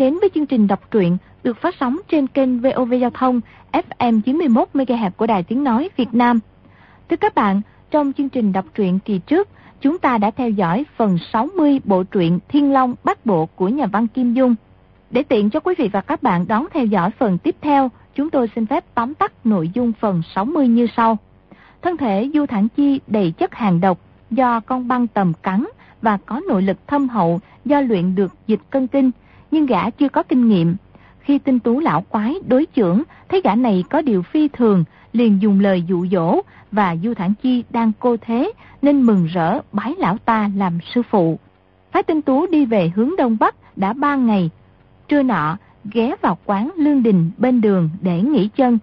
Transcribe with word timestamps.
đến 0.00 0.18
với 0.20 0.30
chương 0.34 0.46
trình 0.46 0.66
đọc 0.66 0.90
truyện 0.90 1.16
được 1.42 1.56
phát 1.60 1.74
sóng 1.80 1.96
trên 2.08 2.26
kênh 2.26 2.60
VOV 2.60 2.94
Giao 3.00 3.10
thông 3.10 3.40
FM 3.72 4.20
91 4.20 4.68
MHz 4.74 5.10
của 5.10 5.26
Đài 5.26 5.42
Tiếng 5.42 5.64
nói 5.64 5.88
Việt 5.96 6.14
Nam. 6.14 6.40
Thưa 7.08 7.16
các 7.16 7.34
bạn, 7.34 7.60
trong 7.90 8.12
chương 8.12 8.28
trình 8.28 8.52
đọc 8.52 8.64
truyện 8.74 8.98
kỳ 9.04 9.18
trước, 9.18 9.48
chúng 9.80 9.98
ta 9.98 10.18
đã 10.18 10.30
theo 10.30 10.50
dõi 10.50 10.84
phần 10.96 11.18
60 11.32 11.80
bộ 11.84 12.02
truyện 12.02 12.38
Thiên 12.48 12.72
Long 12.72 12.94
Bát 13.04 13.26
Bộ 13.26 13.46
của 13.46 13.68
nhà 13.68 13.86
văn 13.86 14.06
Kim 14.06 14.34
Dung. 14.34 14.54
Để 15.10 15.22
tiện 15.22 15.50
cho 15.50 15.60
quý 15.60 15.74
vị 15.78 15.88
và 15.92 16.00
các 16.00 16.22
bạn 16.22 16.46
đón 16.48 16.66
theo 16.72 16.84
dõi 16.84 17.10
phần 17.18 17.38
tiếp 17.38 17.56
theo, 17.60 17.90
chúng 18.14 18.30
tôi 18.30 18.50
xin 18.54 18.66
phép 18.66 18.84
tóm 18.94 19.14
tắt 19.14 19.32
nội 19.44 19.70
dung 19.74 19.92
phần 20.00 20.22
60 20.34 20.68
như 20.68 20.86
sau. 20.96 21.18
Thân 21.82 21.96
thể 21.96 22.30
Du 22.34 22.46
Thản 22.46 22.68
Chi 22.68 23.00
đầy 23.06 23.32
chất 23.32 23.54
hàng 23.54 23.80
độc 23.80 23.98
do 24.30 24.60
con 24.60 24.88
băng 24.88 25.06
tầm 25.06 25.32
cắn 25.42 25.64
và 26.02 26.16
có 26.16 26.40
nội 26.48 26.62
lực 26.62 26.86
thâm 26.86 27.08
hậu 27.08 27.40
do 27.64 27.80
luyện 27.80 28.14
được 28.14 28.32
dịch 28.46 28.60
cân 28.70 28.86
kinh, 28.86 29.10
nhưng 29.50 29.66
gã 29.66 29.90
chưa 29.90 30.08
có 30.08 30.22
kinh 30.22 30.48
nghiệm. 30.48 30.76
Khi 31.20 31.38
tinh 31.38 31.58
tú 31.58 31.80
lão 31.80 32.00
quái 32.00 32.34
đối 32.46 32.66
trưởng 32.66 33.02
thấy 33.28 33.40
gã 33.44 33.54
này 33.54 33.84
có 33.90 34.02
điều 34.02 34.22
phi 34.22 34.48
thường, 34.48 34.84
liền 35.12 35.42
dùng 35.42 35.60
lời 35.60 35.82
dụ 35.86 36.06
dỗ 36.06 36.40
và 36.72 36.96
Du 36.96 37.14
Thản 37.14 37.32
Chi 37.42 37.64
đang 37.70 37.92
cô 38.00 38.16
thế 38.16 38.52
nên 38.82 39.02
mừng 39.02 39.26
rỡ 39.26 39.60
bái 39.72 39.94
lão 39.98 40.18
ta 40.18 40.50
làm 40.56 40.78
sư 40.94 41.02
phụ. 41.10 41.38
Phái 41.92 42.02
tinh 42.02 42.22
tú 42.22 42.46
đi 42.46 42.66
về 42.66 42.92
hướng 42.94 43.16
đông 43.18 43.36
bắc 43.40 43.76
đã 43.76 43.92
ba 43.92 44.16
ngày. 44.16 44.50
Trưa 45.08 45.22
nọ, 45.22 45.56
ghé 45.84 46.14
vào 46.22 46.38
quán 46.44 46.70
Lương 46.76 47.02
Đình 47.02 47.30
bên 47.38 47.60
đường 47.60 47.90
để 48.00 48.22
nghỉ 48.22 48.48
chân. 48.56 48.78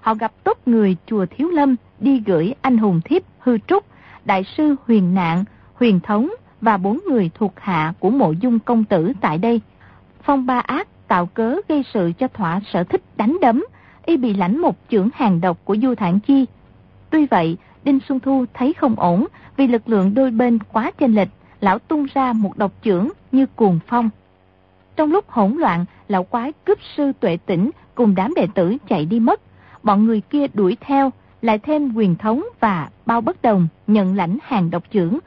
Họ 0.00 0.14
gặp 0.14 0.32
tốt 0.44 0.58
người 0.66 0.96
chùa 1.06 1.26
Thiếu 1.26 1.48
Lâm 1.48 1.76
đi 2.00 2.22
gửi 2.26 2.54
anh 2.60 2.78
hùng 2.78 3.00
thiếp 3.04 3.22
hư 3.38 3.58
trúc, 3.58 3.84
đại 4.24 4.44
sư 4.56 4.76
huyền 4.86 5.14
nạn, 5.14 5.44
huyền 5.74 6.00
thống 6.00 6.30
và 6.60 6.76
bốn 6.76 6.98
người 7.08 7.30
thuộc 7.34 7.52
hạ 7.56 7.94
của 7.98 8.10
mộ 8.10 8.32
dung 8.32 8.58
công 8.58 8.84
tử 8.84 9.12
tại 9.20 9.38
đây. 9.38 9.60
Phong 10.22 10.46
ba 10.46 10.58
ác 10.58 10.88
tạo 11.08 11.26
cớ 11.26 11.56
gây 11.68 11.84
sự 11.94 12.12
cho 12.18 12.28
thỏa 12.28 12.60
sở 12.72 12.84
thích 12.84 13.02
đánh 13.16 13.38
đấm, 13.40 13.64
y 14.04 14.16
bị 14.16 14.34
lãnh 14.34 14.58
một 14.58 14.76
chưởng 14.90 15.08
hàng 15.14 15.40
độc 15.40 15.58
của 15.64 15.76
Du 15.76 15.94
Thản 15.94 16.20
Chi. 16.20 16.46
Tuy 17.10 17.26
vậy, 17.26 17.56
Đinh 17.84 17.98
Xuân 18.08 18.20
Thu 18.20 18.44
thấy 18.54 18.72
không 18.72 18.94
ổn 18.98 19.26
vì 19.56 19.66
lực 19.66 19.88
lượng 19.88 20.14
đôi 20.14 20.30
bên 20.30 20.58
quá 20.72 20.90
chênh 20.98 21.14
lệch, 21.14 21.28
lão 21.60 21.78
tung 21.78 22.06
ra 22.14 22.32
một 22.32 22.58
độc 22.58 22.72
chưởng 22.84 23.08
như 23.32 23.46
cuồng 23.46 23.78
phong. 23.86 24.10
Trong 24.96 25.12
lúc 25.12 25.28
hỗn 25.28 25.56
loạn, 25.56 25.84
lão 26.08 26.24
quái 26.24 26.52
cướp 26.64 26.78
sư 26.96 27.12
tuệ 27.20 27.36
tỉnh 27.46 27.70
cùng 27.94 28.14
đám 28.14 28.34
đệ 28.36 28.46
tử 28.54 28.76
chạy 28.88 29.06
đi 29.06 29.20
mất. 29.20 29.40
Bọn 29.82 30.06
người 30.06 30.20
kia 30.20 30.46
đuổi 30.54 30.76
theo, 30.80 31.10
lại 31.42 31.58
thêm 31.58 31.94
quyền 31.94 32.14
thống 32.14 32.44
và 32.60 32.88
bao 33.06 33.20
bất 33.20 33.42
đồng 33.42 33.68
nhận 33.86 34.16
lãnh 34.16 34.38
hàng 34.42 34.70
độc 34.70 34.82
chưởng. 34.92 35.18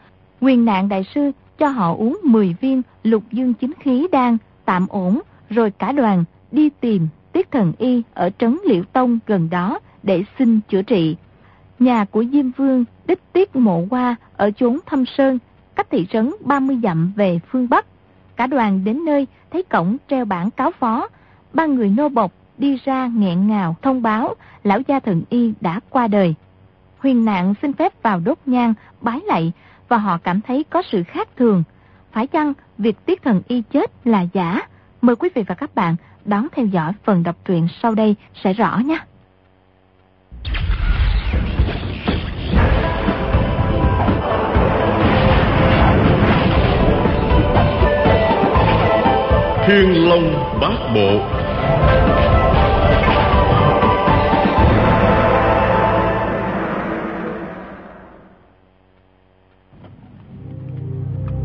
Quyền 0.42 0.66
nạn 0.66 0.90
đại 0.90 1.06
sư 1.16 1.32
cho 1.58 1.68
họ 1.68 1.96
uống 1.96 2.20
10 2.24 2.56
viên 2.62 2.82
lục 3.04 3.24
dương 3.32 3.54
chính 3.54 3.74
khí 3.80 4.08
đan, 4.12 4.38
tạm 4.66 4.88
ổn, 4.90 5.22
rồi 5.50 5.72
cả 5.72 5.92
đoàn 5.92 6.24
đi 6.52 6.70
tìm 6.70 7.08
Tiết 7.32 7.52
Thần 7.52 7.74
Y 7.78 8.04
ở 8.14 8.30
trấn 8.38 8.58
Liễu 8.66 8.84
Tông 8.84 9.20
gần 9.28 9.50
đó 9.50 9.80
để 10.04 10.24
xin 10.40 10.60
chữa 10.70 10.82
trị. 10.82 11.16
Nhà 11.80 12.06
của 12.06 12.24
Diêm 12.32 12.52
Vương 12.52 12.86
đích 13.06 13.34
Tiết 13.34 13.56
Mộ 13.56 13.86
Hoa 13.92 14.16
ở 14.38 14.52
chốn 14.52 14.80
Thâm 14.86 15.06
Sơn, 15.06 15.40
cách 15.76 15.88
thị 15.90 16.08
trấn 16.10 16.32
30 16.46 16.80
dặm 16.84 17.12
về 17.16 17.40
phương 17.50 17.70
Bắc. 17.70 17.86
Cả 18.36 18.48
đoàn 18.48 18.84
đến 18.84 19.06
nơi 19.06 19.28
thấy 19.52 19.64
cổng 19.64 19.98
treo 20.08 20.26
bảng 20.26 20.52
cáo 20.52 20.72
phó, 20.72 21.08
ba 21.54 21.66
người 21.66 21.90
nô 21.90 22.10
bộc 22.10 22.32
đi 22.58 22.80
ra 22.86 23.08
nghẹn 23.08 23.48
ngào 23.48 23.76
thông 23.82 24.02
báo 24.02 24.36
lão 24.64 24.80
gia 24.88 25.00
thần 25.00 25.22
y 25.30 25.54
đã 25.62 25.80
qua 25.90 26.08
đời. 26.08 26.36
Huyền 26.98 27.26
nạn 27.26 27.54
xin 27.62 27.74
phép 27.74 28.04
vào 28.04 28.20
đốt 28.20 28.38
nhang, 28.46 28.74
bái 29.02 29.20
lạy 29.26 29.52
và 29.88 29.98
họ 29.98 30.18
cảm 30.18 30.42
thấy 30.42 30.66
có 30.70 30.82
sự 30.92 31.04
khác 31.04 31.28
thường. 31.36 31.64
Phải 32.14 32.28
chăng 32.28 32.54
việc 32.78 33.06
tiết 33.06 33.24
thần 33.24 33.42
y 33.48 33.64
chết 33.74 33.92
là 34.06 34.22
giả? 34.34 34.60
Mời 35.02 35.16
quý 35.16 35.30
vị 35.36 35.44
và 35.48 35.56
các 35.56 35.76
bạn 35.76 35.96
đón 36.26 36.48
theo 36.52 36.66
dõi 36.66 36.92
phần 37.04 37.24
đọc 37.24 37.36
truyện 37.46 37.68
sau 37.82 37.96
đây 37.96 38.16
sẽ 38.44 38.54
rõ 38.54 38.78
nhé. 38.86 38.98
Thiên 49.68 50.10
Long 50.10 50.60
Bát 50.62 50.92
Bộ 50.96 51.20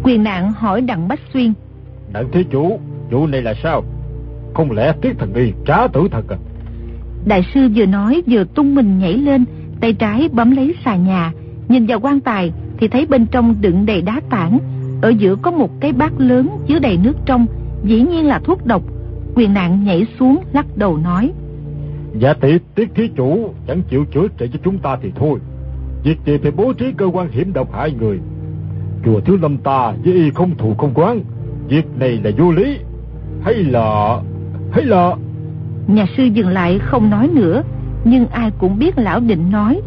Quyền 0.09 0.23
nạn 0.23 0.53
hỏi 0.53 0.81
Đặng 0.81 1.09
Bách 1.09 1.21
Xuyên. 1.33 1.53
Đặng 2.13 2.31
thí 2.33 2.45
chủ 2.51 2.81
Vụ 3.11 3.27
này 3.27 3.43
là 3.43 3.55
sao? 3.63 3.85
Không 4.55 4.73
lẽ 4.73 4.93
tiết 5.03 5.19
thần 5.19 5.35
y 5.35 5.53
trá 5.67 5.87
tử 5.89 6.09
thật 6.11 6.23
à? 6.29 6.37
Đại 7.27 7.43
sư 7.55 7.69
vừa 7.75 7.87
nói 7.87 8.23
vừa 8.27 8.45
tung 8.45 8.75
mình 8.75 8.99
nhảy 8.99 9.13
lên 9.13 9.45
Tay 9.81 9.93
trái 9.93 10.29
bấm 10.33 10.51
lấy 10.51 10.75
xà 10.85 10.97
nhà. 10.97 11.33
Nhìn 11.69 11.87
vào 11.87 12.01
quan 12.01 12.21
tài 12.21 12.53
Thì 12.79 12.89
thấy 12.89 13.07
bên 13.07 13.27
trong 13.27 13.55
đựng 13.61 13.87
đầy 13.87 14.03
đá 14.03 14.21
tảng. 14.31 14.59
Ở 15.03 15.09
giữa 15.09 15.37
có 15.43 15.51
một 15.51 15.71
cái 15.81 15.93
bát 15.93 16.13
lớn 16.19 16.49
chứa 16.69 16.79
đầy 16.79 16.97
nước 16.97 17.15
trong 17.27 17.47
Dĩ 17.85 18.03
nhiên 18.03 18.27
là 18.27 18.39
thuốc 18.39 18.67
độc. 18.67 18.83
Quyền 19.35 19.55
nạn 19.55 19.85
nhảy 19.85 20.07
xuống 20.19 20.39
lắc 20.53 20.67
đầu 20.77 20.97
nói. 20.97 21.33
Dạ 22.19 22.35
tỷ 22.35 22.59
tiết 22.75 22.89
thí 22.95 23.09
chủ 23.17 23.51
Chẳng 23.67 23.83
chịu 23.91 24.05
chữa 24.05 24.29
trị 24.39 24.47
cho 24.53 24.59
chúng 24.65 24.79
ta 24.79 24.99
thì 25.03 25.13
thôi. 25.17 25.39
Việc 26.05 26.19
gì 26.27 26.39
phải 26.43 26.51
bố 26.51 26.73
trí 26.73 26.93
cơ 26.97 27.07
quan 27.07 27.29
hiểm 27.31 27.53
độc 27.53 27.73
hại 27.73 27.93
người 28.01 28.19
Chùa 29.05 29.21
Thiếu 29.21 29.37
Lâm 29.43 29.57
ta 29.57 29.93
với 30.05 30.15
y 30.15 30.31
không 30.31 30.57
thù 30.59 30.75
không 30.75 30.95
quán. 30.95 31.21
Việc 31.69 31.87
này 31.99 32.21
là 32.25 32.31
vô 32.39 32.53
lý. 32.53 32.79
Hay 33.43 33.55
là 33.55 34.21
Hay 34.73 34.85
là? 34.85 35.17
Nhà 35.87 36.07
sư 36.17 36.25
dừng 36.25 36.49
lại 36.49 36.79
không 36.79 37.11
nói 37.11 37.29
nữa 37.35 37.63
Nhưng 38.05 38.27
ai 38.27 38.51
cũng 38.59 38.79
biết 38.79 38.99
lão 38.99 39.21
định 39.21 39.51
nói. 39.51 39.81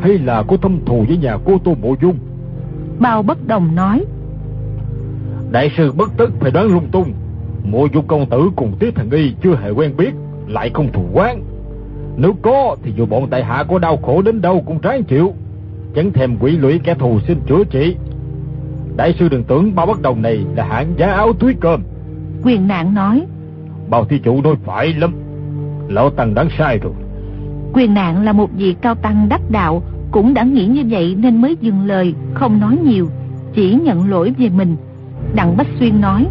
Hay 0.00 0.18
là 0.18 0.42
có 0.42 0.56
thâm 0.56 0.78
thù 0.86 1.04
với 1.08 1.16
nhà 1.16 1.36
cô 1.44 1.58
Tô 1.64 1.74
Mộ 1.82 1.94
Dung? 2.02 2.18
Bao 2.98 3.22
bất 3.22 3.46
đồng 3.46 3.74
nói. 3.74 4.04
Đại 5.50 5.70
sư 5.76 5.92
bất 5.92 6.10
tức 6.16 6.32
phải 6.40 6.50
đoán 6.50 6.66
lung 6.66 6.88
tung. 6.92 7.12
Mộ 7.64 7.86
Dung 7.94 8.06
công 8.06 8.26
tử 8.26 8.50
cùng 8.56 8.72
Tiết 8.78 8.94
Thần 8.94 9.10
Y 9.10 9.34
chưa 9.42 9.56
hề 9.56 9.70
quen 9.70 9.96
biết 9.96 10.10
Lại 10.46 10.70
không 10.74 10.92
thù 10.92 11.02
quán. 11.12 11.42
Nếu 12.16 12.34
có 12.42 12.76
thì 12.82 12.92
dù 12.96 13.06
bọn 13.06 13.26
tại 13.30 13.44
hạ 13.44 13.64
có 13.68 13.78
đau 13.78 13.96
khổ 13.96 14.22
đến 14.22 14.40
đâu 14.40 14.62
cũng 14.66 14.78
ráng 14.82 15.04
chịu. 15.04 15.34
Chẳng 15.94 16.12
thèm 16.12 16.36
quỷ 16.40 16.50
lũy 16.50 16.80
kẻ 16.84 16.94
thù 16.94 17.20
xin 17.26 17.40
chữa 17.46 17.64
trị 17.64 17.96
Đại 18.96 19.14
sư 19.18 19.28
đừng 19.28 19.44
tưởng 19.44 19.74
bao 19.74 19.86
bất 19.86 20.02
đồng 20.02 20.22
này 20.22 20.44
là 20.56 20.64
hạng 20.64 20.94
giá 20.96 21.06
áo 21.06 21.32
túi 21.32 21.54
cơm. 21.60 21.82
Quyền 22.42 22.68
nạn 22.68 22.94
nói 22.94 23.26
Bao 23.88 24.04
thi 24.04 24.18
chủ 24.18 24.42
nói 24.42 24.54
phải 24.64 24.94
lắm. 24.94 25.14
Lão 25.88 26.10
Tăng 26.10 26.34
đáng 26.34 26.48
sai 26.58 26.78
rồi. 26.78 26.92
Quyền 27.72 27.94
nạn 27.94 28.24
là 28.24 28.32
một 28.32 28.50
vị 28.56 28.74
cao 28.80 28.94
tăng 28.94 29.28
đắc 29.28 29.40
đạo 29.50 29.82
Cũng 30.10 30.34
đã 30.34 30.42
nghĩ 30.42 30.66
như 30.66 30.82
vậy 30.88 31.16
nên 31.18 31.40
mới 31.40 31.56
dừng 31.60 31.86
lời 31.86 32.14
Không 32.34 32.60
nói 32.60 32.78
nhiều 32.84 33.08
Chỉ 33.54 33.74
nhận 33.74 34.10
lỗi 34.10 34.34
về 34.38 34.48
mình. 34.48 34.76
Đặng 35.34 35.56
Bách 35.56 35.66
Xuyên 35.78 36.00
nói 36.00 36.26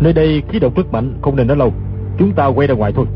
Nơi 0.00 0.12
đây 0.12 0.42
khí 0.48 0.58
độc 0.58 0.76
rất 0.76 0.92
mạnh 0.92 1.14
Không 1.22 1.36
nên 1.36 1.46
nói 1.46 1.56
lâu. 1.56 1.72
Chúng 2.18 2.32
ta 2.32 2.46
quay 2.46 2.68
ra 2.68 2.74
ngoài 2.74 2.92
thôi. 2.96 3.06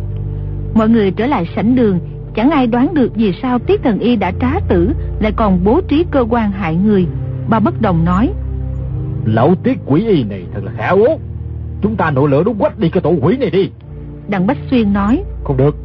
Mọi 0.74 0.88
người 0.88 1.10
trở 1.10 1.26
lại 1.26 1.48
sảnh 1.56 1.74
đường 1.74 1.98
Chẳng 2.34 2.50
ai 2.50 2.66
đoán 2.66 2.94
được 2.94 3.12
vì 3.14 3.32
sao 3.42 3.58
Tiết 3.58 3.82
Thần 3.82 3.98
Y 3.98 4.16
đã 4.16 4.32
trá 4.40 4.60
tử 4.68 4.92
Lại 5.20 5.32
còn 5.36 5.64
bố 5.64 5.80
trí 5.80 6.04
cơ 6.10 6.24
quan 6.30 6.50
hại 6.52 6.74
người. 6.76 7.06
Bà 7.48 7.60
bất 7.60 7.80
đồng 7.80 8.04
nói 8.04 8.32
Lão 9.24 9.54
Tiết 9.54 9.78
quỷ 9.86 10.06
y 10.06 10.24
này 10.24 10.44
thật 10.54 10.60
là 10.64 10.72
khả 10.76 10.88
ố. 10.88 11.18
Chúng 11.82 11.96
ta 11.96 12.10
nổi 12.10 12.30
lửa 12.30 12.42
đốt 12.42 12.56
quách 12.58 12.78
đi 12.78 12.88
cái 12.88 13.00
tổ 13.02 13.14
quỷ 13.22 13.36
này 13.36 13.50
đi. 13.50 13.70
Đặng 14.28 14.46
Bách 14.46 14.58
Xuyên 14.70 14.92
nói. 14.92 15.22
Không 15.44 15.56
được. 15.56 15.76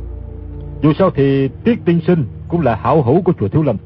Dù 0.83 0.93
sao 0.93 1.09
thì 1.09 1.47
Tiết 1.63 1.85
Tiên 1.85 1.99
Sinh 2.07 2.25
Cũng 2.47 2.61
là 2.61 2.75
hảo 2.75 3.01
hữu 3.01 3.21
của 3.21 3.33
chùa 3.39 3.47
Thiếu 3.47 3.63
Lâm. 3.63 3.77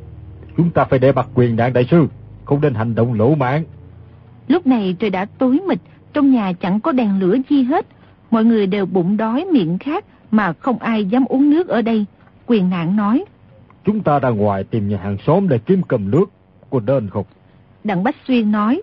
Chúng 0.57 0.69
ta 0.69 0.83
phải 0.83 0.99
để 0.99 1.11
bạc 1.11 1.27
quyền 1.33 1.55
nạn 1.55 1.73
đại 1.73 1.87
sư 1.91 2.07
Không 2.45 2.61
nên 2.61 2.73
hành 2.73 2.95
động 2.95 3.13
lỗ 3.13 3.35
mãn 3.35 3.63
Lúc 4.47 4.67
này 4.67 4.95
trời 4.99 5.09
đã 5.09 5.25
tối 5.25 5.59
mịt 5.67 5.79
Trong 6.13 6.31
nhà 6.31 6.53
chẳng 6.53 6.79
có 6.79 6.91
đèn 6.91 7.19
lửa 7.19 7.35
chi 7.49 7.63
hết. 7.63 7.85
Mọi 8.31 8.45
người 8.45 8.67
đều 8.67 8.85
bụng 8.85 9.17
đói 9.17 9.45
miệng 9.45 9.77
khát 9.77 10.05
Mà 10.31 10.53
không 10.53 10.79
ai 10.79 11.05
dám 11.05 11.25
uống 11.25 11.49
nước 11.49 11.67
ở 11.67 11.81
đây. 11.81 12.05
Quyền 12.45 12.69
nạn 12.69 12.95
nói. 12.95 13.25
Chúng 13.85 14.03
ta 14.03 14.19
ra 14.19 14.29
ngoài 14.29 14.63
tìm 14.63 14.89
nhà 14.89 14.97
hàng 15.03 15.17
xóm 15.27 15.47
để 15.49 15.59
kiếm 15.65 15.81
cầm 15.87 16.11
nước 16.11 16.25
Có 16.69 16.79
đơn 16.79 17.09
không 17.09 17.25
Đặng 17.83 18.03
Bách 18.03 18.15
Xuyên 18.27 18.51
nói 18.51 18.81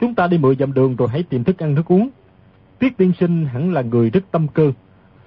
Chúng 0.00 0.14
ta 0.14 0.26
đi 0.26 0.38
mười 0.38 0.56
dặm 0.56 0.72
đường 0.72 0.96
rồi 0.96 1.08
hãy 1.12 1.22
tìm 1.22 1.44
thức 1.44 1.58
ăn 1.58 1.74
nước 1.74 1.86
uống. 1.86 2.08
Tiết 2.78 2.96
tiên 2.96 3.12
sinh 3.20 3.46
hẳn 3.46 3.72
là 3.72 3.82
người 3.82 4.10
rất 4.10 4.24
tâm 4.30 4.46
cơ. 4.48 4.72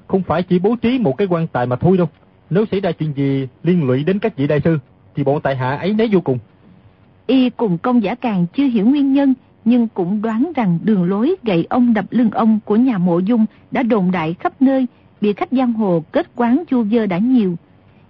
Không 0.08 0.24
phải 0.24 0.44
chỉ 0.44 0.60
bố 0.60 0.76
trí 0.82 1.00
một 1.00 1.18
cái 1.18 1.28
quan 1.28 1.48
tài 1.48 1.66
mà 1.66 1.76
thôi 1.76 1.98
đâu. 1.98 2.10
Nếu 2.50 2.66
xảy 2.72 2.82
ra 2.82 2.92
chuyện 2.92 3.14
gì, 3.16 3.48
liên 3.64 3.88
lụy 3.88 4.04
đến 4.04 4.20
các 4.20 4.38
vị 4.38 4.48
đại 4.48 4.62
sư, 4.64 4.80
Thì 5.16 5.24
bọn 5.24 5.42
tại 5.42 5.56
hạ 5.56 5.76
ấy 5.76 5.94
nấy 5.94 6.10
vô 6.12 6.22
cùng. 6.22 6.40
Y 7.28 7.50
cùng 7.50 7.78
công 7.78 8.04
giả 8.04 8.16
càng 8.16 8.46
chưa 8.54 8.66
hiểu 8.66 8.86
nguyên 8.86 9.14
nhân, 9.14 9.34
Nhưng 9.66 9.88
cũng 9.88 10.22
đoán 10.22 10.52
rằng 10.56 10.80
đường 10.84 11.04
lối 11.04 11.36
gậy 11.44 11.66
ông 11.70 11.94
đập 11.94 12.06
lưng 12.10 12.32
ông 12.32 12.60
của 12.66 12.76
nhà 12.76 12.98
mộ 12.98 13.20
dung 13.20 13.46
Đã 13.72 13.84
đồn 13.84 14.12
đại 14.12 14.34
khắp 14.34 14.62
nơi 14.62 14.88
Bị 15.22 15.34
khách 15.34 15.50
giang 15.52 15.74
hồ 15.74 16.04
kết 16.12 16.28
quán 16.36 16.64
chu 16.70 16.86
dơ 16.86 17.06
đã 17.06 17.18
nhiều. 17.18 17.56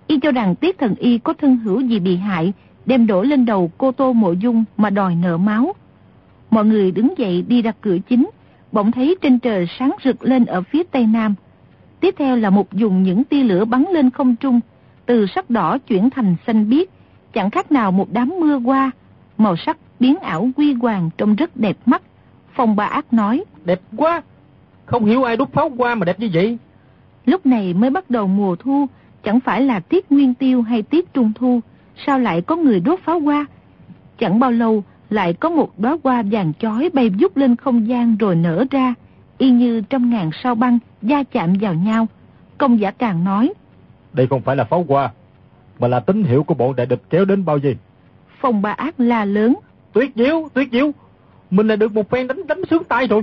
Y 0.08 0.19
cho 0.19 0.31
rằng 0.31 0.56
tiết 0.56 0.78
thần 0.80 0.96
Y 0.96 1.18
có 1.18 1.34
thân 1.34 1.58
hữu 1.58 1.80
gì 1.80 2.00
bị 2.00 2.18
hại, 2.18 2.54
Đem 2.86 3.08
đổ 3.08 3.22
lên 3.22 3.46
đầu 3.46 3.72
cô 3.78 3.92
tô 3.92 4.13
mộ 4.13 4.31
dung 4.31 4.63
mà 4.78 4.90
đòi 4.90 5.16
nợ 5.16 5.38
máu. 5.38 5.74
Mọi 6.51 6.65
người 6.65 6.92
đứng 6.92 7.18
dậy 7.18 7.45
đi 7.48 7.62
ra 7.62 7.71
cửa 7.81 7.98
chính 8.09 8.30
bỗng 8.71 8.92
thấy 8.92 9.15
trên 9.21 9.39
trời 9.39 9.68
sáng 9.80 9.92
rực 10.03 10.24
lên 10.24 10.45
ở 10.45 10.62
phía 10.62 10.83
tây 10.83 11.06
nam. 11.06 11.36
Tiếp 12.00 12.15
theo 12.18 12.36
là 12.36 12.50
một 12.50 12.74
dùng 12.74 13.03
những 13.03 13.24
tia 13.24 13.44
lửa 13.44 13.65
bắn 13.65 13.86
lên 13.94 14.09
không 14.09 14.36
trung, 14.36 14.59
từ 15.06 15.25
sắc 15.36 15.50
đỏ 15.50 15.77
chuyển 15.77 16.09
thành 16.09 16.36
xanh 16.48 16.69
biếc, 16.69 16.89
chẳng 17.33 17.50
khác 17.50 17.71
nào 17.71 17.92
một 17.92 18.07
đám 18.12 18.33
mưa 18.39 18.57
qua, 18.57 18.92
màu 19.38 19.57
sắc 19.57 19.77
biến 20.00 20.15
ảo 20.15 20.50
quy 20.56 20.74
hoàng 20.74 21.09
trông 21.18 21.36
rất 21.36 21.57
đẹp 21.57 21.77
mắt. 21.86 22.01
Phong 22.53 22.75
Ba 22.75 22.86
Ác 22.86 23.13
nói, 23.13 23.44
Đẹp 23.65 23.81
quá, 23.98 24.21
không 24.86 25.06
hiểu 25.06 25.24
ai 25.24 25.38
đốt 25.38 25.50
pháo 25.53 25.69
qua 25.77 25.95
mà 25.95 26.06
đẹp 26.06 26.19
như 26.19 26.30
vậy. 26.33 26.57
Lúc 27.25 27.45
này 27.45 27.74
mới 27.74 27.89
bắt 27.89 28.09
đầu 28.09 28.27
mùa 28.27 28.56
thu, 28.56 28.86
chẳng 29.24 29.39
phải 29.39 29.62
là 29.62 29.80
tiết 29.80 30.12
nguyên 30.12 30.33
tiêu 30.33 30.62
hay 30.62 30.81
tiết 30.81 31.13
trung 31.13 31.31
thu, 31.36 31.59
sao 32.06 32.19
lại 32.19 32.42
có 32.42 32.56
người 32.56 32.80
đốt 32.80 33.00
pháo 33.00 33.19
hoa? 33.19 33.45
Chẳng 34.18 34.39
bao 34.39 34.51
lâu, 34.51 34.83
lại 35.12 35.34
có 35.34 35.50
một 35.50 35.80
đóa 35.80 35.98
hoa 36.04 36.24
vàng 36.31 36.54
chói 36.60 36.90
bay 36.94 37.10
vút 37.10 37.38
lên 37.38 37.56
không 37.56 37.88
gian 37.88 38.18
rồi 38.18 38.36
nở 38.36 38.66
ra, 38.72 38.94
y 39.38 39.52
như 39.52 39.81
trăm 39.90 40.10
ngàn 40.10 40.30
sao 40.44 40.56
băng 40.56 40.80
da 41.02 41.24
chạm 41.24 41.54
vào 41.62 41.74
nhau. 41.74 42.08
Công 42.58 42.80
giả 42.80 42.92
càng 42.92 43.24
nói, 43.24 43.54
Đây 44.13 44.28
không 44.28 44.42
phải 44.42 44.56
là 44.56 44.63
pháo 44.63 44.86
hoa, 44.90 45.12
mà 45.80 45.88
là 45.88 46.00
tín 46.00 46.24
hiệu 46.24 46.44
của 46.44 46.54
bọn 46.54 46.75
đại 46.75 46.86
địch 46.86 47.02
kéo 47.10 47.25
đến 47.25 47.46
bao 47.46 47.58
gì. 47.58 47.75
Phong 48.40 48.62
ba 48.62 48.72
ác 48.72 49.00
la 49.00 49.25
lớn, 49.25 49.56
Tuyệt 49.94 50.12
diệu, 50.16 50.50
tuyệt 50.54 50.69
diệu, 50.72 50.92
mình 51.50 51.68
là 51.68 51.75
được 51.75 51.94
một 51.94 52.10
phen 52.10 52.28
đánh 52.28 52.48
đánh 52.48 52.62
sướng 52.69 52.84
tay 52.84 53.08
rồi. 53.08 53.22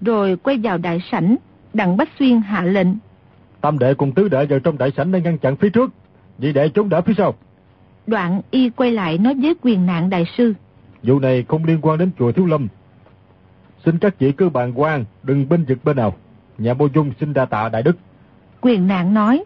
rồi 0.00 0.36
quay 0.36 0.58
vào 0.62 0.78
đại 0.78 1.00
sảnh, 1.10 1.36
đặng 1.74 1.96
Bách 1.96 2.08
Xuyên 2.18 2.40
hạ 2.40 2.62
lệnh. 2.62 2.88
Tam 3.60 3.78
đệ 3.78 3.94
cùng 3.94 4.12
tứ 4.12 4.28
đệ 4.28 4.46
vào 4.46 4.58
trong 4.58 4.78
đại 4.78 4.90
sảnh 4.96 5.12
đang 5.12 5.22
ngăn 5.22 5.38
chặn 5.38 5.56
phía 5.56 5.70
trước, 5.70 5.90
nhị 6.38 6.52
đệ 6.52 6.68
chống 6.68 6.88
đỡ 6.88 7.00
phía 7.00 7.14
sau. 7.16 7.34
Đoạn 8.06 8.40
y 8.50 8.70
quay 8.70 8.92
lại 8.92 9.18
nói 9.18 9.34
với 9.34 9.54
quyền 9.62 9.86
nạn 9.86 10.10
đại 10.10 10.24
sư. 10.36 10.54
Vụ 11.02 11.18
này 11.18 11.44
không 11.48 11.64
liên 11.64 11.78
quan 11.82 11.98
đến 11.98 12.10
chùa 12.18 12.32
Thiếu 12.32 12.46
Lâm. 12.46 12.68
Xin 13.84 13.98
các 13.98 14.18
vị 14.18 14.32
cứ 14.32 14.48
bàn 14.48 14.72
quan, 14.74 15.04
đừng 15.22 15.48
bên 15.48 15.64
vực 15.64 15.78
bên 15.84 15.96
nào. 15.96 16.14
Nhà 16.58 16.74
Bô 16.74 16.88
Dung 16.94 17.12
xin 17.20 17.32
đa 17.32 17.44
tạ 17.44 17.68
đại 17.68 17.82
đức. 17.82 17.96
Quyền 18.60 18.86
nạn 18.86 19.14
nói, 19.14 19.44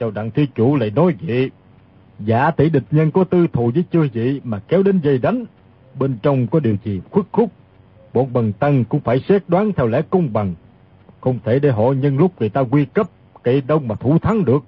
Sao 0.00 0.10
đặng 0.10 0.30
thí 0.30 0.46
chủ 0.54 0.76
lại 0.76 0.90
nói 0.90 1.14
vậy? 1.20 1.50
Giả 2.18 2.50
tỷ 2.50 2.70
địch 2.70 2.84
nhân 2.90 3.10
có 3.10 3.24
tư 3.24 3.46
thù 3.52 3.70
với 3.74 3.84
chưa 3.90 4.06
vậy 4.14 4.40
mà 4.44 4.58
kéo 4.58 4.82
đến 4.82 5.00
dây 5.00 5.18
đánh. 5.18 5.44
Bên 5.98 6.18
trong 6.22 6.46
có 6.46 6.60
điều 6.60 6.76
gì 6.84 7.00
khuất 7.10 7.26
khúc. 7.32 7.50
Bọn 8.12 8.32
bần 8.32 8.52
tăng 8.52 8.84
cũng 8.84 9.00
phải 9.00 9.20
xét 9.28 9.42
đoán 9.48 9.72
theo 9.72 9.86
lẽ 9.86 10.02
công 10.10 10.32
bằng. 10.32 10.54
Không 11.20 11.38
thể 11.44 11.58
để 11.58 11.70
họ 11.70 11.92
nhân 11.92 12.18
lúc 12.18 12.32
người 12.40 12.48
ta 12.48 12.60
quy 12.60 12.84
cấp, 12.84 13.10
cây 13.42 13.62
đông 13.66 13.88
mà 13.88 13.94
thủ 13.94 14.18
thắng 14.18 14.44
được. 14.44 14.64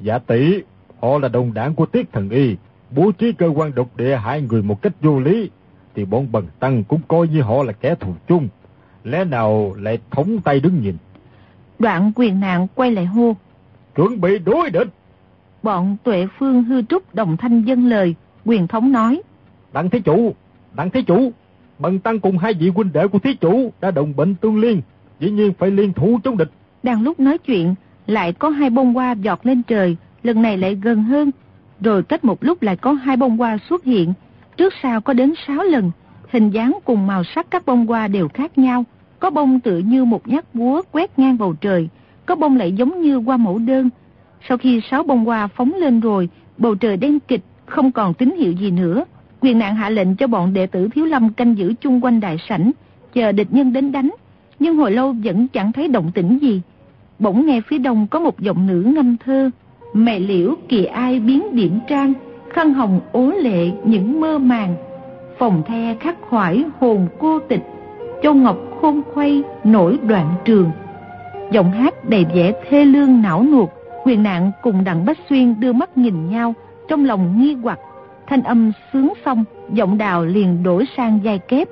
Giả 0.00 0.18
tỷ, 0.18 0.62
họ 1.00 1.18
là 1.18 1.28
đồng 1.28 1.54
đảng 1.54 1.74
của 1.74 1.86
Tiết 1.86 2.12
Thần 2.12 2.30
Y, 2.30 2.56
bố 2.94 3.12
trí 3.12 3.32
cơ 3.32 3.46
quan 3.46 3.74
độc 3.74 3.96
địa 3.96 4.16
hại 4.16 4.42
người 4.42 4.62
một 4.62 4.82
cách 4.82 4.92
vô 5.00 5.20
lý, 5.20 5.50
thì 5.94 6.04
bọn 6.04 6.32
bần 6.32 6.46
tăng 6.58 6.84
cũng 6.84 7.00
coi 7.08 7.28
như 7.28 7.42
họ 7.42 7.62
là 7.62 7.72
kẻ 7.72 7.94
thù 7.94 8.14
chung. 8.28 8.48
Lẽ 9.04 9.24
nào 9.24 9.74
lại 9.78 9.98
thống 10.10 10.40
tay 10.40 10.60
đứng 10.60 10.82
nhìn? 10.82 10.96
đoạn 11.82 12.12
quyền 12.14 12.40
nạn 12.40 12.66
quay 12.74 12.90
lại 12.90 13.04
hô. 13.04 13.36
Chuẩn 13.94 14.20
bị 14.20 14.38
đối 14.38 14.70
địch! 14.70 14.88
Bọn 15.62 15.96
tuệ 16.04 16.26
phương 16.38 16.64
hư 16.64 16.82
trúc 16.82 17.14
đồng 17.14 17.36
thanh 17.36 17.62
dân 17.62 17.86
lời, 17.86 18.14
quyền 18.44 18.66
thống 18.66 18.92
nói. 18.92 19.22
Đặng 19.72 19.90
thí 19.90 20.00
chủ, 20.00 20.34
đặng 20.72 20.90
thí 20.90 21.02
chủ, 21.02 21.32
bần 21.78 21.98
tăng 21.98 22.20
cùng 22.20 22.38
hai 22.38 22.54
vị 22.54 22.68
huynh 22.68 22.92
đệ 22.92 23.08
của 23.08 23.18
thí 23.18 23.34
chủ 23.34 23.72
đã 23.80 23.90
đồng 23.90 24.16
bệnh 24.16 24.34
tương 24.34 24.60
liên, 24.60 24.80
dĩ 25.20 25.30
nhiên 25.30 25.52
phải 25.58 25.70
liên 25.70 25.92
thủ 25.92 26.20
chống 26.24 26.36
địch. 26.36 26.50
Đang 26.82 27.02
lúc 27.02 27.20
nói 27.20 27.38
chuyện, 27.38 27.74
lại 28.06 28.32
có 28.32 28.48
hai 28.48 28.70
bông 28.70 28.94
hoa 28.94 29.12
giọt 29.12 29.46
lên 29.46 29.62
trời, 29.62 29.96
lần 30.22 30.42
này 30.42 30.56
lại 30.56 30.74
gần 30.74 31.02
hơn. 31.02 31.30
Rồi 31.82 32.02
cách 32.02 32.24
một 32.24 32.44
lúc 32.44 32.62
lại 32.62 32.76
có 32.76 32.92
hai 32.92 33.16
bông 33.16 33.36
hoa 33.36 33.58
xuất 33.68 33.84
hiện, 33.84 34.12
trước 34.56 34.72
sau 34.82 35.00
có 35.00 35.12
đến 35.12 35.32
sáu 35.46 35.62
lần. 35.62 35.90
Hình 36.30 36.50
dáng 36.50 36.78
cùng 36.84 37.06
màu 37.06 37.24
sắc 37.24 37.46
các 37.50 37.66
bông 37.66 37.86
hoa 37.86 38.08
đều 38.08 38.28
khác 38.28 38.58
nhau. 38.58 38.84
Có 39.18 39.30
bông 39.30 39.60
tự 39.60 39.78
như 39.78 40.04
một 40.04 40.28
nhát 40.28 40.54
búa 40.54 40.82
quét 40.92 41.18
ngang 41.18 41.38
bầu 41.38 41.54
trời, 41.60 41.88
có 42.26 42.34
bông 42.34 42.56
lại 42.56 42.72
giống 42.72 43.02
như 43.02 43.16
hoa 43.16 43.36
mẫu 43.36 43.58
đơn. 43.58 43.90
Sau 44.48 44.58
khi 44.58 44.80
sáu 44.90 45.02
bông 45.02 45.24
hoa 45.24 45.46
phóng 45.46 45.72
lên 45.74 46.00
rồi, 46.00 46.28
bầu 46.58 46.74
trời 46.74 46.96
đen 46.96 47.20
kịch, 47.20 47.42
không 47.66 47.92
còn 47.92 48.14
tín 48.14 48.34
hiệu 48.38 48.52
gì 48.52 48.70
nữa. 48.70 49.04
Quyền 49.40 49.58
nạn 49.58 49.74
hạ 49.74 49.90
lệnh 49.90 50.16
cho 50.16 50.26
bọn 50.26 50.52
đệ 50.52 50.66
tử 50.66 50.88
Thiếu 50.94 51.04
Lâm 51.04 51.32
canh 51.32 51.58
giữ 51.58 51.74
chung 51.80 52.04
quanh 52.04 52.20
đại 52.20 52.36
sảnh, 52.48 52.70
chờ 53.14 53.32
địch 53.32 53.48
nhân 53.50 53.72
đến 53.72 53.92
đánh. 53.92 54.10
Nhưng 54.58 54.76
hồi 54.76 54.90
lâu 54.90 55.14
vẫn 55.24 55.48
chẳng 55.48 55.72
thấy 55.72 55.88
động 55.88 56.10
tĩnh 56.14 56.38
gì. 56.42 56.60
Bỗng 57.18 57.46
nghe 57.46 57.60
phía 57.60 57.78
đông 57.78 58.06
có 58.06 58.20
một 58.20 58.40
giọng 58.40 58.66
nữ 58.66 58.82
ngâm 58.96 59.16
thơ. 59.16 59.50
Mẹ 59.92 60.18
liễu 60.18 60.54
kỳ 60.68 60.84
ai 60.84 61.20
biến 61.20 61.56
điểm 61.56 61.78
trang, 61.88 62.12
khăn 62.50 62.74
hồng 62.74 63.00
ố 63.12 63.30
lệ 63.30 63.70
những 63.84 64.20
mơ 64.20 64.38
màng. 64.38 64.74
Phòng 65.38 65.62
the 65.66 65.96
khắc 66.00 66.16
khoải 66.20 66.64
hồn 66.80 67.08
cô 67.18 67.38
tịch, 67.38 67.62
châu 68.22 68.34
ngọc 68.34 68.58
khôn 68.80 69.02
khuây 69.14 69.42
nổi 69.64 69.98
đoạn 70.02 70.34
trường. 70.44 70.70
Giọng 71.50 71.72
hát 71.72 72.08
đầy 72.08 72.26
vẻ 72.34 72.52
thê 72.68 72.84
lương 72.84 73.22
não 73.22 73.44
nuột, 73.44 73.68
quyền 74.04 74.22
nạn 74.22 74.50
cùng 74.62 74.84
đặng 74.84 75.04
Bách 75.04 75.18
Xuyên 75.28 75.60
đưa 75.60 75.72
mắt 75.72 75.98
nhìn 75.98 76.30
nhau, 76.30 76.54
trong 76.88 77.04
lòng 77.04 77.40
nghi 77.40 77.54
hoặc. 77.54 77.78
Thanh 78.26 78.42
âm 78.42 78.72
sướng 78.92 79.12
xong, 79.24 79.44
giọng 79.72 79.98
đào 79.98 80.24
liền 80.24 80.62
đổi 80.62 80.84
sang 80.96 81.20
giai 81.22 81.38
kép. 81.38 81.68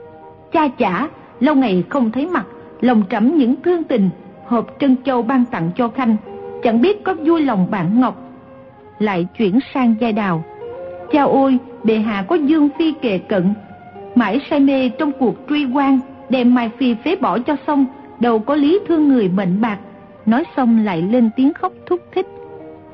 Cha 0.53 0.69
chả, 0.69 1.09
lâu 1.41 1.55
ngày 1.55 1.85
không 1.89 2.11
thấy 2.13 2.27
mặt, 2.27 2.47
lòng 2.81 3.03
trẫm 3.11 3.37
những 3.37 3.55
thương 3.65 3.85
tình, 3.85 4.11
hộp 4.47 4.67
trân 4.81 4.97
châu 5.05 5.23
ban 5.23 5.45
tặng 5.45 5.71
cho 5.77 5.89
Khanh, 5.89 6.17
chẳng 6.63 6.81
biết 6.81 7.05
có 7.05 7.15
vui 7.15 7.41
lòng 7.41 7.71
bạn 7.71 8.01
Ngọc. 8.01 8.23
Lại 8.99 9.27
chuyển 9.39 9.59
sang 9.75 9.95
giai 10.01 10.13
đào. 10.13 10.45
Cha 11.13 11.23
ôi, 11.23 11.59
bệ 11.85 11.99
hạ 11.99 12.25
có 12.29 12.35
dương 12.35 12.69
phi 12.79 12.93
kề 12.93 13.19
cận, 13.19 13.55
mãi 14.15 14.41
say 14.51 14.61
mê 14.61 14.89
trong 14.89 15.13
cuộc 15.19 15.35
truy 15.49 15.67
quan, 15.75 16.01
đem 16.29 16.55
mai 16.55 16.71
phi 16.79 16.95
phế 16.95 17.17
bỏ 17.17 17.39
cho 17.39 17.57
xong, 17.67 17.87
đâu 18.21 18.39
có 18.39 18.55
lý 18.55 18.79
thương 18.89 19.09
người 19.09 19.29
mệnh 19.29 19.61
bạc. 19.61 19.79
Nói 20.27 20.45
xong 20.57 20.85
lại 20.85 21.03
lên 21.03 21.31
tiếng 21.37 21.53
khóc 21.55 21.73
thúc 21.87 22.01
thích. 22.15 22.27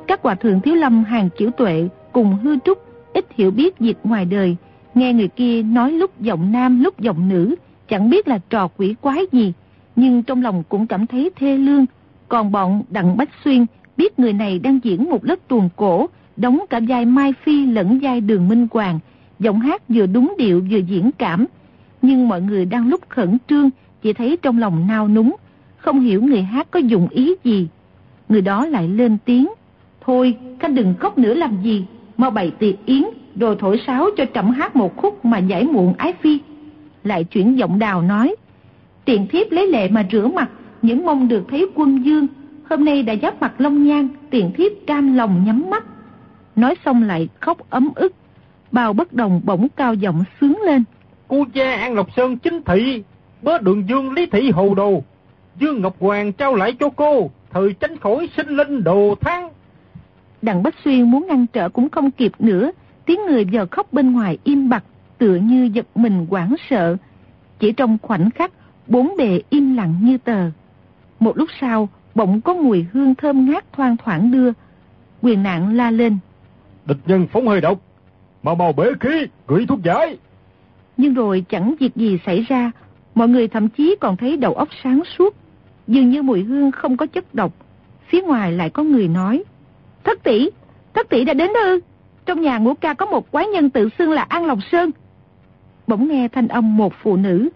Các 0.06 0.22
hòa 0.22 0.34
thượng 0.34 0.60
thiếu 0.60 0.74
lâm 0.74 1.04
hàng 1.04 1.28
chữ 1.38 1.50
tuệ 1.56 1.88
cùng 2.12 2.36
hư 2.42 2.56
trúc 2.64 2.78
ít 3.12 3.26
hiểu 3.34 3.50
biết 3.50 3.78
việc 3.78 3.96
ngoài 4.04 4.24
đời, 4.24 4.56
nghe 4.94 5.12
người 5.12 5.28
kia 5.28 5.62
nói 5.62 5.92
lúc 5.92 6.20
giọng 6.20 6.52
nam 6.52 6.82
lúc 6.82 7.00
giọng 7.00 7.28
nữ, 7.28 7.54
chẳng 7.88 8.10
biết 8.10 8.28
là 8.28 8.38
trò 8.50 8.68
quỷ 8.76 8.94
quái 9.00 9.20
gì, 9.32 9.52
nhưng 9.96 10.22
trong 10.22 10.42
lòng 10.42 10.62
cũng 10.68 10.86
cảm 10.86 11.06
thấy 11.06 11.30
thê 11.36 11.56
lương. 11.56 11.86
Còn 12.28 12.52
bọn 12.52 12.82
Đặng 12.90 13.16
Bách 13.16 13.30
Xuyên 13.44 13.66
biết 13.96 14.18
người 14.18 14.32
này 14.32 14.58
đang 14.58 14.78
diễn 14.82 15.10
một 15.10 15.24
lớp 15.24 15.36
tuồng 15.48 15.68
cổ, 15.76 16.06
đóng 16.36 16.64
cả 16.70 16.80
vai 16.88 17.04
Mai 17.04 17.34
Phi 17.42 17.66
lẫn 17.66 18.00
vai 18.02 18.20
Đường 18.20 18.48
Minh 18.48 18.66
Hoàng, 18.70 18.98
giọng 19.38 19.60
hát 19.60 19.82
vừa 19.88 20.06
đúng 20.06 20.34
điệu 20.38 20.64
vừa 20.70 20.78
diễn 20.78 21.10
cảm. 21.18 21.46
Nhưng 22.02 22.28
mọi 22.28 22.40
người 22.40 22.64
đang 22.64 22.88
lúc 22.88 23.00
khẩn 23.08 23.38
trương, 23.48 23.70
chỉ 24.02 24.12
thấy 24.12 24.38
trong 24.42 24.58
lòng 24.58 24.86
nao 24.88 25.08
núng, 25.08 25.36
không 25.76 26.00
hiểu 26.00 26.22
người 26.22 26.42
hát 26.42 26.70
có 26.70 26.80
dụng 26.80 27.08
ý 27.08 27.34
gì. 27.44 27.68
Người 28.28 28.40
đó 28.40 28.66
lại 28.66 28.88
lên 28.88 29.18
tiếng, 29.24 29.46
Thôi, 30.06 30.36
khanh 30.60 30.74
đừng 30.74 30.94
khóc 31.00 31.18
nữa 31.18 31.34
làm 31.34 31.62
gì, 31.62 31.84
mau 32.16 32.30
bày 32.30 32.50
tiệc 32.50 32.74
yến, 32.86 33.02
rồi 33.36 33.56
thổi 33.58 33.80
sáo 33.86 34.08
cho 34.16 34.24
trẫm 34.34 34.50
hát 34.50 34.76
một 34.76 34.96
khúc 34.96 35.24
mà 35.24 35.38
giải 35.38 35.64
muộn 35.64 35.94
ái 35.98 36.12
phi. 36.20 36.38
Lại 37.04 37.24
chuyển 37.24 37.58
giọng 37.58 37.78
đào 37.78 38.02
nói, 38.02 38.36
tiền 39.04 39.26
thiếp 39.26 39.52
lấy 39.52 39.66
lệ 39.66 39.88
mà 39.88 40.06
rửa 40.12 40.26
mặt, 40.26 40.50
những 40.82 41.06
mong 41.06 41.28
được 41.28 41.44
thấy 41.48 41.66
quân 41.74 42.04
dương, 42.04 42.26
hôm 42.70 42.84
nay 42.84 43.02
đã 43.02 43.14
giáp 43.22 43.40
mặt 43.40 43.52
long 43.58 43.84
nhan, 43.84 44.08
tiền 44.30 44.52
thiếp 44.56 44.72
cam 44.86 45.14
lòng 45.14 45.44
nhắm 45.46 45.70
mắt. 45.70 45.84
Nói 46.56 46.74
xong 46.84 47.02
lại 47.02 47.28
khóc 47.40 47.70
ấm 47.70 47.90
ức, 47.94 48.12
bào 48.72 48.92
bất 48.92 49.12
đồng 49.12 49.40
bỗng 49.44 49.68
cao 49.76 49.94
giọng 49.94 50.24
sướng 50.40 50.58
lên. 50.66 50.84
Cô 51.28 51.44
cha 51.54 51.74
An 51.74 51.94
Lộc 51.94 52.08
Sơn 52.16 52.38
chính 52.38 52.62
thị, 52.62 53.02
bớ 53.42 53.58
đường 53.58 53.88
dương 53.88 54.12
lý 54.12 54.26
thị 54.26 54.50
hồ 54.50 54.74
đồ. 54.74 55.02
Dương 55.58 55.80
Ngọc 55.80 55.96
Hoàng 56.00 56.32
trao 56.32 56.54
lại 56.54 56.72
cho 56.80 56.88
cô, 56.88 57.30
thời 57.50 57.72
tránh 57.72 57.96
khỏi 57.96 58.28
sinh 58.36 58.48
linh 58.48 58.84
đồ 58.84 59.14
tháng. 59.20 59.48
Đặng 60.42 60.62
Bách 60.62 60.74
Xuyên 60.84 61.10
muốn 61.10 61.26
ngăn 61.26 61.46
trở 61.46 61.68
cũng 61.68 61.88
không 61.88 62.10
kịp 62.10 62.32
nữa, 62.38 62.70
tiếng 63.04 63.20
người 63.26 63.44
giờ 63.44 63.66
khóc 63.70 63.92
bên 63.92 64.12
ngoài 64.12 64.38
im 64.44 64.68
bặt, 64.68 64.84
tựa 65.18 65.34
như 65.34 65.70
giật 65.72 65.86
mình 65.94 66.26
hoảng 66.30 66.54
sợ. 66.70 66.96
Chỉ 67.58 67.72
trong 67.72 67.98
khoảnh 68.02 68.30
khắc, 68.30 68.52
bốn 68.86 69.14
bề 69.18 69.40
im 69.50 69.76
lặng 69.76 69.94
như 70.02 70.18
tờ. 70.18 70.50
Một 71.20 71.38
lúc 71.38 71.48
sau, 71.60 71.88
bỗng 72.14 72.40
có 72.40 72.54
mùi 72.54 72.86
hương 72.92 73.14
thơm 73.14 73.50
ngát 73.50 73.72
thoang 73.72 73.96
thoảng 73.96 74.30
đưa. 74.30 74.52
Quyền 75.22 75.42
nạn 75.42 75.76
la 75.76 75.90
lên. 75.90 76.18
Địch 76.86 76.98
nhân 77.06 77.26
phóng 77.32 77.48
hơi 77.48 77.60
độc, 77.60 77.80
mau 78.42 78.54
mau 78.54 78.72
bể 78.72 78.84
khí, 79.00 79.26
gửi 79.46 79.66
thuốc 79.66 79.82
giải. 79.82 80.18
Nhưng 80.96 81.14
rồi 81.14 81.44
chẳng 81.48 81.74
việc 81.80 81.96
gì 81.96 82.18
xảy 82.26 82.40
ra, 82.40 82.72
mọi 83.14 83.28
người 83.28 83.48
thậm 83.48 83.68
chí 83.68 83.96
còn 84.00 84.16
thấy 84.16 84.36
đầu 84.36 84.54
óc 84.54 84.68
sáng 84.84 85.02
suốt. 85.18 85.36
Dường 85.86 86.10
như 86.10 86.22
mùi 86.22 86.42
hương 86.42 86.72
không 86.72 86.96
có 86.96 87.06
chất 87.06 87.34
độc. 87.34 87.52
Phía 88.08 88.22
ngoài 88.22 88.52
lại 88.52 88.70
có 88.70 88.82
người 88.82 89.08
nói. 89.08 89.44
Thất 90.04 90.22
tỷ, 90.22 90.50
thất 90.94 91.08
tỷ 91.08 91.24
đã 91.24 91.34
đến 91.34 91.50
đó 91.54 91.60
ư? 91.60 91.80
Trong 92.26 92.40
nhà 92.40 92.58
ngũ 92.58 92.74
ca 92.74 92.94
có 92.94 93.06
một 93.06 93.30
quái 93.30 93.46
nhân 93.46 93.70
tự 93.70 93.88
xưng 93.98 94.10
là 94.10 94.22
An 94.22 94.46
Lòng 94.46 94.60
Sơn. 94.72 94.90
Bỗng 95.86 96.08
nghe 96.08 96.28
thanh 96.28 96.48
âm 96.48 96.76
một 96.76 96.92
phụ 97.02 97.16
nữ. 97.16 97.48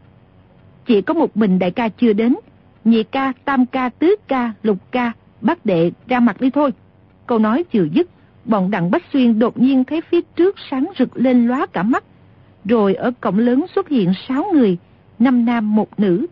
Chỉ 0.87 1.03
có 1.03 1.15
một 1.15 1.37
mình 1.37 1.59
đại 1.59 1.71
ca 1.71 1.89
chưa 1.89 2.13
đến. 2.13 2.35
Nhị 2.85 3.03
ca, 3.03 3.33
tam 3.45 3.67
ca, 3.67 3.89
tứ 3.89 4.17
ca, 4.29 4.53
lục 4.63 4.79
ca, 4.91 5.13
bác 5.41 5.67
đệ 5.67 5.91
ra 6.09 6.21
mặt 6.21 6.41
đi 6.41 6.51
thôi. 6.51 6.73
Câu 7.27 7.39
nói 7.39 7.65
chưa 7.73 7.85
dứt, 7.93 8.09
bọn 8.45 8.71
đặng 8.71 8.91
Bách 8.91 9.03
Xuyên 9.13 9.39
đột 9.39 9.59
nhiên 9.59 9.85
thấy 9.85 10.01
phía 10.01 10.21
trước 10.37 10.57
sáng 10.71 10.87
rực 10.99 11.17
lên 11.17 11.47
lóa 11.47 11.67
cả 11.67 11.83
mắt. 11.83 12.05
Rồi 12.65 12.95
ở 12.95 13.11
cổng 13.21 13.39
lớn 13.39 13.67
xuất 13.75 13.89
hiện 13.89 14.13
sáu 14.29 14.45
người, 14.55 14.79
năm 15.19 15.45
nam 15.45 15.77
một 15.77 16.01
nữ. 16.01 16.27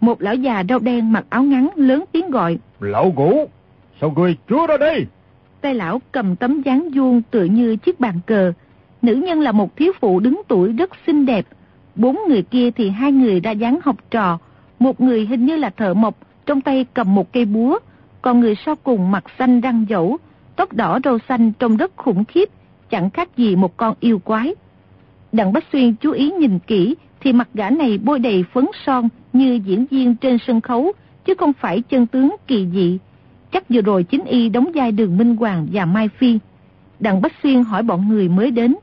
Một 0.00 0.22
lão 0.22 0.34
già 0.34 0.64
râu 0.68 0.78
đen 0.78 1.12
mặc 1.12 1.24
áo 1.28 1.42
ngắn 1.42 1.70
lớn 1.76 2.04
tiếng 2.12 2.30
gọi. 2.30 2.58
Lão 2.80 3.12
ngủ, 3.16 3.48
sao 4.00 4.12
người 4.16 4.36
chưa 4.48 4.66
ra 4.66 4.76
đây? 4.76 5.06
Tay 5.60 5.74
lão 5.74 6.00
cầm 6.12 6.36
tấm 6.36 6.62
dáng 6.62 6.88
vuông 6.94 7.22
tựa 7.30 7.44
như 7.44 7.76
chiếc 7.76 8.00
bàn 8.00 8.20
cờ. 8.26 8.52
Nữ 9.02 9.14
nhân 9.14 9.40
là 9.40 9.52
một 9.52 9.76
thiếu 9.76 9.92
phụ 10.00 10.20
đứng 10.20 10.42
tuổi 10.48 10.72
rất 10.72 10.90
xinh 11.06 11.26
đẹp. 11.26 11.46
Bốn 11.94 12.18
người 12.28 12.42
kia 12.42 12.70
thì 12.70 12.90
hai 12.90 13.12
người 13.12 13.40
ra 13.40 13.50
dáng 13.50 13.78
học 13.84 13.96
trò. 14.10 14.38
Một 14.78 15.00
người 15.00 15.26
hình 15.26 15.46
như 15.46 15.56
là 15.56 15.70
thợ 15.70 15.94
mộc, 15.94 16.18
trong 16.46 16.60
tay 16.60 16.86
cầm 16.94 17.14
một 17.14 17.32
cây 17.32 17.44
búa. 17.44 17.78
Còn 18.22 18.40
người 18.40 18.54
sau 18.66 18.76
cùng 18.76 19.10
mặt 19.10 19.24
xanh 19.38 19.60
răng 19.60 19.86
dẫu, 19.88 20.18
tóc 20.56 20.72
đỏ 20.72 20.98
râu 21.04 21.18
xanh 21.28 21.52
trông 21.52 21.76
rất 21.76 21.96
khủng 21.96 22.24
khiếp, 22.24 22.48
chẳng 22.90 23.10
khác 23.10 23.36
gì 23.36 23.56
một 23.56 23.76
con 23.76 23.94
yêu 24.00 24.18
quái. 24.18 24.54
Đặng 25.32 25.52
Bách 25.52 25.64
Xuyên 25.72 25.94
chú 25.94 26.10
ý 26.10 26.30
nhìn 26.30 26.58
kỹ 26.58 26.94
thì 27.20 27.32
mặt 27.32 27.48
gã 27.54 27.70
này 27.70 27.98
bôi 27.98 28.18
đầy 28.18 28.44
phấn 28.52 28.66
son 28.86 29.08
như 29.32 29.60
diễn 29.64 29.86
viên 29.86 30.16
trên 30.16 30.38
sân 30.46 30.60
khấu, 30.60 30.92
chứ 31.24 31.34
không 31.38 31.52
phải 31.52 31.80
chân 31.80 32.06
tướng 32.06 32.36
kỳ 32.46 32.66
dị. 32.74 32.98
Chắc 33.52 33.68
vừa 33.68 33.80
rồi 33.80 34.04
chính 34.04 34.24
y 34.24 34.48
đóng 34.48 34.70
vai 34.74 34.92
đường 34.92 35.16
Minh 35.18 35.36
Hoàng 35.36 35.66
và 35.72 35.84
Mai 35.84 36.08
Phi. 36.08 36.38
Đặng 37.00 37.22
Bách 37.22 37.32
Xuyên 37.42 37.64
hỏi 37.64 37.82
bọn 37.82 38.08
người 38.08 38.28
mới 38.28 38.50
đến. 38.50 38.76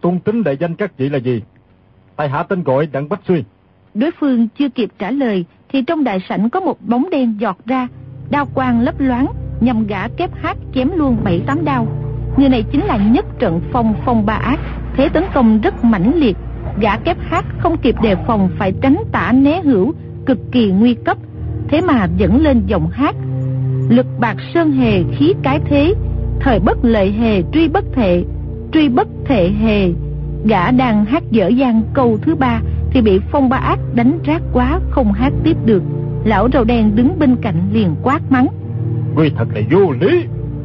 Tôn 0.00 0.20
tính 0.20 0.44
đại 0.44 0.56
danh 0.60 0.74
các 0.74 0.98
vị 0.98 1.08
là 1.08 1.18
gì? 1.18 1.42
Tại 2.16 2.28
hạ 2.28 2.42
tên 2.42 2.62
gọi 2.62 2.86
Đặng 2.86 3.08
Bách 3.08 3.20
Xuyên. 3.28 3.42
Đối 3.98 4.10
phương 4.10 4.48
chưa 4.58 4.68
kịp 4.68 4.90
trả 4.98 5.10
lời 5.10 5.44
thì 5.68 5.82
trong 5.82 6.04
đại 6.04 6.18
sảnh 6.28 6.50
có 6.50 6.60
một 6.60 6.78
bóng 6.80 7.10
đen 7.10 7.36
giọt 7.38 7.58
ra, 7.66 7.88
đao 8.30 8.46
quang 8.54 8.80
lấp 8.80 8.94
loáng, 8.98 9.26
nhằm 9.60 9.86
gã 9.86 10.08
kép 10.08 10.30
hát 10.34 10.56
chém 10.74 10.90
luôn 10.94 11.16
bảy 11.24 11.40
tám 11.46 11.64
đao. 11.64 11.86
Người 12.36 12.48
này 12.48 12.64
chính 12.72 12.84
là 12.84 12.96
nhất 12.96 13.26
trận 13.38 13.60
phong 13.72 13.94
phong 14.04 14.26
ba 14.26 14.34
ác, 14.34 14.60
thế 14.96 15.08
tấn 15.08 15.24
công 15.34 15.60
rất 15.60 15.84
mãnh 15.84 16.12
liệt. 16.14 16.36
Gã 16.80 16.96
kép 16.96 17.16
hát 17.20 17.44
không 17.58 17.76
kịp 17.78 17.94
đề 18.02 18.16
phòng 18.26 18.48
phải 18.58 18.72
tránh 18.82 18.96
tả 19.12 19.32
né 19.32 19.60
hữu, 19.64 19.94
cực 20.26 20.38
kỳ 20.52 20.70
nguy 20.70 20.94
cấp. 20.94 21.18
Thế 21.68 21.80
mà 21.80 22.08
dẫn 22.16 22.42
lên 22.42 22.62
giọng 22.66 22.90
hát. 22.90 23.14
Lực 23.88 24.06
bạc 24.20 24.36
sơn 24.54 24.72
hề 24.72 25.02
khí 25.16 25.34
cái 25.42 25.60
thế, 25.64 25.94
thời 26.40 26.60
bất 26.60 26.78
lợi 26.82 27.12
hề 27.12 27.42
truy 27.52 27.68
bất 27.68 27.84
thệ, 27.92 28.24
truy 28.72 28.88
bất 28.88 29.08
thệ 29.24 29.48
hề. 29.48 29.92
Gã 30.44 30.70
đang 30.70 31.04
hát 31.04 31.22
dở 31.30 31.48
dang 31.48 31.82
câu 31.94 32.18
thứ 32.22 32.34
ba 32.34 32.60
thì 32.90 33.00
bị 33.00 33.20
phong 33.30 33.48
ba 33.48 33.56
ác 33.56 33.78
đánh 33.94 34.18
rác 34.24 34.42
quá 34.52 34.80
không 34.90 35.12
hát 35.12 35.32
tiếp 35.44 35.56
được. 35.64 35.82
Lão 36.24 36.48
râu 36.52 36.64
đen 36.64 36.96
đứng 36.96 37.18
bên 37.18 37.36
cạnh 37.36 37.68
liền 37.72 37.94
quát 38.02 38.20
mắng. 38.30 38.46
Ngươi 39.16 39.30
thật 39.36 39.48
là 39.54 39.60
vô 39.70 39.92
lý, 40.00 40.24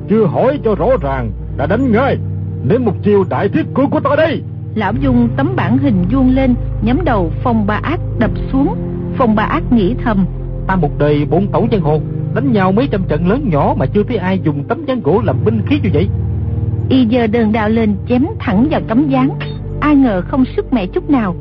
chưa 0.09 0.25
hỏi 0.25 0.59
cho 0.63 0.75
rõ 0.75 0.87
ràng, 1.01 1.31
đã 1.57 1.65
đánh 1.65 1.91
ngay. 1.91 2.17
Nên 2.63 2.85
một 2.85 2.93
chiều 3.03 3.23
đại 3.29 3.49
thiết 3.49 3.65
cưỡi 3.73 3.85
của 3.91 3.99
ta 3.99 4.09
đây. 4.17 4.41
Lão 4.75 4.93
dùng 4.99 5.29
tấm 5.37 5.53
bản 5.55 5.77
hình 5.77 6.05
vuông 6.11 6.35
lên, 6.35 6.55
nhắm 6.81 6.99
đầu 7.05 7.31
phong 7.43 7.67
ba 7.67 7.79
ác 7.83 7.99
đập 8.19 8.31
xuống. 8.51 8.75
Phong 9.17 9.35
ba 9.35 9.43
ác 9.43 9.63
nghĩ 9.71 9.95
thầm. 10.03 10.25
Ta 10.67 10.75
một 10.75 10.97
đời 10.97 11.25
bốn 11.29 11.47
tẩu 11.47 11.67
chân 11.71 11.81
hồn, 11.81 12.01
đánh 12.35 12.51
nhau 12.51 12.71
mấy 12.71 12.87
trăm 12.91 13.03
trận 13.07 13.27
lớn 13.27 13.49
nhỏ 13.51 13.75
mà 13.77 13.85
chưa 13.85 14.03
thấy 14.03 14.17
ai 14.17 14.39
dùng 14.43 14.63
tấm 14.63 14.85
dáng 14.85 15.01
gỗ 15.03 15.21
làm 15.25 15.35
binh 15.45 15.61
khí 15.65 15.79
như 15.83 15.89
vậy. 15.93 16.07
Y 16.89 17.05
giờ 17.05 17.27
đơn 17.27 17.51
đào 17.51 17.69
lên 17.69 17.95
chém 18.09 18.25
thẳng 18.39 18.67
vào 18.71 18.81
tấm 18.87 19.09
dáng. 19.09 19.29
Ai 19.83 19.95
ngờ 19.95 20.21
không 20.27 20.45
sức 20.55 20.73
mẹ 20.73 20.85
chút 20.85 21.09
nào. 21.09 21.35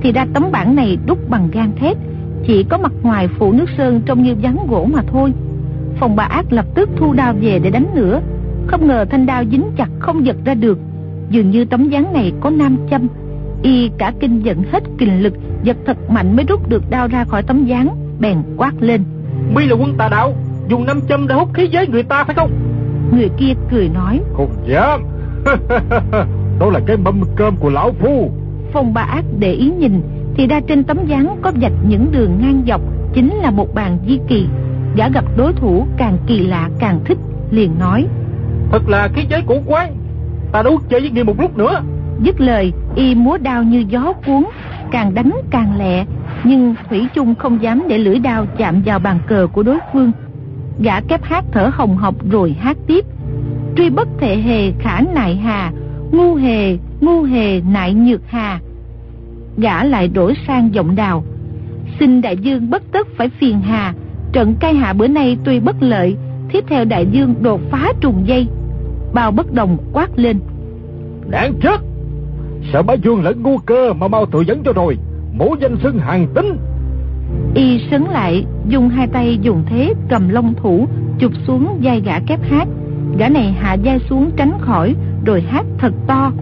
Thì 0.00 0.12
ra 0.12 0.26
tấm 0.34 0.52
bản 0.52 0.76
này 0.76 0.98
đúc 1.06 1.18
bằng 1.30 1.48
gan 1.52 1.72
thép, 1.76 1.96
chỉ 2.46 2.62
có 2.62 2.78
mặt 2.78 2.92
ngoài 3.02 3.28
phủ 3.28 3.52
nước 3.52 3.66
sơn 3.78 4.02
trông 4.06 4.22
như 4.22 4.34
dáng 4.40 4.66
gỗ 4.70 4.88
mà 4.92 5.02
thôi. 5.12 5.32
Phòng 6.00 6.16
bà 6.16 6.24
ác 6.24 6.52
lập 6.52 6.66
tức 6.74 6.88
thu 6.96 7.12
đao 7.12 7.34
về 7.40 7.58
để 7.62 7.70
đánh 7.70 7.86
nữa 7.94 8.20
Không 8.66 8.86
ngờ 8.86 9.04
thanh 9.10 9.26
đao 9.26 9.44
dính 9.50 9.70
chặt 9.76 9.88
không 9.98 10.26
giật 10.26 10.36
ra 10.44 10.54
được. 10.54 10.78
Dường 11.30 11.50
như 11.50 11.64
tấm 11.64 11.88
dáng 11.88 12.12
này 12.12 12.32
có 12.40 12.50
nam 12.50 12.76
châm. 12.90 13.08
Y 13.62 13.90
cả 13.98 14.12
kinh 14.20 14.44
giận 14.44 14.62
hết 14.72 14.82
kình 14.98 15.22
lực 15.22 15.32
Giật 15.62 15.76
thật 15.86 16.10
mạnh 16.10 16.36
mới 16.36 16.44
rút 16.48 16.68
được 16.68 16.90
đao 16.90 17.08
ra 17.08 17.24
khỏi 17.24 17.42
tấm 17.42 17.64
dáng 17.64 17.96
Bèn 18.20 18.38
quát 18.56 18.72
lên. 18.80 19.04
Mi 19.54 19.66
là 19.66 19.76
quân 19.76 19.94
tà 19.98 20.08
đạo 20.08 20.34
Dùng 20.68 20.86
nam 20.86 21.00
châm 21.08 21.28
để 21.28 21.34
hút 21.34 21.48
khí 21.54 21.68
giới 21.72 21.88
người 21.88 22.02
ta 22.02 22.24
phải 22.24 22.34
không? 22.34 22.50
Người 23.12 23.28
kia 23.38 23.52
cười 23.70 23.88
nói. 23.88 24.20
Không 24.36 24.50
dám 24.66 25.00
Đó 26.58 26.70
là 26.70 26.80
cái 26.86 26.96
mâm 26.96 27.20
cơm 27.36 27.56
của 27.56 27.70
lão 27.70 27.92
phu. 27.92 28.30
Phong 28.72 28.94
ba 28.94 29.02
ác 29.02 29.24
để 29.38 29.52
ý 29.52 29.70
nhìn 29.78 30.00
Thì 30.34 30.46
ra 30.46 30.60
trên 30.68 30.84
tấm 30.84 30.98
dáng 31.06 31.36
có 31.42 31.52
vạch 31.60 31.72
những 31.88 32.12
đường 32.12 32.38
ngang 32.40 32.62
dọc 32.66 32.80
Chính 33.12 33.34
là 33.34 33.50
một 33.50 33.74
bàn 33.74 33.98
di 34.08 34.18
kỳ. 34.28 34.46
Gã 34.96 35.08
gặp 35.08 35.24
đối 35.36 35.52
thủ 35.52 35.86
càng 35.96 36.18
kỳ 36.26 36.38
lạ 36.38 36.70
càng 36.78 37.00
thích 37.04 37.18
Liền 37.50 37.78
nói 37.78 38.06
Thật 38.70 38.88
là 38.88 39.08
khí 39.14 39.22
giới 39.30 39.42
cổ 39.46 39.56
quái. 39.66 39.92
Ta 40.52 40.62
đấu 40.62 40.78
chơi 40.88 41.00
với 41.00 41.10
ngươi 41.10 41.24
một 41.24 41.40
lúc 41.40 41.58
nữa. 41.58 41.82
Dứt 42.22 42.40
lời 42.40 42.72
y 42.94 43.14
múa 43.14 43.38
đao 43.38 43.62
như 43.62 43.84
gió 43.88 44.12
cuốn 44.26 44.44
Càng 44.90 45.14
đánh 45.14 45.32
càng 45.50 45.78
lẹ 45.78 46.04
Nhưng 46.44 46.74
Thủy 46.90 47.06
chung 47.14 47.34
không 47.34 47.62
dám 47.62 47.82
để 47.88 47.98
lưỡi 47.98 48.18
đao 48.18 48.46
chạm 48.58 48.82
vào 48.84 48.98
bàn 48.98 49.18
cờ 49.26 49.46
của 49.52 49.62
đối 49.62 49.78
phương. 49.92 50.12
Gã 50.80 51.00
kép 51.00 51.22
hát 51.22 51.44
thở 51.52 51.70
hồng 51.72 51.96
hộc 51.96 52.14
rồi 52.30 52.56
hát 52.60 52.76
tiếp 52.86 53.04
Truy 53.76 53.90
bất 53.90 54.08
thể 54.20 54.36
hề 54.36 54.72
khả 54.78 55.00
nại 55.14 55.36
hà 55.36 55.72
Ngu 56.12 56.34
hề, 56.34 56.76
ngu 57.00 57.22
hề 57.22 57.60
nại 57.60 57.94
nhược 57.94 58.20
hà 58.26 58.60
Gã 59.56 59.84
lại 59.84 60.08
đổi 60.08 60.34
sang 60.46 60.74
giọng 60.74 60.94
đào 60.94 61.24
Xin 62.00 62.20
đại 62.20 62.36
dương 62.36 62.70
bất 62.70 62.82
tất 62.92 63.06
phải 63.16 63.28
phiền 63.28 63.60
hà 63.60 63.94
Trận 64.32 64.54
cai 64.60 64.74
hạ 64.74 64.92
bữa 64.92 65.06
nay 65.06 65.36
tuy 65.44 65.60
bất 65.60 65.76
lợi, 65.80 66.16
tiếp 66.52 66.64
theo 66.68 66.84
đại 66.84 67.06
dương 67.12 67.34
đột 67.40 67.60
phá 67.70 67.92
trùng 68.00 68.22
dây. 68.26 68.46
Bao 69.14 69.30
bất 69.30 69.52
đồng 69.52 69.76
quát 69.92 70.18
lên. 70.18 70.38
Đáng 71.30 71.54
chết! 71.62 71.80
Sợ 72.72 72.82
bá 72.82 72.94
dương 72.94 73.22
lẫn 73.22 73.42
ngu 73.42 73.58
cơ 73.58 73.92
mà 73.92 74.08
mau 74.08 74.26
tự 74.26 74.40
dẫn 74.40 74.62
cho 74.64 74.72
rồi. 74.72 74.98
Mổ 75.32 75.54
danh 75.60 75.76
xưng 75.82 75.98
hàng 75.98 76.26
tính. 76.34 76.56
Y 77.54 77.80
sấn 77.90 78.02
lại, 78.02 78.44
dùng 78.68 78.88
hai 78.88 79.06
tay 79.06 79.38
dùng 79.42 79.62
thế 79.66 79.94
cầm 80.08 80.28
long 80.28 80.54
thủ, 80.54 80.86
chụp 81.18 81.32
xuống 81.46 81.80
vai 81.82 82.00
gã 82.00 82.18
kép 82.20 82.40
hát. 82.42 82.68
Gã 83.18 83.28
này 83.28 83.52
hạ 83.60 83.76
vai 83.84 84.00
xuống 84.10 84.30
tránh 84.36 84.52
khỏi, 84.60 84.94
rồi 85.26 85.40
hát 85.40 85.66
thật 85.78 85.92
to. 86.06 86.32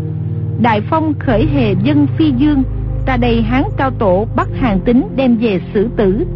Đại 0.63 0.81
phong 0.81 1.15
khởi 1.19 1.47
hề 1.47 1.75
dân 1.83 2.07
phi 2.19 2.33
dương, 2.39 2.63
ta 3.07 3.17
đầy 3.17 3.43
hán 3.43 3.65
cao 3.77 3.91
tổ 3.91 4.27
bắt 4.37 4.49
hàng 4.61 4.81
tính 4.81 5.09
đem 5.17 5.37
về 5.37 5.61
xử 5.75 5.89
tử. 5.97 6.27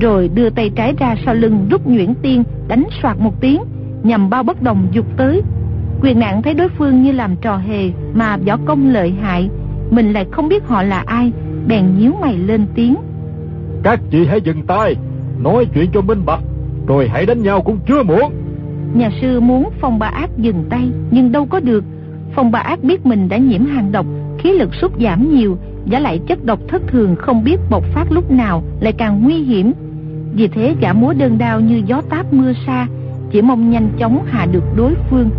Rồi 0.00 0.30
đưa 0.34 0.50
tay 0.50 0.70
trái 0.76 0.94
ra 0.98 1.14
sau 1.24 1.34
lưng 1.34 1.66
rút 1.70 1.86
nhuyễn 1.86 2.14
tiên 2.22 2.44
đánh 2.68 2.84
soạt 3.02 3.18
một 3.20 3.40
tiếng 3.40 3.62
nhằm 4.02 4.30
bao 4.30 4.42
bất 4.42 4.62
đồng 4.62 4.88
dục 4.92 5.06
tới. 5.16 5.42
Quyền 6.02 6.18
nạn 6.18 6.42
thấy 6.42 6.54
đối 6.54 6.68
phương 6.68 7.02
như 7.02 7.12
làm 7.12 7.36
trò 7.36 7.56
hề 7.56 7.90
mà 8.14 8.36
võ 8.36 8.56
công 8.66 8.90
lợi 8.90 9.14
hại 9.22 9.48
mình 9.90 10.12
lại 10.12 10.26
không 10.32 10.48
biết 10.48 10.64
họ 10.66 10.82
là 10.82 11.02
ai 11.06 11.32
bèn 11.66 11.98
nhíu 11.98 12.12
mày 12.20 12.36
lên 12.36 12.66
tiếng. 12.74 12.96
Các 13.82 14.00
chị 14.10 14.26
hãy 14.26 14.40
dừng 14.40 14.66
tay 14.66 14.96
nói 15.42 15.66
chuyện 15.74 15.90
cho 15.94 16.00
minh 16.00 16.22
bạch 16.26 16.42
rồi 16.86 17.08
hãy 17.08 17.26
đánh 17.26 17.42
nhau 17.42 17.62
cũng 17.62 17.78
chưa 17.88 18.02
muộn 18.02 18.32
nhà 18.94 19.10
sư 19.20 19.40
muốn 19.40 19.70
phong 19.80 19.98
ba 19.98 20.06
ác 20.06 20.30
dừng 20.38 20.64
tay, 20.70 20.90
nhưng 21.10 21.32
đâu 21.32 21.46
có 21.46 21.60
được. 21.60 21.84
Phong 22.34 22.50
ba 22.50 22.58
ác 22.58 22.84
biết 22.84 23.06
mình 23.06 23.28
đã 23.28 23.36
nhiễm 23.36 23.66
hàng 23.66 23.92
độc, 23.92 24.06
khí 24.38 24.52
lực 24.52 24.74
sút 24.74 24.92
giảm 25.00 25.34
nhiều, 25.34 25.58
giả 25.86 25.98
lại 25.98 26.20
chất 26.26 26.44
độc 26.44 26.60
thất 26.68 26.82
thường 26.86 27.16
không 27.16 27.44
biết 27.44 27.56
bộc 27.70 27.84
phát 27.94 28.12
lúc 28.12 28.30
nào 28.30 28.62
lại 28.80 28.92
càng 28.92 29.22
nguy 29.22 29.34
hiểm. 29.34 29.72
Vì 30.34 30.48
thế 30.48 30.74
gã 30.80 30.92
múa 30.92 31.12
đơn 31.12 31.38
đao 31.38 31.60
như 31.60 31.82
gió 31.86 32.00
táp 32.10 32.32
mưa 32.32 32.52
xa, 32.66 32.86
Chỉ 33.30 33.42
mong 33.42 33.70
nhanh 33.70 33.88
chóng 33.98 34.24
hạ 34.26 34.46
được 34.52 34.64
đối 34.76 34.94
phương. 35.10 35.30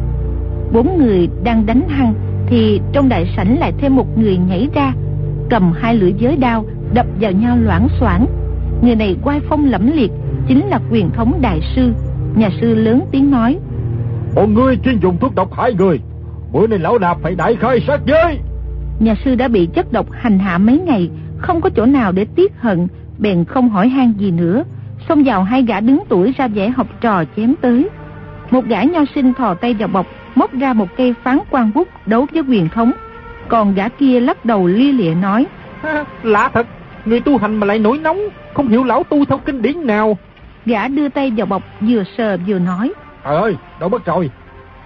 Bốn 0.74 0.98
người 0.98 1.30
đang 1.44 1.66
đánh 1.66 1.82
hăng 1.90 2.14
Thì 2.48 2.82
trong 2.94 3.10
đại 3.10 3.34
sảnh 3.38 3.60
lại 3.60 3.74
thêm 3.78 3.96
một 3.96 4.18
người 4.18 4.38
nhảy 4.38 4.70
ra, 4.74 4.94
Cầm 5.50 5.72
hai 5.76 5.96
lưỡi 5.96 6.14
giới 6.18 6.36
đao, 6.36 6.66
Đập 6.94 7.06
vào 7.22 7.32
nhau 7.32 7.58
loãng 7.58 7.88
xoảng. 8.00 8.26
Người 8.82 8.96
này 8.96 9.16
quay 9.24 9.40
phong 9.50 9.66
lẫm 9.66 9.92
liệt, 9.96 10.12
Chính 10.48 10.68
là 10.68 10.80
quyền 10.92 11.10
thống 11.10 11.40
đại 11.42 11.60
sư. 11.76 11.94
Nhà 12.36 12.50
sư 12.62 12.76
lớn 12.76 13.02
tiếng 13.12 13.32
nói. 13.32 13.58
Bọn 14.36 14.54
ngươi 14.54 14.78
chuyên 14.84 15.00
dùng 15.00 15.18
thuốc 15.18 15.36
độc 15.36 15.54
hại 15.54 15.74
người 15.74 16.00
Bữa 16.54 16.68
nay 16.68 16.80
lão 16.80 16.98
đạp 16.98 17.18
phải 17.22 17.36
đại 17.36 17.56
khai 17.56 17.80
sát 17.88 18.00
giới. 18.06 18.38
Nhà 19.00 19.16
sư 19.26 19.36
đã 19.36 19.48
bị 19.48 19.70
chất 19.74 19.92
độc 19.92 20.12
hành 20.12 20.40
hạ 20.40 20.58
mấy 20.58 20.80
ngày 20.80 21.10
Không 21.38 21.62
có 21.62 21.70
chỗ 21.70 21.86
nào 21.86 22.12
để 22.12 22.26
tiếc 22.36 22.54
hận 22.60 22.88
Bèn 23.20 23.46
không 23.46 23.70
hỏi 23.70 23.90
han 23.90 24.14
gì 24.18 24.32
nữa. 24.32 24.64
Xông 25.10 25.24
vào 25.24 25.44
hai 25.44 25.64
gã 25.64 25.80
đứng 25.80 26.04
tuổi 26.10 26.34
ra 26.38 26.48
vẻ 26.48 26.70
học 26.70 26.88
trò 27.02 27.24
chém 27.36 27.56
tới. 27.62 27.90
Một 28.52 28.66
gã 28.66 28.84
nho 28.84 29.00
sinh 29.16 29.34
thò 29.34 29.54
tay 29.54 29.74
vào 29.74 29.88
bọc 29.88 30.06
móc 30.36 30.54
ra 30.54 30.74
một 30.74 30.88
cây 30.98 31.14
phán 31.24 31.40
quan 31.50 31.72
bút 31.76 31.88
đấu 32.06 32.26
với 32.34 32.44
quyền 32.44 32.70
thống. 32.70 32.92
Còn 33.48 33.74
gã 33.74 33.90
kia 33.90 34.20
lắc 34.20 34.46
đầu 34.46 34.68
lia 34.68 34.92
lịa 34.92 35.14
nói. 35.14 35.46
Lạ 36.24 36.50
thật 36.54 36.68
người 37.06 37.20
tu 37.20 37.38
hành 37.38 37.56
mà 37.56 37.68
lại 37.68 37.80
nổi 37.80 37.98
nóng 37.98 38.20
không 38.54 38.68
hiểu 38.68 38.84
lão 38.84 39.04
tu 39.04 39.26
theo 39.26 39.38
kinh 39.38 39.62
điển 39.62 39.88
nào 39.88 40.18
gã 40.70 40.88
đưa 40.88 41.10
tay 41.10 41.32
vào 41.38 41.46
bọc 41.46 41.64
vừa 41.82 42.04
sờ 42.18 42.38
vừa 42.48 42.60
nói. 42.60 42.94
Trời 43.24 43.36
ơi 43.36 43.56
đâu 43.80 43.90
mất 43.90 44.06
rồi. 44.06 44.30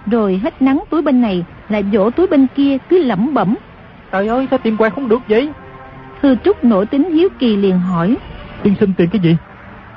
Rồi 0.06 0.40
hết 0.42 0.62
nắng 0.62 0.84
túi 0.90 1.02
bên 1.02 1.22
này 1.22 1.44
lại 1.68 1.82
vỗ 1.82 2.10
túi 2.10 2.26
bên 2.26 2.46
kia 2.54 2.78
cứ 2.88 3.02
lẩm 3.02 3.34
bẩm. 3.34 3.54
Trời 4.12 4.28
ơi 4.28 4.46
sao 4.50 4.58
tìm 4.58 4.76
quẹt 4.76 4.92
không 4.92 5.08
được 5.08 5.20
vậy? 5.28 5.50
Thư 6.22 6.36
trúc 6.44 6.64
nổi 6.64 6.86
tính 6.86 7.10
hiếu 7.12 7.28
kỳ 7.38 7.56
liền 7.56 7.78
hỏi. 7.78 8.16
Tiên 8.62 8.74
sinh 8.80 8.92
tìm 8.96 9.10
cái 9.10 9.20
gì? 9.20 9.36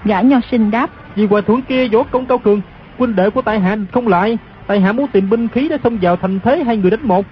Gã 0.04 0.22
nho 0.22 0.38
sinh 0.52 0.72
đáp. 0.72 0.90
Vì 1.16 1.26
hòa 1.26 1.42
thượng 1.42 1.62
kia 1.62 1.88
võ 1.88 2.04
công 2.04 2.26
cao 2.26 2.38
cường 2.38 2.62
Huynh 2.98 3.16
đệ 3.16 3.30
của 3.30 3.42
tại 3.42 3.60
hạ 3.60 3.78
không 3.92 4.08
lại. 4.08 4.38
Tại 4.68 4.80
hạ 4.80 4.92
muốn 4.92 5.08
tìm 5.08 5.30
binh 5.30 5.48
khí 5.48 5.68
để 5.70 5.78
xông 5.84 5.98
vào 6.02 6.16
thành 6.16 6.40
thế 6.40 6.64
hai 6.64 6.78
người 6.78 6.92
đánh 6.92 7.08
một. 7.08 7.26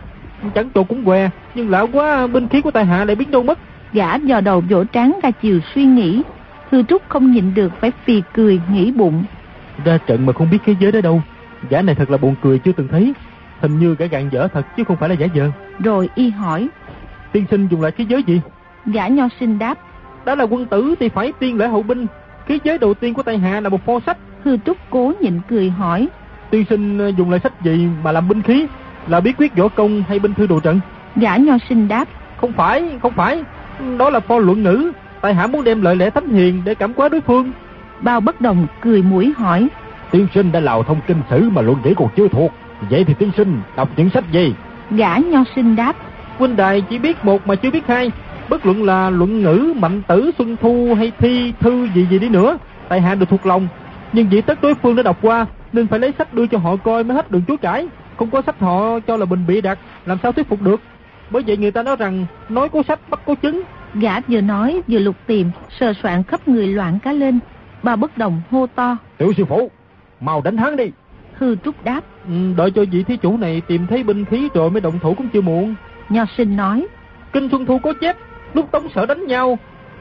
Chẳng 0.55 0.69
tổ 0.69 0.83
cũng 0.83 1.05
què 1.05 1.29
Nhưng 1.55 1.69
lạ 1.69 1.85
quá 1.93 2.27
binh 2.27 2.47
khí 2.47 2.61
của 2.61 2.71
tại 2.71 2.85
hạ 2.85 3.05
lại 3.05 3.15
biến 3.15 3.31
đâu 3.31 3.43
mất. 3.43 3.59
Gã 3.93 4.15
dò 4.15 4.41
đầu 4.41 4.63
vỗ 4.69 4.83
trán 4.83 5.19
ra 5.23 5.31
chiều 5.31 5.59
suy 5.75 5.85
nghĩ 5.85 6.21
Thư 6.75 6.83
Trúc 6.83 7.09
không 7.09 7.31
nhịn 7.31 7.53
được 7.53 7.71
phải 7.81 7.91
phì 8.05 8.21
cười 8.33 8.61
nghĩ 8.71 8.91
bụng. 8.91 9.23
Ra 9.85 9.97
trận 9.97 10.25
mà 10.25 10.33
không 10.33 10.49
biết 10.49 10.57
cái 10.65 10.75
giới 10.79 10.91
đó 10.91 11.01
đâu. 11.01 11.21
Gã 11.69 11.81
này 11.81 11.95
thật 11.95 12.09
là 12.09 12.17
buồn 12.17 12.35
cười 12.41 12.59
chưa 12.59 12.71
từng 12.71 12.87
thấy. 12.87 13.13
Hình 13.59 13.79
như 13.79 13.95
gã 13.95 14.05
gạn 14.05 14.29
dở 14.31 14.47
thật 14.53 14.65
chứ 14.77 14.83
không 14.83 14.97
phải 14.97 15.09
là 15.09 15.15
giả 15.15 15.27
vờ. 15.35 15.51
Rồi 15.79 16.09
y 16.15 16.29
hỏi. 16.29 16.67
Tiên 17.31 17.45
sinh 17.51 17.67
dùng 17.67 17.81
lại 17.81 17.91
cái 17.91 18.07
giới 18.07 18.23
gì? 18.23 18.41
Gã 18.85 19.07
nho 19.07 19.27
sinh 19.39 19.59
đáp. 19.59 19.77
Đó 20.25 20.35
là 20.35 20.43
quân 20.43 20.65
tử 20.65 20.95
thì 20.99 21.09
phải 21.09 21.33
tiên 21.39 21.57
lễ 21.57 21.67
hậu 21.67 21.83
binh. 21.83 22.05
Cái 22.47 22.59
giới 22.63 22.77
đầu 22.77 22.93
tiên 22.93 23.13
của 23.13 23.23
Tây 23.23 23.37
Hạ 23.37 23.59
là 23.59 23.69
một 23.69 23.85
pho 23.85 23.99
sách. 24.05 24.17
Thư 24.43 24.57
Trúc 24.65 24.77
cố 24.89 25.13
nhịn 25.21 25.39
cười 25.47 25.69
hỏi. 25.69 26.07
Tiên 26.49 26.65
sinh 26.69 26.97
ờ, 26.97 27.07
dùng 27.07 27.31
lại 27.31 27.39
sách 27.43 27.61
gì 27.63 27.87
mà 28.03 28.11
làm 28.11 28.27
binh 28.27 28.41
khí? 28.41 28.67
Là 29.07 29.19
bí 29.19 29.33
quyết 29.37 29.55
võ 29.55 29.67
công 29.67 30.03
hay 30.07 30.19
binh 30.19 30.33
thư 30.33 30.47
đồ 30.47 30.59
trận? 30.59 30.79
Gã 31.15 31.35
nho 31.35 31.57
sinh 31.69 31.87
đáp. 31.87 32.07
Không 32.37 32.51
phải, 32.51 32.97
không 33.01 33.13
phải. 33.13 33.43
Đó 33.97 34.09
là 34.09 34.19
pho 34.19 34.39
luận 34.39 34.63
ngữ. 34.63 34.91
Tại 35.25 35.33
hạ 35.33 35.47
muốn 35.47 35.63
đem 35.63 35.81
lợi 35.81 35.95
lẽ 35.95 36.09
thánh 36.09 36.29
hiền 36.29 36.61
để 36.65 36.75
cảm 36.75 36.93
hóa 36.97 37.09
đối 37.09 37.21
phương. 37.21 37.51
Bao 38.01 38.19
bất 38.19 38.41
đồng 38.41 38.67
cười 38.81 39.01
mũi 39.01 39.33
hỏi. 39.37 39.67
Tiên 40.11 40.27
sinh 40.33 40.51
đã 40.51 40.59
lào 40.59 40.83
thông 40.83 40.99
kinh 41.07 41.21
sử 41.29 41.49
mà 41.49 41.61
luận 41.61 41.77
nghĩ 41.83 41.93
còn 41.97 42.07
chưa 42.15 42.27
thuộc. 42.27 42.51
Vậy 42.89 43.03
thì 43.03 43.13
tiên 43.13 43.31
sinh 43.37 43.61
đọc 43.75 43.89
những 43.97 44.09
sách 44.09 44.23
gì? 44.31 44.53
Gã 44.91 45.17
nho 45.17 45.43
sinh 45.55 45.75
đáp. 45.75 45.95
Huynh 46.37 46.55
đài 46.55 46.81
chỉ 46.81 46.99
biết 46.99 47.25
một 47.25 47.47
mà 47.47 47.55
chưa 47.55 47.71
biết 47.71 47.87
hai. 47.87 48.11
Bất 48.49 48.65
luận 48.65 48.83
là 48.83 49.09
luận 49.09 49.41
ngữ, 49.41 49.73
mạnh 49.75 50.01
tử, 50.07 50.31
xuân 50.37 50.57
thu 50.61 50.93
hay 50.97 51.11
thi, 51.19 51.53
thư 51.59 51.87
gì 51.95 52.07
gì 52.09 52.19
đi 52.19 52.29
nữa. 52.29 52.57
Tại 52.89 53.01
hạ 53.01 53.15
được 53.15 53.29
thuộc 53.29 53.45
lòng. 53.45 53.67
Nhưng 54.13 54.29
vì 54.29 54.41
tất 54.41 54.61
đối 54.61 54.75
phương 54.75 54.95
đã 54.95 55.03
đọc 55.03 55.17
qua 55.21 55.45
nên 55.73 55.87
phải 55.87 55.99
lấy 55.99 56.13
sách 56.17 56.33
đưa 56.33 56.47
cho 56.47 56.57
họ 56.57 56.75
coi 56.75 57.03
mới 57.03 57.15
hết 57.15 57.31
đường 57.31 57.43
chối 57.47 57.57
cãi. 57.57 57.87
Không 58.17 58.29
có 58.29 58.41
sách 58.45 58.59
họ 58.59 58.99
cho 58.99 59.17
là 59.17 59.25
bình 59.25 59.45
bị 59.47 59.61
đặt, 59.61 59.79
làm 60.05 60.17
sao 60.23 60.31
thuyết 60.31 60.49
phục 60.49 60.61
được. 60.61 60.81
Bởi 61.29 61.43
vậy 61.47 61.57
người 61.57 61.71
ta 61.71 61.83
nói 61.83 61.95
rằng 61.95 62.25
nói 62.49 62.69
có 62.69 62.83
sách 62.87 62.99
bắt 63.09 63.19
có 63.25 63.35
chứng. 63.35 63.61
Gã 63.99 64.19
vừa 64.19 64.41
nói 64.41 64.81
vừa 64.87 64.99
lục 64.99 65.15
tìm, 65.25 65.51
sờ 65.79 65.93
soạn 66.03 66.23
khắp 66.23 66.47
người 66.47 66.67
loạn 66.67 66.99
cá 66.99 67.11
lên. 67.11 67.39
Bà 67.83 67.95
bất 67.95 68.17
đồng 68.17 68.41
hô 68.51 68.67
to. 68.75 68.97
Tiểu 69.17 69.33
sư 69.37 69.45
phụ, 69.45 69.71
mau 70.19 70.41
đánh 70.41 70.57
hắn 70.57 70.75
đi. 70.75 70.91
Hư 71.33 71.55
trúc 71.55 71.83
đáp. 71.83 72.01
Ừ, 72.27 72.53
đợi 72.57 72.71
cho 72.71 72.85
vị 72.91 73.03
thí 73.03 73.17
chủ 73.17 73.37
này 73.37 73.61
tìm 73.67 73.87
thấy 73.87 74.03
binh 74.03 74.25
khí 74.25 74.49
rồi 74.53 74.69
mới 74.69 74.81
động 74.81 74.99
thủ 75.01 75.13
cũng 75.13 75.29
chưa 75.33 75.41
muộn. 75.41 75.75
Nho 76.09 76.25
sinh 76.37 76.55
nói. 76.55 76.87
Kinh 77.33 77.49
Xuân 77.49 77.65
Thu 77.65 77.79
có 77.79 77.93
chép, 78.01 78.17
lúc 78.53 78.71
Tống 78.71 78.89
Sở 78.95 79.05
đánh 79.05 79.27
nhau, 79.27 79.57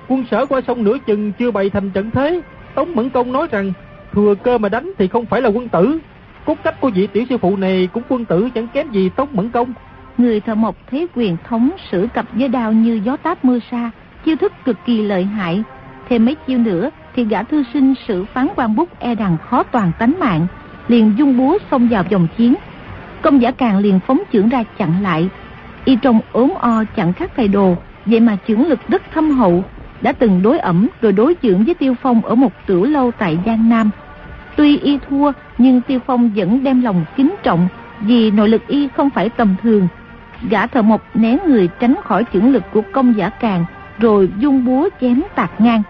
quân 0.08 0.24
sở 0.30 0.46
qua 0.46 0.60
sông 0.66 0.84
nửa 0.84 0.96
chừng 1.06 1.32
chưa 1.32 1.50
bày 1.50 1.70
thành 1.70 1.90
trận 1.90 2.10
thế. 2.10 2.40
Tống 2.74 2.94
Mẫn 2.94 3.10
Công 3.10 3.32
nói 3.32 3.48
rằng, 3.50 3.72
thừa 4.12 4.34
cơ 4.42 4.58
mà 4.58 4.68
đánh 4.68 4.92
thì 4.98 5.08
không 5.08 5.26
phải 5.26 5.42
là 5.42 5.48
quân 5.48 5.68
tử. 5.68 5.98
Cốt 6.46 6.58
cách 6.64 6.80
của 6.80 6.90
vị 6.90 7.06
tiểu 7.06 7.24
sư 7.28 7.38
phụ 7.38 7.56
này 7.56 7.88
cũng 7.92 8.02
quân 8.08 8.24
tử 8.24 8.48
chẳng 8.54 8.68
kém 8.68 8.90
gì 8.90 9.08
Tống 9.08 9.28
Mẫn 9.32 9.50
Công. 9.50 9.72
Người 10.18 10.40
thợ 10.40 10.54
mộc 10.54 10.76
thấy 10.90 11.06
quyền 11.14 11.37
thống 11.49 11.71
sử 11.90 12.09
cặp 12.14 12.26
với 12.33 12.49
đao 12.49 12.73
như 12.73 13.00
gió 13.04 13.16
táp 13.16 13.44
mưa 13.44 13.59
sa, 13.71 13.90
chiêu 14.25 14.37
thức 14.37 14.52
cực 14.64 14.76
kỳ 14.87 15.02
lợi 15.02 15.25
hại. 15.25 15.62
Thêm 16.09 16.25
mấy 16.25 16.37
chiêu 16.47 16.59
nữa 16.59 16.90
thì 17.16 17.25
gã 17.25 17.42
thư 17.42 17.62
sinh 17.73 17.94
sử 18.09 18.25
phán 18.25 18.49
quan 18.56 18.76
bút 18.76 19.00
e 19.00 19.14
rằng 19.14 19.37
khó 19.50 19.62
toàn 19.62 19.92
tánh 19.99 20.14
mạng, 20.21 20.47
liền 20.88 21.14
dung 21.18 21.38
búa 21.38 21.59
xông 21.71 21.88
vào 21.88 22.02
vòng 22.11 22.26
chiến. 22.37 22.54
Công 23.23 23.42
giả 23.42 23.50
càng 23.50 23.78
liền 23.78 24.00
phóng 24.06 24.23
chưởng 24.33 24.49
ra 24.49 24.62
chặn 24.78 25.02
lại. 25.02 25.28
Y 25.85 25.97
trông 25.97 26.21
ốm 26.33 26.52
o 26.61 26.85
chẳng 26.97 27.12
khác 27.12 27.30
thầy 27.37 27.49
đồ, 27.49 27.76
vậy 28.06 28.21
mà 28.21 28.37
chưởng 28.49 28.66
lực 28.66 28.78
rất 28.88 29.02
thâm 29.14 29.30
hậu, 29.30 29.64
đã 30.00 30.12
từng 30.12 30.42
đối 30.42 30.59
ẩm 30.59 30.88
rồi 31.00 31.12
đối 31.12 31.37
dưỡng 31.42 31.64
với 31.64 31.74
Tiêu 31.74 31.94
Phong 32.03 32.24
ở 32.24 32.35
một 32.35 32.53
tiểu 32.66 32.85
lâu 32.85 33.11
tại 33.18 33.38
Giang 33.46 33.68
Nam. 33.68 33.90
Tuy 34.57 34.79
y 34.79 34.98
thua, 35.09 35.33
nhưng 35.59 35.81
Tiêu 35.81 35.98
Phong 36.07 36.31
vẫn 36.35 36.64
đem 36.64 36.83
lòng 36.83 37.05
kính 37.16 37.35
trọng, 37.42 37.68
vì 38.00 38.31
nội 38.31 38.48
lực 38.48 38.66
y 38.66 38.88
không 38.96 39.11
phải 39.11 39.29
tầm 39.29 39.55
thường. 39.62 39.88
Gã 40.51 40.66
thợ 40.66 40.83
mộc 40.83 41.03
né 41.14 41.37
người 41.47 41.68
tránh 41.81 41.94
khỏi 42.05 42.25
chưởng 42.33 42.53
lực 42.53 42.62
của 42.73 42.83
công 42.92 43.16
giả 43.16 43.29
càng, 43.29 43.64
rồi 43.99 44.31
dung 44.38 44.64
búa 44.64 44.88
chém 45.01 45.23
tạc 45.35 45.61
ngang. 45.61 45.83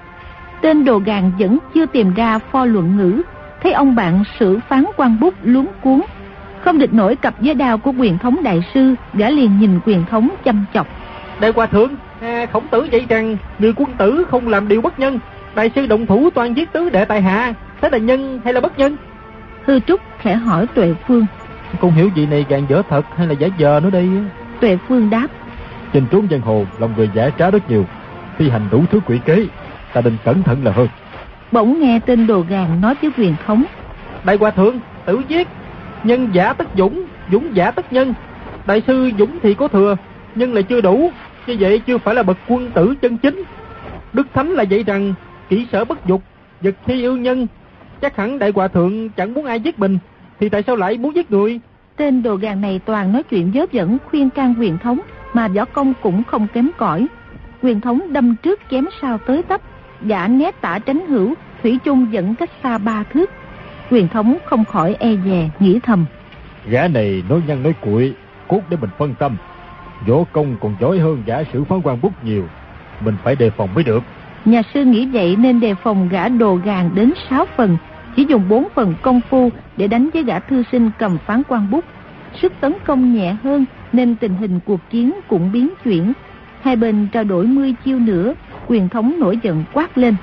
Tên 0.61 0.85
đồ 0.85 0.99
gàn 0.99 1.33
vẫn 1.39 1.59
chưa 1.75 1.87
tìm 1.87 2.15
ra 2.15 2.39
pho 2.39 2.65
luận 2.65 2.97
ngữ, 2.97 3.23
thấy 3.63 3.73
ông 3.73 3.95
bạn 3.95 4.25
sử 4.39 4.59
phán 4.69 4.85
quan 4.97 5.21
bút 5.21 5.35
luống 5.43 5.67
cuốn. 5.81 6.01
Không 6.61 6.79
địch 6.79 6.93
nổi 6.93 7.17
cặp 7.17 7.35
với 7.41 7.55
đao 7.55 7.79
của 7.79 7.93
quyền 7.99 8.19
thống 8.19 8.43
đại 8.43 8.61
sư, 8.75 8.95
gã 9.15 9.31
liền 9.31 9.59
nhìn 9.59 9.81
quyền 9.87 10.05
thống 10.11 10.29
chăm 10.45 10.65
chọc. 10.75 10.87
Đại 11.41 11.53
hòa 11.57 11.67
thượng, 11.67 11.95
à, 12.21 12.47
khổng 12.53 12.69
tử 12.69 12.89
dạy 12.91 13.07
rằng 13.09 13.37
người 13.59 13.73
quân 13.77 13.89
tử 13.99 14.25
không 14.31 14.49
làm 14.49 14.69
điều 14.69 14.81
bất 14.81 14.99
nhân. 14.99 15.19
Đại 15.55 15.71
sư 15.75 15.87
động 15.87 16.07
thủ 16.07 16.31
toàn 16.31 16.57
giết 16.57 16.73
tứ 16.73 16.91
đệ 16.91 17.05
tài 17.05 17.23
hạ, 17.23 17.55
thế 17.81 17.91
là 17.91 17.99
nhân 17.99 18.41
hay 18.45 18.53
là 18.53 18.61
bất 18.61 18.79
nhân? 18.79 18.97
Hư 19.65 19.81
Trúc 19.81 20.01
khẽ 20.19 20.35
hỏi 20.35 20.67
Tuệ 20.75 20.95
Phương. 21.07 21.27
Không 21.81 21.93
hiểu 21.93 22.11
vị 22.15 22.27
này 22.27 22.47
gàn 22.49 22.67
dở 22.69 22.83
thật 22.89 23.07
hay 23.17 23.27
là 23.27 23.33
giả 23.33 23.49
vờ 23.59 23.81
nữa 23.81 23.91
đây? 23.91 24.09
Tuệ 24.61 24.77
Phương 24.89 25.11
đáp. 25.11 25.27
Trên 25.93 26.07
trốn 26.07 26.27
giang 26.31 26.41
hồ, 26.41 26.67
lòng 26.79 26.95
người 26.97 27.11
giả 27.15 27.31
trá 27.39 27.51
rất 27.51 27.71
nhiều. 27.71 27.85
Thi 28.39 28.51
hành 28.51 28.69
đủ 28.71 28.85
thứ 28.91 29.01
quỷ 29.07 29.21
kế, 29.25 29.47
ta 29.93 30.01
nên 30.01 30.17
cẩn 30.25 30.43
thận 30.43 30.65
là 30.65 30.73
hơn. 30.73 30.89
Bỗng 31.53 31.81
nghe 31.81 32.01
tên 32.07 32.27
đồ 32.27 32.45
gàn 32.49 32.81
nói 32.81 32.95
với 33.03 33.11
quyền 33.19 33.35
thống. 33.47 33.65
Đại 34.25 34.37
hòa 34.37 34.51
thượng, 34.51 34.79
tử 35.05 35.23
giết, 35.29 35.49
nhân 36.05 36.29
giả 36.33 36.53
tất 36.53 36.69
dũng, 36.77 37.05
dũng 37.33 37.57
giả 37.57 37.71
tất 37.71 37.93
nhân. 37.93 38.15
Đại 38.67 38.83
sư 38.87 39.11
dũng 39.19 39.39
thì 39.43 39.55
có 39.55 39.69
thừa, 39.69 39.97
nhưng 40.35 40.55
lại 40.55 40.63
chưa 40.63 40.81
đủ, 40.81 41.11
như 41.47 41.57
vậy 41.61 41.79
chưa 41.79 41.99
phải 41.99 42.15
là 42.15 42.23
bậc 42.23 42.37
quân 42.49 42.71
tử 42.71 42.95
chân 43.03 43.19
chính. 43.19 43.43
Đức 44.13 44.27
Thánh 44.35 44.51
là 44.51 44.63
dạy 44.63 44.83
rằng, 44.83 45.15
kỹ 45.49 45.67
sở 45.73 45.85
bất 45.85 46.07
dục, 46.07 46.23
vật 46.61 46.75
thi 46.87 46.95
yêu 46.95 47.17
nhân. 47.17 47.47
Chắc 48.01 48.17
hẳn 48.17 48.39
đại 48.39 48.53
hòa 48.55 48.69
thượng 48.69 49.09
chẳng 49.09 49.35
muốn 49.35 49.47
ai 49.47 49.61
giết 49.61 49.79
mình, 49.79 49.99
thì 50.45 50.49
tại 50.51 50.63
sao 50.67 50.77
lại 50.77 50.99
muốn 50.99 51.15
giết 51.15 51.31
người? 51.31 51.61
Tên 51.97 52.23
đồ 52.23 52.37
gàn 52.37 52.61
này 52.61 52.81
toàn 52.85 53.13
nói 53.13 53.23
chuyện 53.23 53.53
dớp 53.55 53.73
dẫn 53.73 53.99
khuyên 54.05 54.31
can 54.31 54.55
quyền 54.59 54.79
thống, 54.79 54.99
mà 55.33 55.49
võ 55.49 55.65
công 55.65 55.95
cũng 56.03 56.25
không 56.25 56.47
kém 56.55 56.71
cỏi. 56.77 57.07
Quyền 57.63 57.81
thống 57.81 58.13
đâm 58.13 58.37
trước 58.37 58.61
chém 58.71 58.87
sau 59.01 59.19
tới 59.19 59.43
tấp, 59.43 59.61
gã 60.03 60.29
né 60.29 60.51
tả 60.61 60.79
tránh 60.79 61.07
hữu, 61.07 61.35
thủy 61.63 61.79
chung 61.85 62.07
dẫn 62.13 62.35
cách 62.35 62.51
xa 62.63 62.79
ba 62.79 63.05
thước. 63.13 63.31
Quyền 63.91 64.09
thống 64.09 64.37
không 64.45 64.65
khỏi 64.65 64.97
e 64.99 65.17
dè, 65.25 65.51
nghĩ 65.61 65.81
thầm. 65.83 66.05
Gã 66.69 66.89
này 66.89 67.23
nói 67.29 67.43
nhăn 67.47 67.63
nói 67.63 67.75
cuội, 67.81 68.15
cốt 68.49 68.61
để 68.71 68.77
mình 68.81 68.91
phân 68.99 69.15
tâm. 69.15 69.37
Võ 70.07 70.17
công 70.33 70.57
còn 70.61 70.77
giỏi 70.81 70.99
hơn 70.99 71.23
gã 71.27 71.45
sử 71.53 71.65
phán 71.65 71.81
quan 71.85 72.01
bút 72.01 72.25
nhiều. 72.25 72.45
Mình 73.01 73.15
phải 73.25 73.37
đề 73.37 73.51
phòng 73.51 73.75
mới 73.75 73.85
được. 73.85 74.03
Nhà 74.45 74.63
sư 74.75 74.85
nghĩ 74.85 75.07
vậy 75.07 75.37
nên 75.37 75.61
đề 75.61 75.75
phòng 75.75 76.09
gã 76.09 76.29
đồ 76.29 76.55
gàn 76.65 76.91
đến 76.95 77.13
6 77.31 77.47
phần, 77.57 77.77
chỉ 78.17 78.25
dùng 78.29 78.49
4 78.49 78.69
phần 78.75 78.95
công 79.03 79.21
phu 79.31 79.51
để 79.77 79.89
đánh 79.89 80.11
với 80.13 80.23
gã 80.23 80.39
thư 80.39 80.63
sinh 80.73 80.91
cầm 80.99 81.19
phán 81.27 81.43
quan 81.49 81.71
bút. 81.71 81.85
Sức 82.43 82.53
tấn 82.61 82.73
công 82.85 83.15
nhẹ 83.15 83.37
hơn 83.43 83.65
nên 83.93 84.17
tình 84.17 84.35
hình 84.35 84.61
cuộc 84.67 84.81
chiến 84.91 85.13
cũng 85.29 85.53
biến 85.53 85.69
chuyển. 85.85 86.13
Hai 86.61 86.77
bên 86.77 87.09
trao 87.13 87.25
đổi 87.25 87.47
10 87.47 87.75
chiêu 87.85 87.99
nữa, 87.99 88.35
quyền 88.67 88.89
thống 88.89 89.15
nổi 89.19 89.39
giận 89.43 89.65
quát 89.73 89.99
lên. 89.99 90.17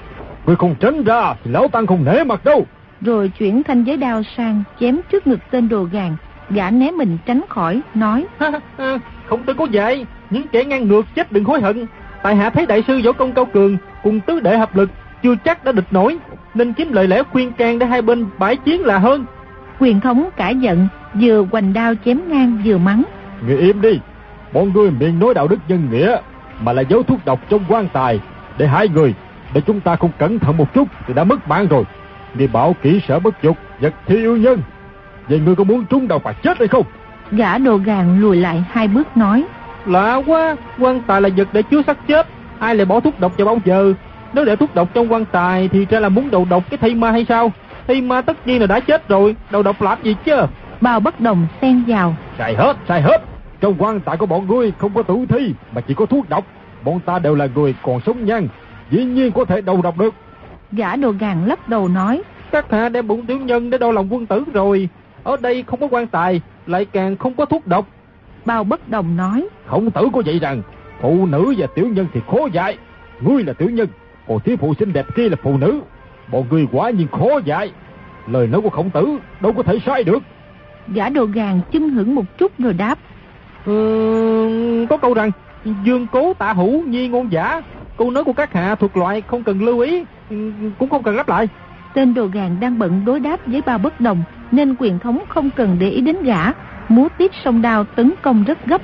Người 0.46 0.56
không 0.56 0.76
tránh 0.80 1.04
ra 1.04 1.34
thì 1.44 1.52
lão 1.52 1.68
tăng 1.68 1.88
không 1.88 2.06
nể 2.06 2.24
mặt 2.24 2.46
đâu. 2.46 2.66
Rồi 3.02 3.32
chuyển 3.38 3.64
thanh 3.64 3.84
giới 3.84 3.98
đao 3.98 4.24
sang 4.38 4.64
chém 4.80 5.00
trước 5.12 5.28
ngực 5.28 5.40
tên 5.52 5.70
đồ 5.70 5.84
gàn. 5.84 6.16
Gã 6.50 6.70
né 6.70 6.92
mình 6.92 7.18
tránh 7.26 7.42
khỏi, 7.50 7.82
nói. 7.94 8.26
không 9.26 9.44
tôi 9.46 9.56
có 9.56 9.68
dạy, 9.72 10.06
những 10.30 10.48
kẻ 10.52 10.64
ngang 10.64 10.88
ngược 10.88 11.06
chết 11.16 11.32
đừng 11.32 11.44
hối 11.44 11.62
hận. 11.62 11.86
Tại 12.24 12.36
hạ 12.36 12.50
thấy 12.50 12.66
đại 12.66 12.84
sư 12.88 13.02
võ 13.06 13.12
công 13.12 13.32
cao 13.32 13.46
cường 13.46 13.78
cùng 14.04 14.20
tứ 14.20 14.40
đệ 14.40 14.58
hợp 14.58 14.76
lực 14.76 14.90
chưa 15.24 15.36
chắc 15.36 15.64
đã 15.64 15.72
địch 15.72 15.88
nổi 15.92 16.18
nên 16.54 16.74
kiếm 16.74 16.94
lời 16.94 17.08
lẽ 17.08 17.24
khuyên 17.24 17.52
can 17.52 17.80
để 17.80 17.86
hai 17.86 18.02
bên 18.02 18.26
bãi 18.40 18.56
chiến 18.56 18.82
là 18.82 18.98
hơn. 18.98 19.26
Quyền 19.80 20.00
thống 20.00 20.30
cả 20.36 20.50
giận 20.50 20.88
vừa 21.14 21.46
hoành 21.52 21.74
đao 21.74 21.94
chém 22.06 22.22
ngang 22.30 22.62
vừa 22.66 22.78
mắng. 22.78 23.04
Người 23.48 23.58
im 23.58 23.82
đi. 23.82 24.00
Bọn 24.54 24.74
ngươi 24.74 24.92
miệng 24.92 25.20
nói 25.20 25.34
đạo 25.34 25.48
đức 25.48 25.60
nhân 25.68 25.88
nghĩa 25.92 26.18
mà 26.62 26.74
là 26.74 26.82
giấu 26.82 27.04
thuốc 27.04 27.26
độc 27.26 27.40
trong 27.50 27.66
quan 27.70 27.88
tài. 27.94 28.20
Để 28.58 28.68
hai 28.68 28.88
người 28.88 29.14
để 29.54 29.62
chúng 29.62 29.80
ta 29.80 29.96
không 29.96 30.12
cẩn 30.18 30.40
thận 30.40 30.58
một 30.58 30.74
chút 30.74 30.88
thì 31.08 31.14
đã 31.14 31.24
mất 31.24 31.48
mạng 31.48 31.68
rồi. 31.68 31.84
Người 32.34 32.48
bảo 32.48 32.76
kỹ 32.82 33.02
sở 33.08 33.20
bất 33.20 33.44
dục 33.44 33.58
vật 33.80 33.94
thi 34.08 34.16
yêu 34.16 34.38
nhân. 34.38 34.62
Vậy 35.30 35.40
ngươi 35.40 35.56
có 35.56 35.64
muốn 35.64 35.86
trúng 35.86 36.08
đầu 36.08 36.22
mà 36.24 36.32
chết 36.34 36.60
hay 36.60 36.68
không? 36.68 36.86
Gã 37.32 37.58
đồ 37.58 37.78
gàn 37.78 38.22
lùi 38.22 38.36
lại 38.36 38.64
hai 38.72 38.88
bước 38.88 39.18
nói. 39.18 39.46
Lạ 39.86 40.22
quá 40.26 40.56
quan 40.80 41.02
tài 41.08 41.22
là 41.22 41.30
vật 41.38 41.48
để 41.54 41.62
chứa 41.62 41.82
xác 41.88 42.08
chết. 42.08 42.28
Ai 42.60 42.76
lại 42.76 42.86
bỏ 42.86 43.00
thuốc 43.00 43.20
độc 43.20 43.38
vào 43.38 43.46
bao 43.46 43.58
giờ 43.66 43.94
nếu 44.34 44.46
để 44.46 44.56
thuốc 44.56 44.76
độc 44.76 44.90
trong 44.94 45.12
quan 45.12 45.26
tài 45.26 45.68
thì 45.68 45.86
ra 45.86 46.00
là 46.00 46.10
muốn 46.10 46.32
đầu 46.32 46.46
độc 46.50 46.64
cái 46.70 46.78
thây 46.78 46.96
ma 46.96 47.12
hay 47.12 47.26
sao? 47.30 47.52
Thây 47.88 48.02
ma 48.02 48.22
tất 48.22 48.48
nhiên 48.48 48.62
là 48.62 48.68
đã 48.68 48.80
chết 48.80 49.10
rồi, 49.10 49.36
đầu 49.52 49.64
độc 49.64 49.82
làm 49.82 50.04
gì 50.04 50.16
chứ? 50.26 50.36
Bao 50.82 51.00
bất 51.00 51.20
đồng 51.20 51.48
xen 51.62 51.84
vào. 51.88 52.16
Sai 52.38 52.56
hết, 52.56 52.78
sai 52.88 53.02
hết. 53.02 53.22
Trong 53.62 53.76
quan 53.78 54.00
tài 54.00 54.18
của 54.18 54.26
bọn 54.26 54.48
ngươi 54.48 54.72
không 54.78 54.94
có 54.94 55.04
tử 55.04 55.26
thi 55.30 55.54
mà 55.76 55.82
chỉ 55.82 55.94
có 55.94 56.06
thuốc 56.06 56.30
độc. 56.30 56.46
Bọn 56.84 57.00
ta 57.00 57.20
đều 57.20 57.36
là 57.36 57.48
người 57.56 57.76
còn 57.84 58.02
sống 58.06 58.26
nhanh, 58.26 58.48
dĩ 58.92 59.04
nhiên 59.04 59.32
có 59.32 59.46
thể 59.46 59.62
đầu 59.62 59.82
độc 59.82 59.98
được. 59.98 60.14
Gã 60.72 60.96
đồ 60.96 61.12
gàn 61.12 61.46
lắc 61.46 61.70
đầu 61.70 61.88
nói. 61.88 62.22
Các 62.52 62.72
hạ 62.72 62.90
đem 62.90 63.08
bụng 63.08 63.26
tiểu 63.26 63.38
nhân 63.38 63.70
để 63.70 63.78
đau 63.78 63.92
lòng 63.92 64.08
quân 64.14 64.26
tử 64.26 64.44
rồi. 64.54 64.90
Ở 65.24 65.38
đây 65.42 65.64
không 65.68 65.80
có 65.80 65.88
quan 65.92 66.08
tài, 66.08 66.42
lại 66.68 66.86
càng 66.86 67.18
không 67.18 67.34
có 67.34 67.46
thuốc 67.46 67.68
độc. 67.68 67.86
Bao 68.46 68.64
bất 68.64 68.90
đồng 68.90 69.18
nói. 69.18 69.48
Khổng 69.68 69.92
tử 69.92 70.08
có 70.14 70.22
vậy 70.26 70.40
rằng, 70.40 70.62
phụ 71.02 71.26
nữ 71.26 71.54
và 71.58 71.68
tiểu 71.76 71.88
nhân 71.88 72.08
thì 72.14 72.22
khó 72.32 72.48
dạy. 72.54 72.78
Ngươi 73.22 73.44
là 73.44 73.54
tiểu 73.54 73.70
nhân, 73.70 73.88
còn 74.28 74.40
thiếu 74.40 74.58
phụ 74.58 74.74
xinh 74.80 74.94
đẹp 74.94 75.06
kia 75.16 75.30
là 75.30 75.36
phụ 75.44 75.58
nữ 75.58 75.82
bọn 76.32 76.46
người 76.50 76.68
quả 76.72 76.90
nhiên 76.90 77.08
khó 77.08 77.40
dạy 77.46 77.72
lời 78.28 78.48
nói 78.48 78.62
của 78.62 78.70
khổng 78.70 78.90
tử 78.90 79.18
đâu 79.40 79.54
có 79.54 79.64
thể 79.64 79.80
sai 79.86 80.04
được 80.04 80.24
gã 80.88 81.10
đồ 81.10 81.26
gàn 81.26 81.62
chưng 81.72 81.90
hững 81.90 82.16
một 82.16 82.38
chút 82.38 82.52
rồi 82.60 82.74
đáp 82.74 83.00
ừ, 83.66 84.86
có 84.90 84.98
câu 84.98 85.14
rằng 85.14 85.32
dương 85.84 86.08
cố 86.12 86.34
tạ 86.34 86.54
hữu 86.54 86.84
nhi 86.88 87.08
ngôn 87.08 87.32
giả 87.32 87.62
câu 87.98 88.12
nói 88.12 88.24
của 88.24 88.34
các 88.34 88.54
hạ 88.54 88.76
thuộc 88.76 88.98
loại 88.98 89.22
không 89.22 89.44
cần 89.44 89.64
lưu 89.64 89.80
ý 89.80 90.04
ừ, 90.30 90.52
cũng 90.80 90.90
không 90.90 91.04
cần 91.04 91.16
lắp 91.16 91.30
lại. 91.30 91.48
Tên 91.94 92.14
đồ 92.14 92.26
gàn 92.26 92.60
đang 92.60 92.80
bận 92.80 93.06
đối 93.06 93.20
đáp 93.20 93.40
với 93.46 93.62
bao 93.62 93.78
bất 93.78 94.02
đồng, 94.02 94.24
nên 94.52 94.76
quyền 94.80 95.00
thống 95.00 95.20
không 95.30 95.50
cần 95.56 95.78
để 95.80 95.90
ý 95.90 96.02
đến 96.02 96.24
gã, 96.24 96.52
múa 96.90 97.08
tiếp 97.18 97.32
sông 97.44 97.62
đao 97.62 97.84
tấn 97.84 98.12
công 98.22 98.44
rất 98.44 98.66
gấp. 98.66 98.82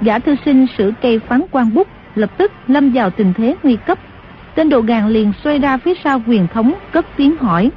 Gã 0.00 0.18
thư 0.18 0.36
sinh 0.44 0.66
sử 0.78 0.92
cây 1.02 1.18
phán 1.18 1.42
quan 1.50 1.74
bút, 1.74 1.88
lập 2.14 2.30
tức 2.38 2.52
lâm 2.66 2.92
vào 2.92 3.10
tình 3.10 3.32
thế 3.36 3.56
nguy 3.62 3.76
cấp. 3.86 3.98
Tên 4.54 4.68
đồ 4.68 4.80
gàn 4.80 5.08
liền 5.08 5.32
xoay 5.44 5.58
ra 5.58 5.76
phía 5.76 5.94
sau 6.04 6.22
quyền 6.26 6.46
thống, 6.46 6.74
cất 6.92 7.06
tiếng 7.16 7.36
hỏi. 7.36 7.70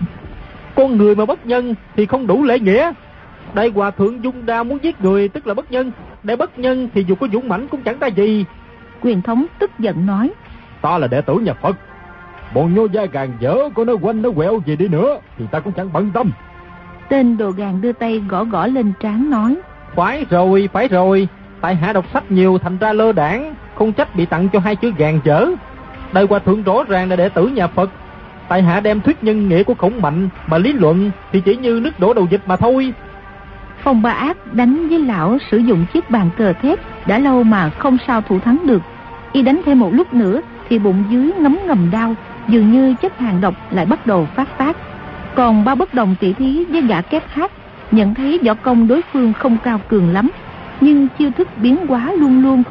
Con 0.75 0.97
người 0.97 1.15
mà 1.15 1.25
bất 1.25 1.45
nhân 1.45 1.75
thì 1.95 2.05
không 2.05 2.27
đủ 2.27 2.43
lễ 2.43 2.59
nghĩa. 2.59 2.91
Đây 3.53 3.71
hòa 3.75 3.91
thượng 3.91 4.23
dung 4.23 4.45
đao 4.45 4.63
muốn 4.63 4.79
giết 4.81 5.01
người 5.01 5.27
tức 5.27 5.47
là 5.47 5.53
bất 5.53 5.71
nhân. 5.71 5.91
Để 6.23 6.36
bất 6.36 6.59
nhân 6.59 6.89
thì 6.93 7.05
dù 7.07 7.15
có 7.15 7.27
dũng 7.33 7.49
mãnh 7.49 7.67
cũng 7.67 7.81
chẳng 7.81 7.99
ra 7.99 8.07
gì. 8.07 8.45
Quyền 9.01 9.21
thống 9.21 9.45
tức 9.59 9.71
giận 9.79 10.05
nói. 10.05 10.31
Ta 10.81 10.97
là 10.97 11.07
đệ 11.07 11.21
tử 11.21 11.36
nhà 11.36 11.53
Phật. 11.53 11.75
Bọn 12.53 12.73
nhô 12.75 12.86
gia 12.86 13.05
gàn 13.05 13.29
dở 13.39 13.55
có 13.75 13.86
nó 13.86 13.93
quanh 14.01 14.21
nó 14.21 14.31
quẹo 14.31 14.62
gì 14.65 14.75
đi 14.75 14.88
nữa 14.88 15.17
thì 15.38 15.45
ta 15.51 15.59
cũng 15.59 15.73
chẳng 15.73 15.93
bận 15.93 16.12
tâm. 16.13 16.31
Tên 17.09 17.38
đồ 17.38 17.51
gàn 17.51 17.81
đưa 17.81 17.91
tay 17.91 18.23
gõ 18.29 18.43
gõ 18.43 18.67
lên 18.67 18.93
trán 18.99 19.29
nói. 19.29 19.57
Phải 19.95 20.25
rồi, 20.29 20.69
phải 20.73 20.88
rồi. 20.88 21.27
Tại 21.62 21.75
hạ 21.75 21.93
đọc 21.93 22.05
sách 22.13 22.31
nhiều 22.31 22.57
thành 22.57 22.77
ra 22.77 22.93
lơ 22.93 23.12
đảng, 23.12 23.55
không 23.75 23.93
trách 23.93 24.15
bị 24.15 24.25
tặng 24.25 24.49
cho 24.53 24.59
hai 24.59 24.75
chữ 24.75 24.91
gàn 24.97 25.19
dở. 25.23 25.47
Đây 26.13 26.26
hòa 26.30 26.39
thượng 26.39 26.63
rõ 26.63 26.84
ràng 26.88 27.10
là 27.10 27.15
đệ 27.15 27.30
tử 27.30 27.47
nhà 27.47 27.67
Phật. 27.67 27.89
Tại 28.47 28.63
hạ 28.63 28.80
đem 28.80 29.02
thuyết 29.02 29.23
nhân 29.23 29.49
nghĩa 29.49 29.63
của 29.63 29.73
khổng 29.73 30.02
mạnh 30.02 30.30
mà 30.47 30.58
lý 30.58 30.73
luận 30.73 31.12
thì 31.32 31.41
chỉ 31.41 31.56
như 31.56 31.80
nước 31.84 31.99
đổ 31.99 32.13
đầu 32.13 32.28
dịch 32.30 32.41
mà 32.45 32.56
thôi. 32.56 32.93
Phong 33.84 34.02
ba 34.02 34.12
ác 34.12 34.54
đánh 34.54 34.88
với 34.89 34.99
lão 34.99 35.38
sử 35.52 35.58
dụng 35.58 35.86
chiếc 35.93 36.10
bàn 36.10 36.30
cờ 36.38 36.54
thép 36.54 36.80
đã 37.08 37.19
lâu 37.19 37.43
mà 37.43 37.69
không 37.69 37.97
sao 38.08 38.21
thủ 38.21 38.39
thắng 38.39 38.67
được. 38.67 38.82
Y 39.32 39.41
đánh 39.41 39.62
thêm 39.65 39.80
một 39.80 39.93
lúc 39.93 40.13
nữa 40.13 40.41
thì 40.69 40.80
bụng 40.80 41.04
dưới 41.10 41.32
ngấm 41.39 41.58
ngầm 41.67 41.91
đau, 41.91 42.15
dường 42.47 42.71
như 42.71 42.95
chất 43.02 43.19
hàng 43.19 43.41
độc 43.41 43.54
lại 43.71 43.86
bắt 43.86 44.08
đầu 44.08 44.28
phát 44.36 44.58
tác. 44.58 44.78
Còn 45.36 45.65
ba 45.65 45.76
bất 45.76 45.93
đồng 45.93 46.15
tỷ 46.19 46.34
thí 46.34 46.65
với 46.65 46.82
gã 46.82 47.02
kép 47.02 47.23
hát, 47.30 47.52
nhận 47.91 48.13
thấy 48.13 48.39
võ 48.45 48.54
công 48.54 48.88
đối 48.88 49.02
phương 49.02 49.34
không 49.34 49.58
cao 49.63 49.82
cường 49.88 50.13
lắm, 50.13 50.30
nhưng 50.82 51.08
chiêu 51.17 51.32
thức 51.38 51.47
biến 51.58 51.88
hóa 51.88 52.12
luôn 52.12 52.41
luôn. 52.41 52.63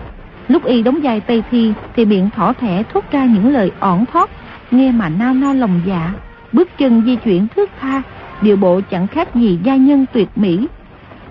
Lúc 0.48 0.64
y 0.64 0.82
đóng 0.82 1.02
dài 1.02 1.20
tay 1.20 1.42
thi 1.50 1.72
thì 1.96 2.04
miệng 2.04 2.30
thỏ 2.30 2.52
thẻ 2.52 2.82
thốt 2.82 3.04
ra 3.10 3.24
những 3.24 3.48
lời 3.48 3.72
ỏn 3.80 4.04
thoát, 4.12 4.30
nghe 4.70 4.92
mà 4.92 5.08
nao 5.08 5.34
nao 5.34 5.54
lòng 5.54 5.80
dạ. 5.86 6.12
Bước 6.52 6.68
chân 6.78 7.02
di 7.06 7.16
chuyển 7.16 7.46
thước 7.56 7.70
tha, 7.80 8.02
điệu 8.42 8.56
bộ 8.56 8.80
chẳng 8.90 9.06
khác 9.06 9.34
gì 9.34 9.58
gia 9.64 9.76
nhân 9.76 10.06
tuyệt 10.12 10.28
mỹ. 10.36 10.66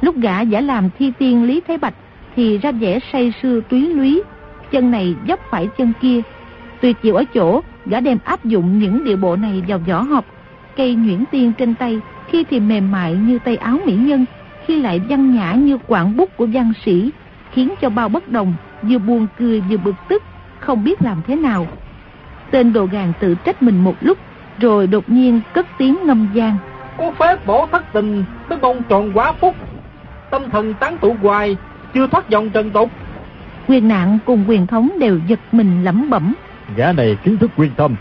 Lúc 0.02 0.16
gã 0.18 0.42
giả 0.42 0.62
làm 0.62 0.90
thi 1.00 1.12
tiên 1.20 1.44
Lý 1.44 1.62
thái 1.68 1.78
Bạch 1.78 1.94
thì 2.36 2.58
ra 2.58 2.72
vẻ 2.72 3.00
say 3.14 3.34
sưa 3.42 3.62
túy 3.70 3.88
lúy, 3.88 4.22
chân 4.72 4.92
này 4.92 5.16
dốc 5.26 5.40
phải 5.50 5.68
chân 5.78 5.94
kia. 6.02 6.22
Tuyệt 6.82 6.98
diệu 7.04 7.16
ở 7.16 7.24
chỗ, 7.34 7.62
gã 7.86 8.00
đem 8.00 8.18
áp 8.24 8.46
dụng 8.46 8.80
những 8.80 9.04
điệu 9.04 9.18
bộ 9.18 9.36
này 9.36 9.64
vào 9.68 9.80
võ 9.88 10.02
học. 10.02 10.26
Cây 10.76 10.96
nhuyễn 10.96 11.24
tiên 11.32 11.52
trên 11.58 11.76
tay, 11.76 12.00
khi 12.28 12.44
thì 12.50 12.60
mềm 12.60 12.92
mại 12.92 13.14
như 13.14 13.40
tay 13.40 13.56
áo 13.56 13.78
mỹ 13.86 13.94
nhân, 13.94 14.26
khi 14.66 14.82
lại 14.82 15.02
văn 15.10 15.36
nhã 15.36 15.54
như 15.54 15.78
quảng 15.88 16.18
bút 16.18 16.38
của 16.38 16.46
văn 16.54 16.74
sĩ, 16.86 17.10
khiến 17.52 17.70
cho 17.82 17.90
bao 17.90 18.10
bất 18.10 18.32
đồng, 18.32 18.54
vừa 18.82 18.98
buồn 18.98 19.28
cười 19.40 19.62
vừa 19.62 19.78
bực 19.78 19.96
tức, 20.10 20.24
không 20.60 20.84
biết 20.84 21.02
làm 21.02 21.22
thế 21.28 21.36
nào. 21.36 21.68
Tên 22.52 22.74
đồ 22.74 22.86
gàn 22.86 23.14
tự 23.20 23.36
trách 23.36 23.64
mình 23.64 23.84
một 23.84 23.96
lúc, 24.02 24.18
rồi 24.60 24.88
đột 24.88 25.10
nhiên 25.10 25.42
cất 25.54 25.68
tiếng 25.78 25.98
ngâm 26.06 26.30
gian. 26.34 26.58
Có 26.98 27.12
phép 27.12 27.46
bỏ 27.46 27.68
thất 27.72 27.94
tình, 27.94 28.24
tới 28.50 28.58
bông 28.58 28.84
tròn 28.84 29.12
quá 29.14 29.32
phúc. 29.32 29.56
Tâm 30.32 30.50
thần 30.50 30.74
tán 30.74 30.98
tụ 30.98 31.16
hoài, 31.22 31.58
chưa 31.94 32.08
thoát 32.08 32.30
dòng 32.30 32.50
trần 32.50 32.72
tục. 32.72 32.92
Quyền 33.68 33.88
nạn 33.88 34.20
cùng 34.26 34.46
quyền 34.48 34.68
thống 34.68 34.90
đều 35.00 35.20
giật 35.28 35.40
mình 35.52 35.84
lẩm 35.84 36.10
bẩm. 36.10 36.34
Gã 36.76 36.92
này 36.92 37.18
kiến 37.24 37.38
thức 37.38 37.52
quyên 37.56 37.72
tâm, 37.76 37.96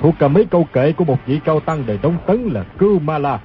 thuộc 0.00 0.14
cả 0.18 0.28
mấy 0.28 0.44
câu 0.44 0.68
kệ 0.72 0.92
của 0.92 1.04
một 1.04 1.18
vị 1.26 1.40
cao 1.44 1.60
tăng 1.60 1.86
đời 1.86 1.98
Đông 2.02 2.16
Tấn 2.26 2.48
là 2.52 2.64
Cư 2.78 2.98
Ma 2.98 3.18
La. 3.18 3.38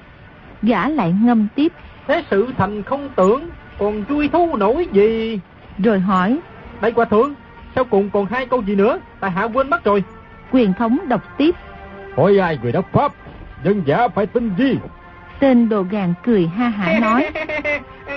Gã 0.62 0.88
lại 0.88 1.14
ngâm 1.22 1.48
tiếp. 1.54 1.72
Thế 2.08 2.24
sự 2.30 2.48
thành 2.58 2.82
không 2.82 3.08
tưởng, 3.16 3.48
còn 3.78 4.04
chui 4.08 4.28
thu 4.28 4.56
nổi 4.56 4.88
gì? 4.92 5.40
Rồi 5.78 6.00
hỏi. 6.00 6.38
Đây 6.80 6.92
hòa 6.96 7.04
thượng, 7.04 7.34
sau 7.74 7.84
cùng 7.84 8.10
còn 8.10 8.26
hai 8.26 8.46
câu 8.46 8.62
gì 8.62 8.74
nữa, 8.74 8.98
tại 9.20 9.30
hạ 9.30 9.44
quên 9.44 9.70
mất 9.70 9.84
rồi. 9.84 10.04
Quyền 10.52 10.72
thống 10.72 10.98
đọc 11.08 11.22
tiếp. 11.36 11.54
Hỏi 12.16 12.38
ai 12.38 12.58
người 12.62 12.72
đốc 12.72 12.92
pháp, 12.92 13.12
dân 13.64 13.82
giả 13.86 14.08
phải 14.08 14.26
tin 14.26 14.50
gì? 14.58 14.78
Tên 15.40 15.68
đồ 15.68 15.82
gàn 15.82 16.14
cười 16.24 16.46
ha 16.46 16.68
hả 16.68 16.98
nói. 17.00 17.30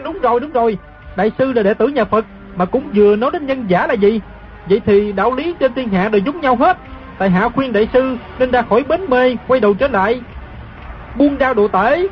đúng 0.04 0.20
rồi, 0.22 0.40
đúng 0.40 0.52
rồi. 0.52 0.78
Đại 1.18 1.32
sư 1.38 1.54
là 1.54 1.64
đệ 1.64 1.74
tử 1.74 1.88
nhà 1.88 2.06
Phật, 2.06 2.26
mà 2.56 2.66
cũng 2.66 2.84
vừa 2.94 3.16
nói 3.16 3.32
đến 3.34 3.46
nhân 3.46 3.66
giả 3.68 3.88
là 3.88 3.94
gì? 3.94 4.22
Vậy 4.70 4.82
thì 4.86 5.12
đạo 5.12 5.36
lý 5.36 5.56
trên 5.60 5.74
thiên 5.74 5.90
hạ 5.90 6.10
đều 6.10 6.22
giống 6.26 6.42
nhau 6.42 6.56
hết. 6.56 6.78
Tại 7.18 7.30
hạ 7.30 7.50
khuyên 7.50 7.74
đại 7.74 7.88
sư 7.94 8.18
nên 8.40 8.52
ra 8.52 8.62
khỏi 8.62 8.84
bến 8.84 9.02
mê, 9.10 9.36
quay 9.48 9.60
đầu 9.60 9.74
trở 9.74 9.88
lại. 9.88 10.22
Buông 11.18 11.38
đao 11.38 11.54
độ 11.54 11.68
tể. 11.68 12.08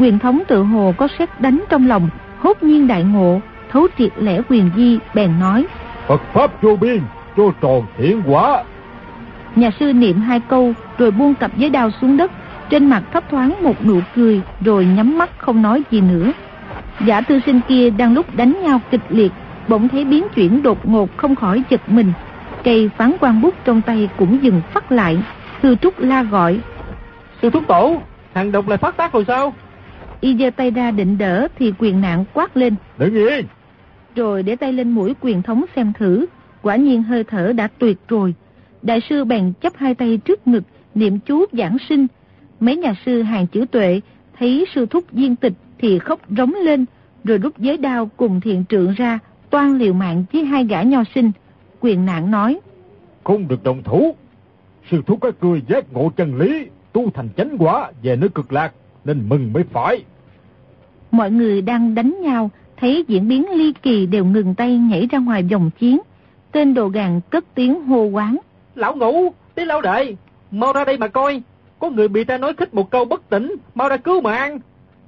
Quyền 0.00 0.18
thống 0.18 0.42
tự 0.48 0.62
hồ 0.62 0.94
có 0.96 1.08
xét 1.18 1.40
đánh 1.40 1.64
trong 1.68 1.88
lòng, 1.88 2.08
hốt 2.38 2.62
nhiên 2.62 2.88
đại 2.88 3.02
ngộ, 3.04 3.40
thấu 3.70 3.86
triệt 3.98 4.12
lẽ 4.16 4.40
quyền 4.48 4.70
di, 4.76 4.98
bèn 5.14 5.40
nói. 5.40 5.66
Phật 6.06 6.22
Pháp 6.32 6.62
vô 6.62 6.76
biên, 6.76 7.00
cho 7.36 7.50
tròn 7.60 7.86
thiện 7.98 8.22
quả. 8.26 8.64
Nhà 9.56 9.70
sư 9.80 9.92
niệm 9.92 10.20
hai 10.20 10.40
câu, 10.40 10.72
rồi 10.98 11.10
buông 11.10 11.34
cặp 11.34 11.56
giấy 11.56 11.70
đao 11.70 11.90
xuống 11.90 12.16
đất, 12.16 12.30
trên 12.70 12.86
mặt 12.90 13.02
thấp 13.12 13.24
thoáng 13.30 13.62
một 13.62 13.84
nụ 13.84 14.00
cười, 14.14 14.40
rồi 14.60 14.86
nhắm 14.86 15.18
mắt 15.18 15.30
không 15.38 15.62
nói 15.62 15.82
gì 15.90 16.00
nữa. 16.00 16.32
Giả 17.06 17.20
tư 17.20 17.40
sinh 17.46 17.60
kia 17.68 17.90
đang 17.90 18.14
lúc 18.14 18.36
đánh 18.36 18.62
nhau 18.62 18.80
kịch 18.90 19.00
liệt, 19.08 19.32
bỗng 19.68 19.88
thấy 19.88 20.04
biến 20.04 20.24
chuyển 20.34 20.62
đột 20.62 20.88
ngột 20.88 21.16
không 21.16 21.34
khỏi 21.34 21.62
giật 21.70 21.80
mình. 21.88 22.12
Cây 22.64 22.90
phán 22.96 23.12
quan 23.20 23.40
bút 23.40 23.54
trong 23.64 23.82
tay 23.82 24.08
cũng 24.16 24.42
dừng 24.42 24.60
phát 24.72 24.92
lại, 24.92 25.18
sư 25.62 25.76
trúc 25.82 25.98
la 25.98 26.22
gọi. 26.22 26.60
Sư 27.42 27.50
thúc 27.50 27.62
tổ, 27.68 28.00
hàng 28.34 28.52
độc 28.52 28.68
lại 28.68 28.78
phát 28.78 28.96
tác 28.96 29.12
rồi 29.12 29.24
sao? 29.28 29.54
Y 30.20 30.36
giơ 30.36 30.50
tay 30.50 30.70
ra 30.70 30.90
định 30.90 31.18
đỡ 31.18 31.48
thì 31.58 31.72
quyền 31.78 32.00
nạn 32.00 32.24
quát 32.32 32.56
lên. 32.56 32.74
Đừng 32.98 33.14
yên! 33.14 33.46
Rồi 34.16 34.42
để 34.42 34.56
tay 34.56 34.72
lên 34.72 34.90
mũi 34.90 35.14
quyền 35.20 35.42
thống 35.42 35.64
xem 35.76 35.92
thử, 35.92 36.26
quả 36.62 36.76
nhiên 36.76 37.02
hơi 37.02 37.24
thở 37.24 37.52
đã 37.52 37.68
tuyệt 37.78 37.98
rồi. 38.08 38.34
Đại 38.82 39.00
sư 39.08 39.24
bèn 39.24 39.52
chấp 39.60 39.72
hai 39.76 39.94
tay 39.94 40.18
trước 40.24 40.46
ngực, 40.46 40.62
niệm 40.94 41.18
chú 41.18 41.44
giảng 41.52 41.76
sinh. 41.88 42.06
Mấy 42.60 42.76
nhà 42.76 42.94
sư 43.06 43.22
hàng 43.22 43.46
chữ 43.46 43.64
tuệ 43.70 44.00
thấy 44.38 44.66
sư 44.74 44.86
thúc 44.86 45.04
viên 45.12 45.36
tịch 45.36 45.52
thì 45.78 45.98
khóc 45.98 46.20
rống 46.36 46.54
lên, 46.54 46.84
rồi 47.24 47.38
rút 47.38 47.58
giới 47.58 47.76
đao 47.76 48.10
cùng 48.16 48.40
thiện 48.40 48.64
trượng 48.68 48.94
ra, 48.94 49.18
toan 49.50 49.78
liều 49.78 49.92
mạng 49.92 50.24
với 50.32 50.44
hai 50.44 50.64
gã 50.64 50.82
nho 50.82 51.02
sinh. 51.14 51.32
Quyền 51.80 52.06
nạn 52.06 52.30
nói. 52.30 52.60
Không 53.24 53.48
được 53.48 53.64
đồng 53.64 53.82
thủ. 53.82 54.14
Sư 54.90 55.02
thúc 55.06 55.18
các 55.20 55.34
cười 55.40 55.62
giác 55.68 55.92
ngộ 55.92 56.12
chân 56.16 56.38
lý, 56.38 56.66
tu 56.92 57.10
thành 57.10 57.28
chánh 57.36 57.56
quả 57.58 57.90
về 58.02 58.16
nơi 58.16 58.28
cực 58.28 58.52
lạc, 58.52 58.72
nên 59.04 59.28
mừng 59.28 59.52
mới 59.52 59.64
phải. 59.72 60.04
Mọi 61.10 61.30
người 61.30 61.62
đang 61.62 61.94
đánh 61.94 62.16
nhau, 62.22 62.50
thấy 62.76 63.04
diễn 63.08 63.28
biến 63.28 63.50
ly 63.50 63.72
kỳ 63.82 64.06
đều 64.06 64.24
ngừng 64.24 64.54
tay 64.54 64.78
nhảy 64.78 65.08
ra 65.10 65.18
ngoài 65.18 65.42
vòng 65.42 65.70
chiến. 65.78 65.98
Tên 66.52 66.74
đồ 66.74 66.88
gàn 66.88 67.20
cất 67.30 67.44
tiếng 67.54 67.84
hô 67.84 68.04
quán. 68.04 68.36
Lão 68.74 68.96
ngủ, 68.96 69.32
tí 69.54 69.64
lão 69.64 69.80
đệ, 69.80 70.14
mau 70.50 70.72
ra 70.72 70.84
đây 70.84 70.98
mà 70.98 71.08
coi. 71.08 71.42
Có 71.78 71.90
người 71.90 72.08
bị 72.08 72.24
ta 72.24 72.38
nói 72.38 72.54
khích 72.56 72.74
một 72.74 72.90
câu 72.90 73.04
bất 73.04 73.28
tỉnh, 73.28 73.56
mau 73.74 73.88
ra 73.88 73.96
cứu 73.96 74.20
mạng. 74.20 74.60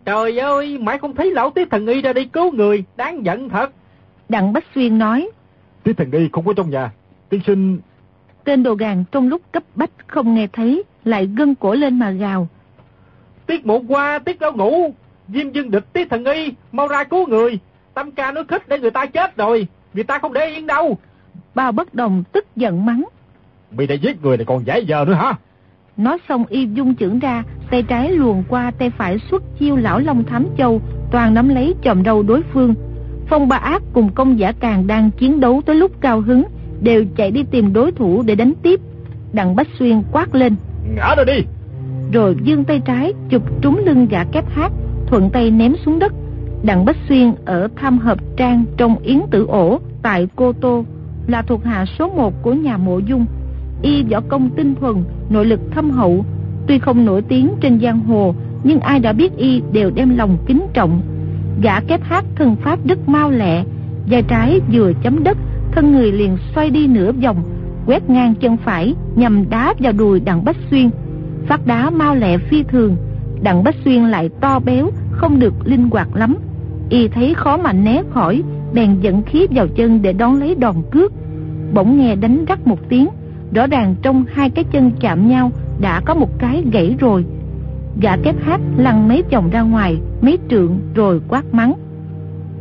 Trời 0.05 0.39
ơi, 0.39 0.79
mãi 0.79 0.99
không 0.99 1.15
thấy 1.15 1.31
lão 1.31 1.51
tí 1.51 1.65
thần 1.65 1.87
y 1.87 2.03
ra 2.03 2.13
đi 2.13 2.25
cứu 2.25 2.53
người, 2.53 2.85
đáng 2.97 3.25
giận 3.25 3.49
thật. 3.49 3.73
Đặng 4.29 4.53
Bách 4.53 4.65
Xuyên 4.75 4.99
nói. 4.99 5.29
Tí 5.83 5.93
thần 5.93 6.11
y 6.11 6.29
không 6.33 6.45
có 6.45 6.53
trong 6.53 6.71
nhà, 6.71 6.93
tiên 7.29 7.41
sinh... 7.47 7.79
Tên 8.45 8.63
đồ 8.63 8.75
gàn 8.75 9.05
trong 9.13 9.29
lúc 9.29 9.43
cấp 9.53 9.63
bách 9.75 9.91
không 10.07 10.35
nghe 10.35 10.47
thấy, 10.53 10.83
lại 11.05 11.29
gân 11.37 11.55
cổ 11.55 11.75
lên 11.75 11.99
mà 11.99 12.11
gào. 12.11 12.49
Tiết 13.47 13.67
một 13.67 13.83
qua, 13.89 14.19
tiết 14.19 14.43
lão 14.43 14.53
ngủ, 14.53 14.95
Diêm 15.29 15.53
dương 15.53 15.71
địch 15.71 15.93
tí 15.93 16.05
thần 16.05 16.25
y, 16.25 16.53
mau 16.73 16.89
ra 16.89 17.05
cứu 17.05 17.27
người. 17.29 17.59
Tâm 17.95 18.11
ca 18.11 18.33
nói 18.33 18.45
khích 18.49 18.69
để 18.69 18.79
người 18.79 18.91
ta 18.91 19.07
chết 19.07 19.37
rồi, 19.37 19.67
người 19.95 20.05
ta 20.05 20.19
không 20.19 20.33
để 20.33 20.47
yên 20.47 20.67
đâu. 20.67 20.99
Bao 21.55 21.73
bất 21.73 21.95
đồng 21.95 22.25
tức 22.33 22.57
giận 22.57 22.87
mắng. 22.87 23.05
Bị 23.71 23.87
đã 23.87 23.95
giết 23.95 24.23
người 24.23 24.37
này 24.37 24.45
còn 24.47 24.67
giải 24.67 24.85
giờ 24.87 25.05
nữa 25.09 25.15
hả? 25.15 25.35
Nói 25.97 26.19
xong 26.29 26.45
y 26.49 26.67
dung 26.67 26.95
chưởng 26.95 27.19
ra, 27.19 27.45
tay 27.71 27.83
trái 27.83 28.11
luồn 28.11 28.43
qua 28.49 28.71
tay 28.79 28.91
phải 28.91 29.19
xuất 29.31 29.43
chiêu 29.59 29.77
lão 29.77 29.99
long 29.99 30.25
thám 30.25 30.47
châu, 30.59 30.81
toàn 31.11 31.35
nắm 31.35 31.49
lấy 31.49 31.75
chòm 31.83 32.05
râu 32.05 32.23
đối 32.23 32.43
phương. 32.53 32.75
Phong 33.29 33.49
ba 33.49 33.57
ác 33.57 33.83
cùng 33.93 34.13
công 34.15 34.39
giả 34.39 34.53
càng 34.61 34.87
đang 34.87 35.11
chiến 35.11 35.41
đấu 35.41 35.63
tới 35.67 35.77
lúc 35.77 35.93
cao 36.01 36.21
hứng, 36.21 36.43
đều 36.81 37.05
chạy 37.17 37.31
đi 37.31 37.45
tìm 37.51 37.73
đối 37.73 37.93
thủ 37.93 38.23
để 38.23 38.35
đánh 38.35 38.53
tiếp. 38.63 38.81
Đặng 39.33 39.57
Bách 39.57 39.69
Xuyên 39.79 40.03
quát 40.13 40.35
lên. 40.35 40.57
Ngã 40.95 41.15
ra 41.15 41.25
đi! 41.25 41.45
Rồi 42.13 42.37
dương 42.43 42.65
tay 42.65 42.81
trái 42.85 43.13
chụp 43.29 43.43
trúng 43.63 43.79
lưng 43.85 44.07
gã 44.11 44.25
kép 44.25 44.45
hát, 44.49 44.73
thuận 45.09 45.31
tay 45.31 45.51
ném 45.51 45.75
xuống 45.87 45.99
đất. 45.99 46.13
Đặng 46.63 46.85
Bách 46.85 46.97
Xuyên 47.09 47.33
ở 47.45 47.69
tham 47.77 47.99
hợp 47.99 48.19
trang 48.37 48.65
trong 48.77 48.99
yến 48.99 49.19
tử 49.31 49.47
ổ 49.47 49.79
tại 50.03 50.29
Cô 50.37 50.53
Tô 50.53 50.85
là 51.27 51.43
thuộc 51.43 51.65
hạ 51.65 51.85
số 51.99 52.09
1 52.09 52.43
của 52.43 52.53
nhà 52.53 52.77
mộ 52.77 52.99
dung. 52.99 53.27
Y 53.83 54.03
võ 54.03 54.21
công 54.21 54.51
tinh 54.51 54.75
thuần, 54.75 54.95
nội 55.31 55.47
lực 55.47 55.61
thâm 55.71 55.91
hậu, 55.91 56.25
tuy 56.67 56.79
không 56.79 57.05
nổi 57.05 57.23
tiếng 57.23 57.49
trên 57.61 57.81
giang 57.81 58.01
hồ, 58.01 58.35
nhưng 58.65 58.81
ai 58.81 59.01
đã 59.01 59.13
biết 59.13 59.37
y 59.37 59.63
đều 59.73 59.91
đem 59.91 60.17
lòng 60.17 60.37
kính 60.47 60.67
trọng. 60.73 61.01
Gã 61.63 61.81
kép 61.81 62.03
hát 62.03 62.25
thân 62.37 62.57
pháp 62.57 62.79
rất 62.87 63.09
mau 63.09 63.31
lẹ, 63.31 63.65
vai 64.11 64.23
trái 64.23 64.61
vừa 64.73 64.93
chấm 65.03 65.25
đất, 65.25 65.39
thân 65.73 65.93
người 65.93 66.13
liền 66.13 66.37
xoay 66.55 66.71
đi 66.71 66.87
nửa 66.87 67.13
vòng, 67.13 67.43
quét 67.87 68.11
ngang 68.11 68.35
chân 68.35 68.57
phải 68.57 68.95
nhằm 69.17 69.51
đá 69.51 69.75
vào 69.79 69.93
đùi 69.93 70.21
đặng 70.21 70.45
Bách 70.45 70.57
Xuyên. 70.71 70.91
phát 71.47 71.67
đá 71.67 71.91
mau 71.91 72.15
lẹ 72.15 72.39
phi 72.39 72.63
thường 72.63 72.97
đặng 73.43 73.65
bách 73.65 73.77
xuyên 73.85 74.05
lại 74.05 74.31
to 74.41 74.59
béo 74.59 74.91
không 75.11 75.39
được 75.39 75.55
linh 75.65 75.89
hoạt 75.91 76.17
lắm. 76.17 76.37
Y 76.91 77.09
thấy 77.09 77.35
khó 77.35 77.57
mà 77.57 77.73
né 77.73 78.03
khỏi 78.11 78.43
bèn 78.75 79.01
dẫn 79.01 79.23
khí 79.23 79.47
vào 79.51 79.67
chân 79.69 80.03
để 80.03 80.13
đón 80.13 80.41
lấy 80.41 80.55
đòn 80.55 80.77
cước. 80.91 81.13
Bỗng 81.75 81.99
nghe 81.99 82.15
đánh 82.15 82.45
rắc 82.45 82.67
một 82.67 82.79
tiếng 82.89 83.09
rõ 83.55 83.67
ràng 83.67 83.95
trong 84.03 84.25
hai 84.33 84.51
cái 84.51 84.65
chân 84.65 84.93
chạm 85.01 85.29
nhau 85.29 85.53
đã 85.81 86.01
có 86.01 86.15
một 86.15 86.39
cái 86.39 86.65
gãy 86.73 86.97
rồi. 86.99 87.25
Gã 88.01 88.17
kép 88.17 88.35
hát 88.43 88.61
lăn 88.77 89.09
mấy 89.09 89.23
chồng 89.31 89.51
ra 89.51 89.61
ngoài 89.61 89.97
mấy 90.21 90.39
trượng 90.51 90.79
rồi 90.95 91.21
quát 91.29 91.55
mắng. 91.55 91.73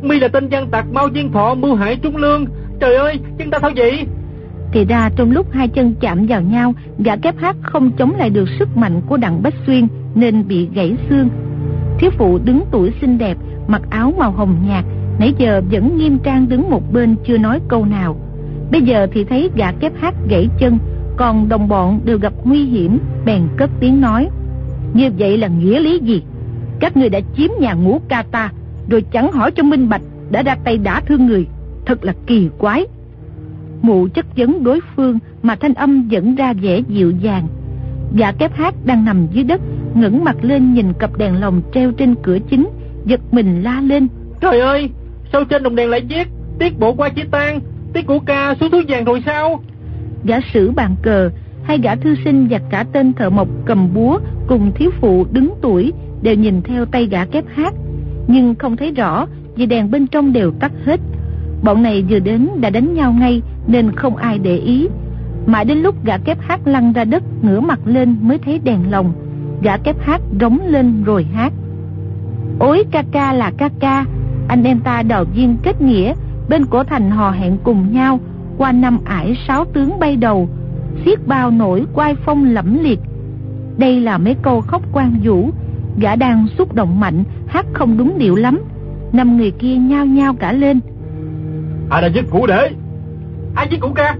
Mi 0.02 0.18
là 0.20 0.28
tên 0.28 0.48
gian 0.48 0.70
tặc 0.70 0.86
mau 0.92 1.08
diên 1.14 1.32
thọ 1.32 1.54
mưu 1.54 1.74
hại 1.74 1.96
trung 1.96 2.16
lương. 2.16 2.46
Trời 2.80 2.94
ơi 2.94 3.20
chân 3.38 3.50
ta 3.50 3.58
sao 3.60 3.70
vậy? 3.76 4.06
Thì 4.72 4.84
ra 4.84 5.10
trong 5.16 5.30
lúc 5.30 5.46
hai 5.52 5.68
chân 5.68 5.94
chạm 6.00 6.26
vào 6.26 6.42
nhau 6.42 6.74
gã 6.98 7.16
kép 7.16 7.38
hát 7.38 7.56
không 7.62 7.90
chống 7.98 8.14
lại 8.14 8.30
được 8.30 8.48
sức 8.58 8.76
mạnh 8.76 9.00
của 9.06 9.16
đặng 9.16 9.42
bách 9.42 9.54
xuyên 9.66 9.86
nên 10.14 10.48
bị 10.48 10.68
gãy 10.74 10.96
xương. 11.08 11.28
Thiếu 11.98 12.10
phụ 12.18 12.38
đứng 12.44 12.62
tuổi 12.70 12.92
xinh 13.00 13.18
đẹp, 13.18 13.36
mặc 13.66 13.82
áo 13.90 14.12
màu 14.18 14.30
hồng 14.30 14.56
nhạt, 14.68 14.84
nãy 15.18 15.34
giờ 15.38 15.62
vẫn 15.70 15.96
nghiêm 15.96 16.18
trang 16.18 16.48
đứng 16.48 16.70
một 16.70 16.92
bên 16.92 17.16
chưa 17.26 17.38
nói 17.38 17.60
câu 17.68 17.84
nào. 17.84 18.16
Bây 18.70 18.82
giờ 18.82 19.06
thì 19.12 19.24
thấy 19.24 19.50
gã 19.56 19.72
kép 19.72 19.92
hát 20.00 20.14
gãy 20.28 20.48
chân, 20.58 20.78
còn 21.16 21.48
đồng 21.48 21.68
bọn 21.68 22.00
đều 22.04 22.18
gặp 22.18 22.32
nguy 22.44 22.64
hiểm, 22.64 22.98
bèn 23.24 23.42
cất 23.56 23.70
tiếng 23.80 24.00
nói. 24.00 24.28
Như 24.94 25.10
vậy 25.18 25.38
là 25.38 25.48
nghĩa 25.48 25.80
lý 25.80 26.00
gì? 26.02 26.22
Các 26.80 26.96
người 26.96 27.08
đã 27.08 27.20
chiếm 27.36 27.50
nhà 27.60 27.72
ngũ 27.72 28.00
ca 28.08 28.22
ta, 28.30 28.52
rồi 28.90 29.02
chẳng 29.02 29.32
hỏi 29.32 29.50
cho 29.50 29.62
minh 29.62 29.88
bạch, 29.88 30.02
đã 30.30 30.42
ra 30.42 30.56
tay 30.64 30.78
đả 30.78 31.00
thương 31.00 31.26
người. 31.26 31.46
Thật 31.86 32.04
là 32.04 32.14
kỳ 32.26 32.48
quái. 32.58 32.86
Mụ 33.82 34.08
chất 34.14 34.26
vấn 34.36 34.64
đối 34.64 34.80
phương 34.96 35.18
mà 35.42 35.56
thanh 35.56 35.74
âm 35.74 36.08
vẫn 36.08 36.34
ra 36.34 36.52
vẻ 36.52 36.80
dịu 36.88 37.10
dàng 37.10 37.46
gã 38.16 38.32
kép 38.32 38.54
hát 38.54 38.74
đang 38.84 39.04
nằm 39.04 39.26
dưới 39.32 39.44
đất 39.44 39.60
ngẩng 39.94 40.24
mặt 40.24 40.36
lên 40.42 40.74
nhìn 40.74 40.92
cặp 40.92 41.16
đèn 41.16 41.40
lồng 41.40 41.62
treo 41.74 41.92
trên 41.92 42.14
cửa 42.22 42.38
chính 42.50 42.68
giật 43.04 43.20
mình 43.30 43.62
la 43.62 43.80
lên. 43.80 44.08
Trời 44.40 44.60
ơi 44.60 44.90
sao 45.32 45.44
trên 45.44 45.62
đồng 45.62 45.76
đèn 45.76 45.90
lại 45.90 46.00
viết 46.00 46.28
tiết 46.58 46.78
bộ 46.78 46.94
qua 46.94 47.08
chia 47.08 47.24
tan 47.30 47.60
tiết 47.92 48.06
của 48.06 48.18
ca 48.18 48.54
số 48.60 48.68
thứ 48.68 48.82
vàng 48.88 49.04
rồi 49.04 49.22
sao? 49.26 49.60
Gã 50.24 50.40
sử 50.52 50.70
bàn 50.70 50.96
cờ 51.02 51.30
hai 51.62 51.78
gã 51.78 51.94
thư 51.94 52.14
sinh 52.24 52.46
và 52.50 52.58
cả 52.70 52.84
tên 52.92 53.12
thợ 53.12 53.30
mộc 53.30 53.48
cầm 53.64 53.94
búa 53.94 54.18
cùng 54.46 54.72
thiếu 54.74 54.90
phụ 55.00 55.26
đứng 55.30 55.54
tuổi 55.62 55.92
đều 56.22 56.34
nhìn 56.34 56.62
theo 56.62 56.84
tay 56.84 57.06
gã 57.06 57.24
kép 57.24 57.44
hát. 57.54 57.74
Nhưng 58.26 58.54
không 58.54 58.76
thấy 58.76 58.90
rõ 58.90 59.26
vì 59.56 59.66
đèn 59.66 59.90
bên 59.90 60.06
trong 60.06 60.32
đều 60.32 60.52
tắt 60.60 60.72
hết. 60.84 61.00
Bọn 61.62 61.82
này 61.82 62.04
vừa 62.08 62.18
đến 62.18 62.48
đã 62.60 62.70
đánh 62.70 62.94
nhau 62.94 63.12
ngay 63.12 63.42
nên 63.66 63.92
không 63.92 64.16
ai 64.16 64.38
để 64.38 64.56
ý 64.56 64.88
mãi 65.48 65.64
đến 65.64 65.78
lúc 65.78 66.04
gã 66.04 66.18
kép 66.18 66.40
hát 66.40 66.60
lăn 66.64 66.92
ra 66.92 67.04
đất, 67.04 67.22
ngửa 67.42 67.60
mặt 67.60 67.80
lên 67.84 68.16
mới 68.20 68.38
thấy 68.38 68.58
đèn 68.58 68.90
lồng. 68.90 69.12
Gã 69.62 69.76
kép 69.76 69.96
hát 70.00 70.20
rống 70.40 70.58
lên 70.66 71.04
rồi 71.04 71.24
hát. 71.24 71.52
Ối 72.58 72.84
ca 72.90 73.04
ca 73.12 73.32
là 73.32 73.52
ca 73.56 73.68
ca, 73.80 74.04
anh 74.48 74.64
em 74.64 74.80
ta 74.80 75.02
đào 75.02 75.24
viên 75.24 75.56
kết 75.62 75.80
nghĩa, 75.80 76.14
bên 76.48 76.66
cổ 76.66 76.84
thành 76.84 77.10
hò 77.10 77.30
hẹn 77.30 77.58
cùng 77.64 77.92
nhau, 77.92 78.20
qua 78.58 78.72
năm 78.72 78.98
ải 79.04 79.36
sáu 79.48 79.64
tướng 79.64 79.98
bay 80.00 80.16
đầu. 80.16 80.48
Xiết 81.04 81.26
bao 81.26 81.50
nổi 81.50 81.86
quai 81.94 82.14
phong 82.14 82.44
lẫm 82.44 82.78
liệt. 82.82 83.00
Đây 83.76 84.00
là 84.00 84.18
mấy 84.18 84.36
câu 84.42 84.60
khóc 84.60 84.82
quan 84.92 85.20
vũ. 85.22 85.50
Gã 86.00 86.16
đang 86.16 86.46
xúc 86.58 86.74
động 86.74 87.00
mạnh, 87.00 87.24
hát 87.46 87.66
không 87.72 87.98
đúng 87.98 88.18
điệu 88.18 88.36
lắm. 88.36 88.60
Năm 89.12 89.36
người 89.36 89.50
kia 89.50 89.76
nhao 89.76 90.06
nhao 90.06 90.34
cả 90.34 90.52
lên. 90.52 90.80
Ai 91.90 92.02
đã 92.02 92.08
giết 92.08 92.30
cụ 92.30 92.46
đệ? 92.46 92.70
Ai 93.54 93.68
giết 93.70 93.80
cụ 93.80 93.88
ca? 93.94 94.16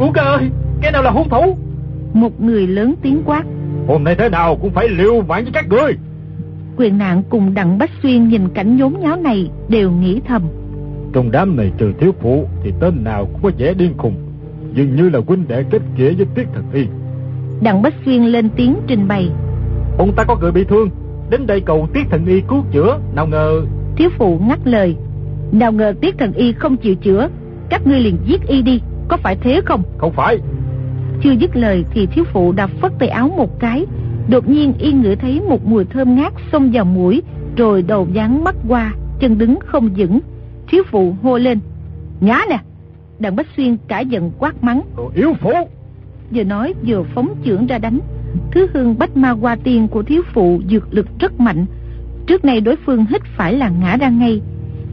Ngũ 0.00 0.10
ca 0.14 0.22
ơi 0.22 0.50
cái 0.80 0.92
nào 0.92 1.02
là 1.02 1.10
hung 1.10 1.28
thủ? 1.28 1.56
Một 2.12 2.40
người 2.40 2.66
lớn 2.66 2.94
tiếng 3.02 3.22
quát. 3.24 3.44
Hôm 3.88 4.04
nay 4.04 4.14
thế 4.14 4.28
nào 4.28 4.56
cũng 4.56 4.70
phải 4.70 4.88
liều 4.88 5.22
mạng 5.22 5.44
với 5.44 5.52
các 5.52 5.68
ngươi. 5.68 5.92
Quyền 6.76 6.98
nạn 6.98 7.22
cùng 7.30 7.54
đặng 7.54 7.78
bách 7.78 7.90
xuyên 8.02 8.28
nhìn 8.28 8.48
cảnh 8.48 8.76
nhốn 8.76 9.00
nháo 9.00 9.16
này 9.16 9.50
đều 9.68 9.90
nghĩ 9.90 10.20
thầm. 10.28 10.42
Trong 11.12 11.30
đám 11.30 11.56
này 11.56 11.72
trừ 11.78 11.92
thiếu 12.00 12.12
phụ 12.20 12.48
thì 12.64 12.72
tên 12.80 13.04
nào 13.04 13.26
cũng 13.26 13.42
có 13.42 13.50
vẻ 13.58 13.74
điên 13.74 13.94
khùng 13.98 14.14
dường 14.74 14.96
như 14.96 15.08
là 15.08 15.20
huynh 15.26 15.48
đệ 15.48 15.64
kết 15.70 15.82
nghĩa 15.96 16.12
với 16.12 16.26
tiết 16.34 16.48
thần 16.54 16.64
y 16.72 16.86
đặng 17.62 17.82
bách 17.82 17.94
xuyên 18.04 18.24
lên 18.24 18.48
tiếng 18.56 18.76
trình 18.86 19.08
bày. 19.08 19.30
Ông 19.98 20.12
ta 20.16 20.24
có 20.24 20.36
người 20.40 20.52
bị 20.52 20.64
thương 20.64 20.88
đến 21.30 21.46
đây 21.46 21.60
cầu 21.60 21.88
tiết 21.92 22.02
thần 22.10 22.26
y 22.26 22.40
cứu 22.40 22.64
chữa 22.72 22.98
nào 23.14 23.26
ngờ 23.26 23.62
thiếu 23.96 24.10
phụ 24.18 24.38
ngắt 24.48 24.58
lời. 24.64 24.96
Nào 25.52 25.72
ngờ 25.72 25.94
tiết 26.00 26.18
thần 26.18 26.32
y 26.32 26.52
không 26.52 26.76
chịu 26.76 26.94
chữa 26.94 27.28
các 27.70 27.86
ngươi 27.86 28.00
liền 28.00 28.16
giết 28.24 28.40
y 28.48 28.62
đi 28.62 28.80
có 29.10 29.16
phải 29.16 29.36
thế 29.36 29.60
không? 29.64 29.82
Không 29.98 30.12
phải. 30.12 30.38
Chưa 31.22 31.32
dứt 31.32 31.56
lời 31.56 31.84
thì 31.94 32.06
thiếu 32.06 32.24
phụ 32.32 32.52
đã 32.52 32.66
phất 32.66 32.92
tay 32.98 33.08
áo 33.08 33.28
một 33.36 33.60
cái. 33.60 33.86
Đột 34.28 34.48
nhiên 34.48 34.74
y 34.78 34.92
ngửi 34.92 35.16
thấy 35.16 35.40
một 35.40 35.64
mùi 35.64 35.84
thơm 35.84 36.16
ngát 36.16 36.32
xông 36.52 36.70
vào 36.72 36.84
mũi 36.84 37.22
rồi 37.56 37.82
đầu 37.82 38.08
dán 38.12 38.44
mắt 38.44 38.54
qua 38.68 38.94
chân 39.20 39.38
đứng 39.38 39.58
không 39.66 39.90
vững. 39.96 40.20
Thiếu 40.68 40.82
phụ 40.90 41.14
hô 41.22 41.38
lên 41.38 41.58
ngã 42.20 42.40
nè! 42.48 42.58
Đặng 43.18 43.36
bách 43.36 43.46
xuyên 43.56 43.76
cả 43.88 44.00
giận 44.00 44.30
quát 44.38 44.64
mắng. 44.64 44.82
Đồ 44.96 45.10
yếu 45.14 45.34
phụ. 45.40 45.52
Vừa 46.30 46.44
nói 46.44 46.74
vừa 46.86 47.02
phóng 47.14 47.34
chưởng 47.44 47.66
ra 47.66 47.78
đánh. 47.78 48.00
Thứ 48.52 48.66
hương 48.74 48.98
bách 48.98 49.16
ma 49.16 49.30
hoa 49.30 49.56
tiên 49.56 49.88
của 49.88 50.02
thiếu 50.02 50.22
phụ 50.32 50.60
dược 50.70 50.94
lực 50.94 51.06
rất 51.18 51.40
mạnh. 51.40 51.66
Trước 52.26 52.44
nay 52.44 52.60
đối 52.60 52.76
phương 52.76 53.06
hít 53.06 53.22
phải 53.36 53.52
là 53.52 53.68
ngã 53.68 53.96
ra 53.96 54.08
ngay. 54.08 54.40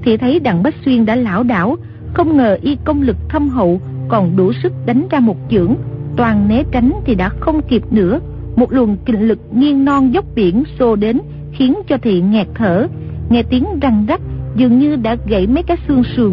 Thì 0.02 0.18
thấy 0.18 0.40
đặng 0.40 0.64
bách 0.64 0.76
xuyên 0.86 1.06
đã 1.06 1.16
lão 1.16 1.44
đảo 1.44 1.78
không 2.14 2.38
ngờ 2.38 2.58
y 2.62 2.78
công 2.84 3.02
lực 3.02 3.18
thâm 3.30 3.50
hậu 3.50 3.82
còn 4.10 4.36
đủ 4.36 4.54
sức 4.64 4.74
đánh 4.86 5.08
ra 5.12 5.20
một 5.20 5.38
chưởng. 5.50 5.76
Toàn 6.18 6.48
né 6.48 6.64
tránh 6.72 6.92
thì 7.06 7.16
đã 7.16 7.30
không 7.30 7.62
kịp 7.62 7.84
nữa. 7.92 8.20
Một 8.56 8.74
luồng 8.74 8.98
kinh 9.06 9.28
lực 9.28 9.40
nghiêng 9.52 9.86
non 9.86 10.14
dốc 10.14 10.26
biển 10.36 10.64
xô 10.80 10.96
đến, 10.96 11.20
khiến 11.52 11.76
cho 11.88 11.98
thị 11.98 12.22
nghẹt 12.22 12.48
thở. 12.56 12.88
Nghe 13.30 13.44
tiếng 13.44 13.66
răng 13.82 14.06
rắc, 14.08 14.22
dường 14.56 14.80
như 14.80 14.96
đã 14.96 15.16
gãy 15.28 15.48
mấy 15.48 15.64
cái 15.64 15.78
xương 15.88 16.04
sườn. 16.16 16.32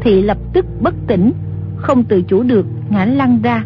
Thị 0.00 0.22
lập 0.22 0.38
tức 0.52 0.66
bất 0.80 0.94
tỉnh, 1.06 1.32
không 1.76 2.04
tự 2.04 2.22
chủ 2.22 2.42
được, 2.42 2.66
ngã 2.90 3.04
lăn 3.04 3.38
ra. 3.42 3.64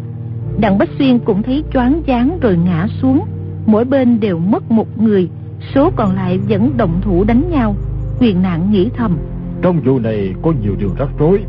Đặng 0.59 0.77
bách 0.77 0.89
xuyên 0.99 1.19
cũng 1.19 1.43
thấy 1.43 1.63
choáng 1.73 2.01
váng 2.07 2.37
rồi 2.41 2.57
ngã 2.65 2.87
xuống. 3.01 3.25
Mỗi 3.65 3.85
bên 3.85 4.19
đều 4.19 4.39
mất 4.39 4.71
một 4.71 5.01
người, 5.01 5.29
số 5.75 5.91
còn 5.95 6.15
lại 6.15 6.37
vẫn 6.37 6.77
động 6.77 7.01
thủ 7.01 7.23
đánh 7.23 7.51
nhau. 7.51 7.75
Quyền 8.19 8.41
nạn 8.41 8.71
nghĩ 8.71 8.89
thầm. 8.97 9.17
Trong 9.61 9.81
vụ 9.81 9.99
này 9.99 10.33
có 10.41 10.53
nhiều 10.63 10.75
điều 10.79 10.89
rắc 10.97 11.09
rối 11.19 11.39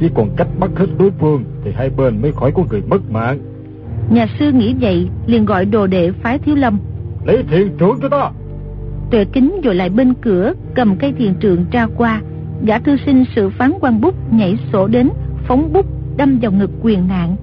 chỉ 0.00 0.10
còn 0.14 0.30
cách 0.36 0.48
bắt 0.58 0.70
hết 0.76 0.86
đối 0.98 1.10
phương 1.10 1.44
thì 1.64 1.70
hai 1.74 1.90
bên 1.90 2.22
mới 2.22 2.32
khỏi 2.32 2.52
có 2.54 2.62
người 2.70 2.82
mất 2.88 3.10
mạng. 3.10 3.38
Nhà 4.10 4.26
sư 4.38 4.52
nghĩ 4.52 4.74
vậy 4.80 5.08
liền 5.26 5.44
gọi 5.44 5.64
đồ 5.64 5.86
đệ 5.86 6.12
phái 6.12 6.38
thiếu 6.38 6.54
lâm. 6.54 6.78
Lấy 7.26 7.44
thiền 7.50 7.76
trưởng 7.78 7.98
cho 8.02 8.08
ta. 8.08 8.30
Tuệ 9.10 9.24
kính 9.24 9.60
rồi 9.64 9.74
lại 9.74 9.90
bên 9.90 10.14
cửa 10.14 10.52
cầm 10.74 10.96
cây 10.96 11.12
thiền 11.12 11.34
trượng 11.40 11.64
tra 11.70 11.86
qua. 11.96 12.22
Gã 12.66 12.78
thư 12.78 12.96
sinh 13.06 13.24
sự 13.36 13.50
phán 13.50 13.72
quan 13.80 14.00
bút 14.00 14.14
nhảy 14.32 14.58
sổ 14.72 14.86
đến 14.86 15.08
phóng 15.46 15.72
bút 15.72 15.86
đâm 16.16 16.38
vào 16.38 16.52
ngực 16.52 16.70
quyền 16.82 17.08
nạn. 17.08 17.36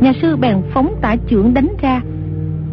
Nhà 0.00 0.12
sư 0.22 0.36
bèn 0.36 0.56
phóng 0.74 0.94
tả 1.00 1.16
trưởng 1.26 1.54
đánh 1.54 1.68
ra. 1.82 2.00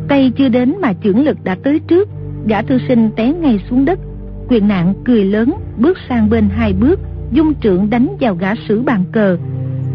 Tay 0.07 0.31
chưa 0.35 0.49
đến 0.49 0.75
mà 0.81 0.93
trưởng 0.93 1.23
lực 1.25 1.37
đã 1.43 1.57
tới 1.63 1.79
trước. 1.79 2.09
Gã 2.47 2.61
thư 2.61 2.77
sinh 2.87 3.09
té 3.15 3.33
ngay 3.33 3.59
xuống 3.69 3.85
đất. 3.85 3.99
Quyền 4.47 4.67
nạn 4.67 4.93
cười 5.05 5.25
lớn 5.25 5.53
bước 5.77 5.97
sang 6.09 6.29
bên 6.29 6.49
hai 6.49 6.73
bước 6.73 6.99
dung 7.31 7.53
trượng 7.61 7.89
đánh 7.89 8.15
vào 8.19 8.35
gã 8.35 8.55
sử 8.67 8.81
bàn 8.81 9.03
cờ. 9.11 9.37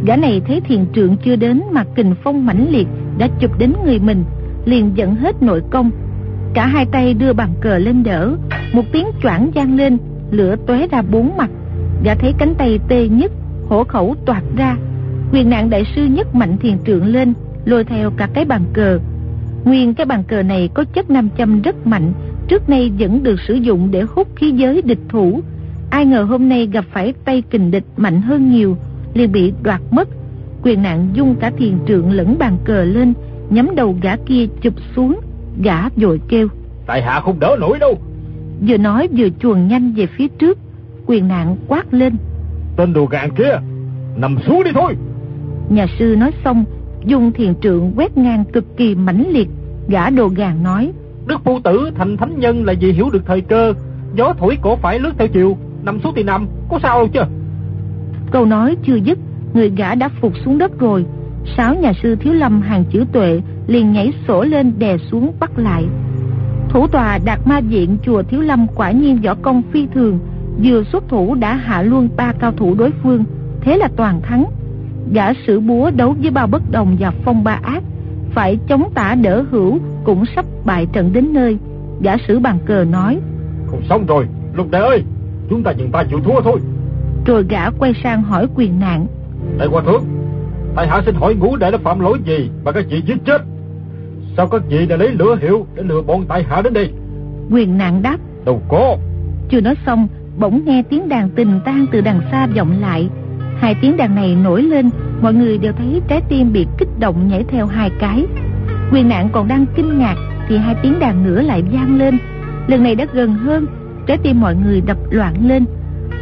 Gã 0.07 0.17
này 0.17 0.43
thấy 0.47 0.61
thiền 0.61 0.87
trượng 0.95 1.17
chưa 1.17 1.37
đến 1.37 1.63
mà 1.73 1.85
kình 1.95 2.15
phong 2.25 2.47
mãnh 2.47 2.67
liệt 2.71 2.87
đã 3.19 3.29
chụp 3.41 3.59
đến 3.59 3.73
người 3.85 3.99
mình, 3.99 4.25
liền 4.65 4.93
dẫn 4.95 5.15
hết 5.15 5.43
nội 5.43 5.63
công. 5.71 5.91
Cả 6.55 6.67
hai 6.67 6.87
tay 6.87 7.15
đưa 7.15 7.33
bàn 7.33 7.51
cờ 7.61 7.79
lên 7.79 8.03
đỡ, 8.03 8.37
một 8.73 8.83
tiếng 8.93 9.07
choảng 9.23 9.51
vang 9.55 9.77
lên, 9.77 9.99
lửa 10.31 10.57
tóe 10.67 10.89
ra 10.89 11.03
bốn 11.03 11.37
mặt. 11.37 11.51
Gã 12.05 12.15
thấy 12.15 12.33
cánh 12.39 12.55
tay 12.55 12.79
tê 12.89 13.09
nhất, 13.09 13.33
hổ 13.69 13.85
khẩu 13.85 14.15
toạc 14.27 14.43
ra. 14.57 14.77
Quyền 15.33 15.51
nạn 15.51 15.71
đại 15.71 15.85
sư 15.97 16.05
nhất 16.05 16.35
mạnh 16.35 16.57
thiền 16.59 16.79
trượng 16.87 17.07
lên, 17.07 17.33
lôi 17.65 17.85
theo 17.85 18.11
cả 18.11 18.29
cái 18.35 18.45
bàn 18.45 18.63
cờ. 18.73 18.99
Nguyên 19.65 19.95
cái 19.95 20.07
bàn 20.07 20.25
cờ 20.29 20.43
này 20.43 20.69
có 20.75 20.85
chất 20.85 21.11
nam 21.11 21.29
châm 21.39 21.63
rất 21.63 21.87
mạnh, 21.87 22.13
trước 22.49 22.69
nay 22.69 22.93
vẫn 22.99 23.23
được 23.23 23.41
sử 23.49 23.55
dụng 23.55 23.91
để 23.91 24.03
hút 24.03 24.29
khí 24.37 24.51
giới 24.51 24.83
địch 24.83 25.01
thủ 25.09 25.41
ai 25.97 26.07
ngờ 26.07 26.23
hôm 26.23 26.49
nay 26.49 26.69
gặp 26.73 26.85
phải 26.93 27.15
tay 27.25 27.43
kình 27.51 27.71
địch 27.71 27.85
mạnh 27.97 28.23
hơn 28.23 28.53
nhiều 28.53 28.77
liền 29.15 29.33
bị 29.33 29.53
đoạt 29.63 29.81
mất. 29.91 30.09
Quyền 30.63 30.83
nạn 30.83 31.09
dung 31.15 31.35
cả 31.41 31.51
thiền 31.59 31.79
trượng 31.89 32.11
lẫn 32.11 32.39
bàn 32.39 32.59
cờ 32.65 32.85
lên 32.85 33.13
nhắm 33.51 33.75
đầu 33.75 33.97
gã 34.03 34.17
kia 34.17 34.47
chụp 34.61 34.75
xuống 34.97 35.21
gã 35.63 35.89
vội 35.89 36.21
kêu. 36.29 36.49
Tại 36.87 37.03
hạ 37.03 37.21
không 37.21 37.41
đỡ 37.41 37.57
nổi 37.61 37.79
đâu. 37.79 37.99
Vừa 38.69 38.77
nói 38.77 39.09
vừa 39.17 39.29
chuồn 39.39 39.69
nhanh 39.69 39.93
về 39.93 40.07
phía 40.07 40.29
trước 40.29 40.59
quyền 41.07 41.29
nạn 41.29 41.57
quát 41.69 41.95
lên. 41.95 42.17
Tên 42.77 42.93
đồ 42.93 43.07
gạn 43.07 43.31
kia 43.31 43.59
nằm 44.17 44.37
xuống 44.47 44.65
đi 44.65 44.71
thôi. 44.75 44.95
Nhà 45.69 45.87
sư 45.99 46.17
nói 46.19 46.33
xong 46.45 46.65
dùng 47.05 47.33
thiền 47.33 47.55
trượng 47.55 47.93
quét 47.97 48.17
ngang 48.17 48.45
cực 48.45 48.77
kỳ 48.77 48.95
mãnh 48.95 49.25
liệt. 49.31 49.49
Gã 49.89 50.11
đồ 50.11 50.29
gàn 50.29 50.63
nói 50.63 50.93
đức 51.27 51.41
phu 51.45 51.61
tử 51.61 51.91
thành 51.95 52.17
thánh 52.17 52.39
nhân 52.39 52.65
là 52.65 52.75
vì 52.81 52.93
hiểu 52.93 53.11
được 53.13 53.23
thời 53.27 53.41
cơ 53.41 53.73
gió 54.15 54.35
thổi 54.39 54.59
cổ 54.63 54.77
phải 54.77 54.99
lướt 54.99 55.13
theo 55.19 55.29
chiều 55.29 55.57
nằm 55.87 56.01
xuống 56.01 56.13
thì 56.17 56.23
nằm 56.23 56.47
có 56.69 56.79
sao 56.83 56.99
đâu 56.99 57.09
chứ 57.09 57.21
câu 58.31 58.45
nói 58.45 58.77
chưa 58.87 58.97
dứt 58.97 59.19
người 59.55 59.71
gã 59.77 59.95
đã 59.95 60.09
phục 60.21 60.33
xuống 60.45 60.59
đất 60.59 60.79
rồi 60.79 61.05
sáu 61.57 61.75
nhà 61.75 61.93
sư 62.03 62.17
thiếu 62.17 62.33
lâm 62.33 62.61
hàng 62.61 62.85
chữ 62.85 63.05
tuệ 63.13 63.41
liền 63.67 63.93
nhảy 63.93 64.13
sổ 64.29 64.43
lên 64.43 64.73
đè 64.79 64.99
xuống 64.99 65.33
bắt 65.41 65.59
lại. 65.59 65.85
Thủ 66.69 66.87
tòa 66.87 67.19
Đạt 67.25 67.41
Ma 67.45 67.59
Diện 67.59 67.97
chùa 68.03 68.23
Thiếu 68.23 68.41
Lâm 68.41 68.67
quả 68.75 68.91
nhiên 68.91 69.21
võ 69.23 69.35
công 69.35 69.63
phi 69.73 69.87
thường, 69.95 70.19
vừa 70.65 70.83
xuất 70.93 71.09
thủ 71.09 71.35
đã 71.35 71.55
hạ 71.55 71.83
luôn 71.83 72.09
ba 72.17 72.33
cao 72.33 72.53
thủ 72.53 72.75
đối 72.75 72.91
phương, 73.03 73.25
thế 73.61 73.77
là 73.79 73.89
toàn 73.97 74.21
thắng. 74.23 74.45
Gã 75.13 75.33
sử 75.47 75.61
búa 75.61 75.91
đấu 75.91 76.15
với 76.23 76.31
bao 76.31 76.47
bất 76.47 76.63
đồng 76.71 76.97
và 77.01 77.13
phong 77.25 77.45
ba 77.45 77.59
ác, 77.63 77.83
phải 78.35 78.59
chống 78.69 78.91
tả 78.95 79.15
đỡ 79.15 79.45
hữu 79.51 79.79
cũng 80.05 80.25
sắp 80.37 80.45
bại 80.65 80.87
trận 80.93 81.13
đến 81.13 81.33
nơi. 81.33 81.59
Gã 82.01 82.17
sử 82.29 82.39
bàn 82.39 82.59
cờ 82.67 82.85
nói, 82.85 83.19
Không 83.67 83.83
xong 83.89 84.07
rồi, 84.07 84.27
lục 84.55 84.71
đại 84.71 84.83
ơi, 84.83 85.03
chúng 85.51 85.63
ta 85.63 85.73
nhận 85.73 85.91
ta 85.91 86.05
chịu 86.11 86.21
thua 86.21 86.41
thôi. 86.41 86.61
Rồi 87.27 87.45
gã 87.49 87.71
quay 87.71 87.93
sang 88.05 88.23
hỏi 88.23 88.47
quyền 88.55 88.81
nạn. 88.81 89.07
Đại 89.59 89.69
hòa 89.69 89.83
thượng, 89.83 90.05
tại 90.77 90.89
hạ 90.89 91.03
xin 91.07 91.15
hỏi 91.15 91.35
ngũ 91.35 91.57
đệ 91.57 91.71
đã 91.71 91.79
phạm 91.79 92.01
lỗi 92.01 92.19
gì 92.27 92.51
mà 92.65 92.73
các 92.73 92.85
vị 92.91 93.03
giết 93.07 93.17
chết? 93.27 93.43
Sao 94.37 94.47
các 94.47 94.63
vị 94.69 94.87
đã 94.87 94.97
lấy 94.97 95.11
lửa 95.11 95.37
hiệu 95.43 95.67
để 95.75 95.83
lừa 95.83 96.03
bọn 96.03 96.25
tại 96.29 96.43
hạ 96.49 96.63
đến 96.63 96.73
đây? 96.73 96.91
Quyền 97.51 97.79
nạn 97.79 98.03
đáp. 98.03 98.17
Đâu 98.45 98.63
có. 98.69 98.97
Chưa 99.49 99.61
nói 99.61 99.75
xong, 99.87 100.09
bỗng 100.39 100.65
nghe 100.65 100.83
tiếng 100.83 101.09
đàn 101.09 101.31
tình 101.31 101.61
tan 101.65 101.87
từ 101.93 102.01
đằng 102.01 102.21
xa 102.31 102.47
vọng 102.57 102.81
lại. 102.81 103.09
Hai 103.59 103.75
tiếng 103.83 103.97
đàn 103.97 104.15
này 104.15 104.35
nổi 104.35 104.63
lên, 104.63 104.91
mọi 105.23 105.35
người 105.35 105.59
đều 105.59 105.73
thấy 105.73 106.03
trái 106.09 106.21
tim 106.29 106.53
bị 106.53 106.67
kích 106.79 106.89
động 106.99 107.29
nhảy 107.29 107.45
theo 107.49 107.67
hai 107.67 107.91
cái. 107.99 108.27
Quyền 108.93 109.09
nạn 109.09 109.29
còn 109.33 109.49
đang 109.49 109.67
kinh 109.77 109.99
ngạc 109.99 110.17
thì 110.49 110.57
hai 110.57 110.75
tiếng 110.83 110.99
đàn 110.99 111.25
nữa 111.25 111.43
lại 111.43 111.63
vang 111.73 111.99
lên. 111.99 112.19
Lần 112.67 112.83
này 112.83 112.95
đã 112.95 113.07
gần 113.13 113.35
hơn, 113.35 113.67
trái 114.07 114.19
tim 114.23 114.41
mọi 114.41 114.55
người 114.55 114.81
đập 114.81 114.97
loạn 115.11 115.49
lên. 115.49 115.65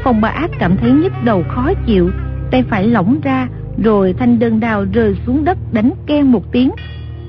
Phong 0.04 0.20
ba 0.20 0.28
ác 0.28 0.50
cảm 0.58 0.76
thấy 0.76 0.90
nhức 0.90 1.12
đầu 1.24 1.44
khó 1.48 1.72
chịu, 1.86 2.10
tay 2.50 2.64
phải 2.70 2.86
lỏng 2.86 3.20
ra, 3.22 3.48
rồi 3.84 4.14
thanh 4.18 4.38
đơn 4.38 4.60
đào 4.60 4.84
rơi 4.92 5.16
xuống 5.26 5.44
đất 5.44 5.58
đánh 5.72 5.92
ken 6.06 6.26
một 6.26 6.52
tiếng. 6.52 6.70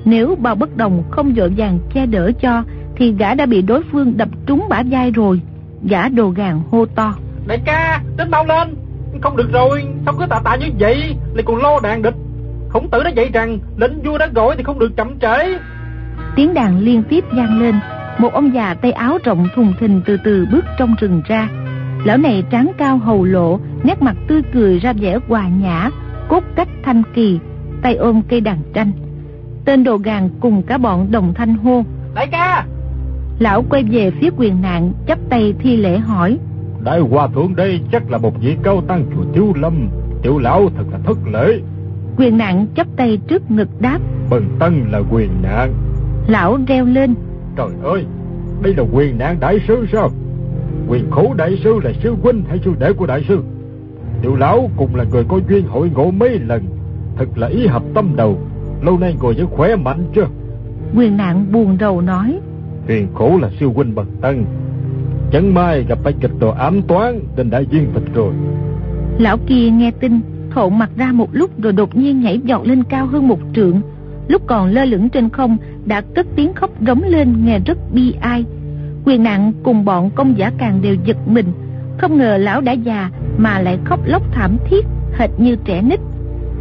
Nếu 0.05 0.35
bao 0.35 0.55
bất 0.55 0.77
đồng 0.77 1.03
không 1.11 1.33
vội 1.33 1.53
vàng 1.57 1.79
che 1.93 2.05
đỡ 2.05 2.31
cho, 2.41 2.63
thì 2.95 3.11
gã 3.11 3.33
đã 3.33 3.45
bị 3.45 3.61
đối 3.61 3.83
phương 3.91 4.17
đập 4.17 4.29
trúng 4.45 4.65
bả 4.69 4.83
vai 4.91 5.11
rồi. 5.11 5.41
Gã 5.83 6.09
đồ 6.09 6.29
gàn 6.29 6.61
hô 6.71 6.85
to. 6.85 7.13
Đại 7.47 7.59
ca, 7.65 8.01
đến 8.17 8.31
mau 8.31 8.45
lên. 8.45 8.75
Không 9.21 9.37
được 9.37 9.51
rồi, 9.53 9.85
sao 10.05 10.13
cứ 10.19 10.25
tạ 10.29 10.41
tạ 10.43 10.55
như 10.55 10.67
vậy, 10.79 11.15
lại 11.33 11.43
còn 11.45 11.57
lo 11.57 11.79
đàn 11.83 12.01
địch. 12.01 12.15
Khổng 12.69 12.89
tử 12.89 13.03
đã 13.03 13.09
dạy 13.09 13.29
rằng, 13.33 13.59
lệnh 13.77 14.01
vua 14.01 14.17
đã 14.17 14.27
gọi 14.35 14.55
thì 14.57 14.63
không 14.63 14.79
được 14.79 14.91
chậm 14.97 15.19
trễ. 15.19 15.57
Tiếng 16.35 16.53
đàn 16.53 16.79
liên 16.79 17.03
tiếp 17.03 17.23
vang 17.31 17.59
lên, 17.61 17.75
một 18.19 18.33
ông 18.33 18.53
già 18.53 18.73
tay 18.73 18.91
áo 18.91 19.17
rộng 19.23 19.47
thùng 19.55 19.73
thình 19.79 20.01
từ 20.05 20.17
từ 20.23 20.47
bước 20.51 20.65
trong 20.77 20.95
rừng 20.99 21.21
ra. 21.25 21.49
Lão 22.05 22.17
này 22.17 22.43
trán 22.49 22.71
cao 22.77 22.97
hầu 22.97 23.23
lộ, 23.23 23.59
nét 23.83 24.01
mặt 24.01 24.15
tươi 24.27 24.41
cười 24.53 24.79
ra 24.79 24.93
vẻ 24.93 25.19
hòa 25.27 25.47
nhã, 25.47 25.89
cốt 26.27 26.43
cách 26.55 26.67
thanh 26.83 27.03
kỳ, 27.13 27.39
tay 27.81 27.95
ôm 27.95 28.21
cây 28.29 28.41
đàn 28.41 28.57
tranh. 28.73 28.91
Tên 29.65 29.83
đồ 29.83 29.97
gàn 29.97 30.29
cùng 30.39 30.63
cả 30.63 30.77
bọn 30.77 31.11
đồng 31.11 31.33
thanh 31.33 31.57
hô. 31.57 31.83
Đại 32.15 32.27
ca! 32.27 32.65
Lão 33.39 33.63
quay 33.69 33.83
về 33.83 34.11
phía 34.11 34.29
quyền 34.37 34.61
nạn, 34.61 34.91
chắp 35.07 35.19
tay 35.29 35.53
thi 35.59 35.77
lễ 35.77 35.97
hỏi. 35.97 36.37
Đại 36.83 36.99
hòa 36.99 37.27
thượng 37.27 37.55
đây 37.55 37.81
chắc 37.91 38.11
là 38.11 38.17
một 38.17 38.41
vị 38.41 38.57
cao 38.63 38.81
tăng 38.87 39.05
chùa 39.15 39.23
Thiếu 39.33 39.53
Lâm. 39.55 39.89
Tiểu 40.21 40.37
lão 40.37 40.69
thật 40.77 40.83
là 40.91 40.97
thất 41.05 41.17
lễ. 41.31 41.59
Quyền 42.17 42.37
nạn 42.37 42.67
chắp 42.75 42.87
tay 42.95 43.17
trước 43.27 43.51
ngực 43.51 43.69
đáp. 43.81 43.99
Bần 44.29 44.45
tăng 44.59 44.91
là 44.91 45.01
quyền 45.11 45.29
nạn. 45.41 45.73
Lão 46.27 46.57
reo 46.67 46.85
lên. 46.85 47.15
Trời 47.55 47.69
ơi, 47.83 48.05
đây 48.61 48.73
là 48.73 48.83
quyền 48.93 49.17
nạn 49.17 49.37
đại 49.39 49.59
sư 49.67 49.85
sao? 49.91 50.09
Quyền 50.87 51.11
khổ 51.11 51.33
đại 51.37 51.59
sư 51.63 51.79
là 51.83 51.91
sư 52.03 52.15
huynh 52.21 52.43
hay 52.47 52.59
sư 52.65 52.71
đệ 52.79 52.93
của 52.93 53.05
đại 53.05 53.25
sư? 53.27 53.39
Tiểu 54.21 54.35
lão 54.35 54.69
cùng 54.77 54.95
là 54.95 55.05
người 55.11 55.23
có 55.27 55.39
duyên 55.49 55.67
hội 55.67 55.91
ngộ 55.95 56.11
mấy 56.11 56.39
lần. 56.39 56.63
Thật 57.17 57.25
là 57.35 57.47
ý 57.47 57.67
hợp 57.67 57.83
tâm 57.93 58.15
đầu. 58.15 58.39
Lâu 58.81 58.99
nay 58.99 59.15
ngồi 59.19 59.33
vẫn 59.33 59.47
khỏe 59.47 59.75
mạnh 59.75 60.03
chưa? 60.15 60.27
Quyền 60.95 61.17
nạn 61.17 61.45
buồn 61.51 61.77
rầu 61.79 62.01
nói. 62.01 62.39
Huyền 62.87 63.07
khổ 63.13 63.39
là 63.41 63.49
sư 63.59 63.69
huynh 63.75 63.95
bần 63.95 64.05
tăng. 64.21 64.45
Chẳng 65.31 65.53
may 65.53 65.83
gặp 65.83 65.99
phải 66.03 66.13
kịch 66.21 66.31
đồ 66.39 66.49
ám 66.49 66.81
toán 66.81 67.19
nên 67.37 67.49
đã 67.49 67.59
duyên 67.59 67.87
phịch 67.93 68.13
rồi. 68.13 68.33
Lão 69.19 69.37
kia 69.37 69.69
nghe 69.69 69.91
tin, 69.91 70.19
thộn 70.51 70.79
mặt 70.79 70.89
ra 70.97 71.11
một 71.11 71.29
lúc 71.31 71.61
rồi 71.61 71.73
đột 71.73 71.95
nhiên 71.95 72.21
nhảy 72.21 72.39
giọt 72.43 72.67
lên 72.67 72.83
cao 72.83 73.07
hơn 73.07 73.27
một 73.27 73.39
trượng. 73.53 73.81
Lúc 74.27 74.41
còn 74.47 74.67
lơ 74.67 74.85
lửng 74.85 75.09
trên 75.09 75.29
không 75.29 75.57
đã 75.85 76.01
cất 76.01 76.27
tiếng 76.35 76.53
khóc 76.53 76.69
rống 76.87 77.03
lên 77.03 77.45
nghe 77.45 77.59
rất 77.59 77.77
bi 77.93 78.13
ai. 78.21 78.45
Quyền 79.05 79.23
nạn 79.23 79.53
cùng 79.63 79.85
bọn 79.85 80.09
công 80.15 80.37
giả 80.37 80.51
càng 80.57 80.81
đều 80.81 80.95
giật 81.05 81.17
mình. 81.25 81.45
Không 81.97 82.17
ngờ 82.17 82.37
lão 82.37 82.61
đã 82.61 82.71
già 82.71 83.09
mà 83.37 83.59
lại 83.59 83.79
khóc 83.85 83.99
lóc 84.05 84.23
thảm 84.31 84.57
thiết 84.69 84.85
hệt 85.17 85.29
như 85.37 85.55
trẻ 85.55 85.81
nít. 85.81 85.99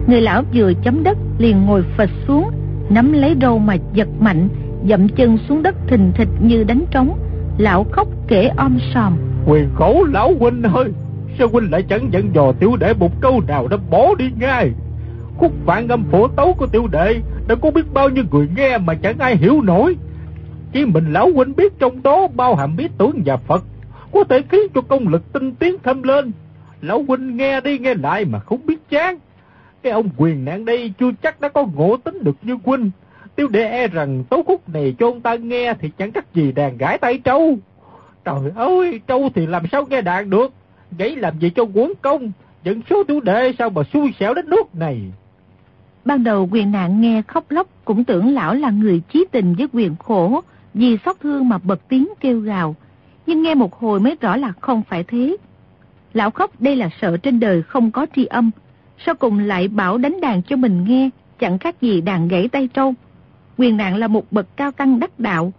Người 0.07 0.21
lão 0.21 0.43
vừa 0.55 0.73
chấm 0.83 1.03
đất 1.03 1.19
liền 1.39 1.67
ngồi 1.67 1.85
phịch 1.97 2.11
xuống, 2.29 2.51
nắm 2.91 3.13
lấy 3.13 3.37
râu 3.41 3.59
mà 3.59 3.77
giật 3.95 4.09
mạnh, 4.21 4.49
dậm 4.89 5.09
chân 5.09 5.39
xuống 5.49 5.63
đất 5.63 5.75
thình 5.87 6.13
thịch 6.15 6.29
như 6.41 6.65
đánh 6.65 6.85
trống. 6.91 7.19
Lão 7.59 7.87
khóc 7.93 8.09
kể 8.29 8.51
om 8.57 8.79
sòm. 8.95 9.17
Quyền 9.47 9.69
khổ 9.75 10.05
lão 10.13 10.33
huynh 10.41 10.63
ơi, 10.63 10.93
sao 11.39 11.49
huynh 11.49 11.71
lại 11.71 11.83
chẳng 11.83 12.09
dặn 12.13 12.35
dò 12.35 12.53
tiểu 12.53 12.77
đệ 12.77 12.95
một 12.95 13.21
câu 13.21 13.41
nào 13.49 13.69
đã 13.69 13.77
bỏ 13.91 14.15
đi 14.19 14.31
ngay? 14.41 14.71
Khúc 15.37 15.53
vạn 15.65 15.89
âm 15.89 16.05
phổ 16.11 16.29
tấu 16.29 16.53
của 16.53 16.67
tiểu 16.67 16.87
đệ 16.93 17.21
đã 17.49 17.55
có 17.55 17.71
biết 17.71 17.93
bao 17.93 18.09
nhiêu 18.09 18.25
người 18.31 18.49
nghe 18.57 18.79
mà 18.79 18.95
chẳng 18.95 19.19
ai 19.19 19.37
hiểu 19.37 19.63
nổi. 19.63 19.97
Chỉ 20.73 20.85
mình 20.85 21.13
lão 21.13 21.31
huynh 21.33 21.57
biết 21.57 21.79
trong 21.79 22.03
đó 22.03 22.27
bao 22.35 22.55
hàm 22.55 22.77
bí 22.77 22.89
tưởng 22.99 23.23
và 23.25 23.37
Phật, 23.37 23.65
có 24.13 24.25
thể 24.25 24.43
khiến 24.49 24.61
cho 24.75 24.81
công 24.81 25.09
lực 25.09 25.33
tinh 25.33 25.55
tiến 25.55 25.77
thêm 25.83 26.03
lên. 26.03 26.33
Lão 26.81 27.03
huynh 27.09 27.37
nghe 27.37 27.61
đi 27.61 27.79
nghe 27.79 27.95
lại 27.95 28.25
mà 28.25 28.39
không 28.39 28.67
biết 28.67 28.89
chán. 28.91 29.19
Cái 29.83 29.93
ông 29.93 30.09
quyền 30.17 30.45
nạn 30.45 30.65
đây 30.65 30.93
chưa 30.99 31.11
chắc 31.23 31.41
đã 31.41 31.49
có 31.49 31.67
ngộ 31.75 31.97
tính 31.97 32.25
được 32.25 32.37
như 32.43 32.57
huynh. 32.65 32.91
Tiêu 33.37 33.49
đệ 33.49 33.69
e 33.69 33.89
rằng 33.89 34.25
tấu 34.25 34.43
khúc 34.43 34.69
này 34.69 34.95
cho 34.99 35.07
ông 35.07 35.21
ta 35.21 35.35
nghe 35.35 35.75
thì 35.81 35.91
chẳng 35.99 36.13
cách 36.13 36.35
gì 36.35 36.53
đàn 36.53 36.79
gãi 36.79 36.99
tay 36.99 37.19
trâu. 37.19 37.59
Trời 38.25 38.53
ơi, 38.57 39.01
trâu 39.07 39.29
thì 39.35 39.47
làm 39.47 39.63
sao 39.73 39.85
nghe 39.91 40.01
đàn 40.01 40.31
được. 40.31 40.53
Vậy 40.91 41.17
làm 41.17 41.39
gì 41.39 41.51
cho 41.51 41.63
quấn 41.75 41.93
công, 42.03 42.33
dẫn 42.65 42.81
số 42.91 43.05
tiểu 43.05 43.21
đệ 43.21 43.53
sao 43.59 43.71
mà 43.71 43.83
xui 43.93 44.15
xẻo 44.21 44.35
đến 44.35 44.51
nước 44.51 44.75
này. 44.75 45.01
Ban 46.05 46.25
đầu 46.25 46.49
quyền 46.53 46.73
nạn 46.73 47.01
nghe 47.01 47.23
khóc 47.23 47.51
lóc 47.51 47.67
cũng 47.85 48.05
tưởng 48.05 48.35
lão 48.35 48.55
là 48.55 48.71
người 48.71 49.03
chí 49.13 49.25
tình 49.33 49.55
với 49.55 49.69
quyền 49.73 49.97
khổ, 49.97 50.41
vì 50.75 50.97
xót 51.05 51.17
thương 51.21 51.49
mà 51.49 51.59
bật 51.59 51.89
tiếng 51.89 52.09
kêu 52.21 52.41
gào. 52.41 52.77
Nhưng 53.27 53.43
nghe 53.43 53.55
một 53.55 53.75
hồi 53.75 54.01
mới 54.01 54.17
rõ 54.21 54.37
là 54.37 54.53
không 54.61 54.83
phải 54.89 55.05
thế. 55.05 55.37
Lão 56.13 56.31
khóc 56.31 56.61
đây 56.61 56.77
là 56.77 56.91
sợ 57.01 57.17
trên 57.17 57.41
đời 57.41 57.63
không 57.63 57.91
có 57.91 58.07
tri 58.17 58.25
âm, 58.25 58.51
sau 59.07 59.15
cùng 59.15 59.39
lại 59.39 59.69
bảo 59.69 59.99
đánh 59.99 60.21
đàn 60.21 60.43
cho 60.43 60.57
mình 60.57 60.85
nghe, 60.85 61.11
chẳng 61.39 61.59
khác 61.59 61.81
gì 61.81 62.01
đàn 62.01 62.29
gãy 62.29 62.49
tay 62.49 62.69
trâu. 62.75 62.95
Quyền 63.59 63.77
nạn 63.77 63.97
là 63.97 64.09
một 64.09 64.33
bậc 64.33 64.57
cao 64.57 64.71
tăng 64.71 65.01
đắc 65.01 65.21
đạo. 65.21 65.53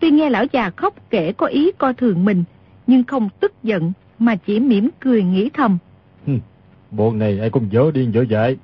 Tuy 0.00 0.10
nghe 0.10 0.30
lão 0.30 0.44
già 0.52 0.70
khóc 0.70 0.94
kể 1.10 1.32
có 1.32 1.46
ý 1.46 1.72
coi 1.78 1.94
thường 1.94 2.24
mình, 2.24 2.44
nhưng 2.86 3.04
không 3.04 3.28
tức 3.40 3.52
giận 3.62 3.92
mà 4.18 4.36
chỉ 4.36 4.60
mỉm 4.60 4.88
cười 5.00 5.22
nghĩ 5.22 5.50
thầm. 5.54 5.78
Bọn 6.90 7.18
này 7.18 7.40
ai 7.40 7.50
cũng 7.50 7.66
dở 7.70 7.90
điên 7.94 8.14
dở 8.14 8.24
dại, 8.28 8.56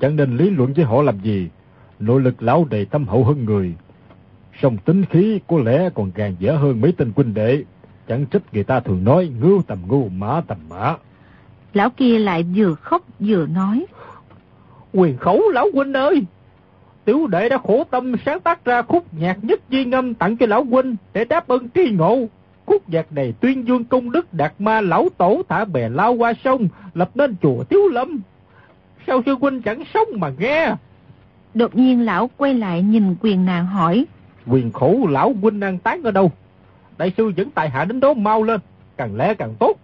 chẳng 0.00 0.16
nên 0.16 0.36
lý 0.36 0.50
luận 0.50 0.72
với 0.76 0.84
họ 0.84 1.02
làm 1.02 1.18
gì. 1.20 1.48
Nội 1.98 2.20
lực 2.20 2.42
lão 2.42 2.66
đầy 2.70 2.84
tâm 2.84 3.08
hậu 3.08 3.24
hơn 3.24 3.44
người. 3.44 3.74
Song 4.62 4.76
tính 4.76 5.04
khí 5.04 5.40
có 5.46 5.58
lẽ 5.58 5.90
còn 5.94 6.10
càng 6.10 6.36
dở 6.38 6.56
hơn 6.56 6.80
mấy 6.80 6.92
tên 6.92 7.12
huynh 7.16 7.34
đệ. 7.34 7.64
Chẳng 8.08 8.26
trách 8.26 8.42
người 8.54 8.64
ta 8.64 8.80
thường 8.80 9.04
nói 9.04 9.30
ngưu 9.40 9.62
tầm 9.62 9.78
ngưu, 9.88 10.08
mã 10.08 10.40
tầm 10.40 10.58
mã. 10.68 10.96
Lão 11.74 11.90
kia 11.90 12.18
lại 12.18 12.44
vừa 12.54 12.74
khóc 12.74 13.02
vừa 13.20 13.46
nói. 13.46 13.86
Quyền 14.92 15.16
khẩu 15.16 15.40
lão 15.52 15.66
huynh 15.74 15.92
ơi! 15.92 16.24
Tiểu 17.04 17.26
đệ 17.26 17.48
đã 17.48 17.58
khổ 17.58 17.84
tâm 17.90 18.14
sáng 18.26 18.40
tác 18.40 18.64
ra 18.64 18.82
khúc 18.82 19.04
nhạc 19.14 19.44
nhất 19.44 19.60
di 19.70 19.84
ngâm 19.84 20.14
tặng 20.14 20.36
cho 20.36 20.46
lão 20.46 20.64
huynh 20.64 20.96
để 21.12 21.24
đáp 21.24 21.48
ơn 21.48 21.68
tri 21.70 21.90
ngộ. 21.90 22.26
Khúc 22.66 22.88
nhạc 22.88 23.12
này 23.12 23.34
tuyên 23.40 23.68
dương 23.68 23.84
công 23.84 24.12
đức 24.12 24.34
đạt 24.34 24.52
ma 24.58 24.80
lão 24.80 25.08
tổ 25.18 25.42
thả 25.48 25.64
bè 25.64 25.88
lao 25.88 26.12
qua 26.12 26.32
sông, 26.44 26.68
lập 26.94 27.10
nên 27.14 27.36
chùa 27.42 27.64
Tiếu 27.64 27.88
Lâm. 27.88 28.20
Sao 29.06 29.22
sư 29.26 29.36
huynh 29.40 29.62
chẳng 29.62 29.82
sống 29.94 30.08
mà 30.16 30.32
nghe? 30.38 30.74
Đột 31.54 31.76
nhiên 31.76 32.04
lão 32.04 32.30
quay 32.36 32.54
lại 32.54 32.82
nhìn 32.82 33.16
quyền 33.20 33.46
nạn 33.46 33.66
hỏi. 33.66 34.06
Quyền 34.46 34.72
khổ 34.72 35.06
lão 35.10 35.32
huynh 35.42 35.60
đang 35.60 35.78
tán 35.78 36.02
ở 36.02 36.10
đâu? 36.10 36.32
Đại 36.98 37.12
sư 37.16 37.32
dẫn 37.36 37.50
tài 37.50 37.70
hạ 37.70 37.84
đến 37.84 38.00
đó 38.00 38.14
mau 38.14 38.42
lên, 38.42 38.60
càng 38.96 39.16
lẽ 39.16 39.34
càng 39.34 39.54
tốt. 39.58 39.76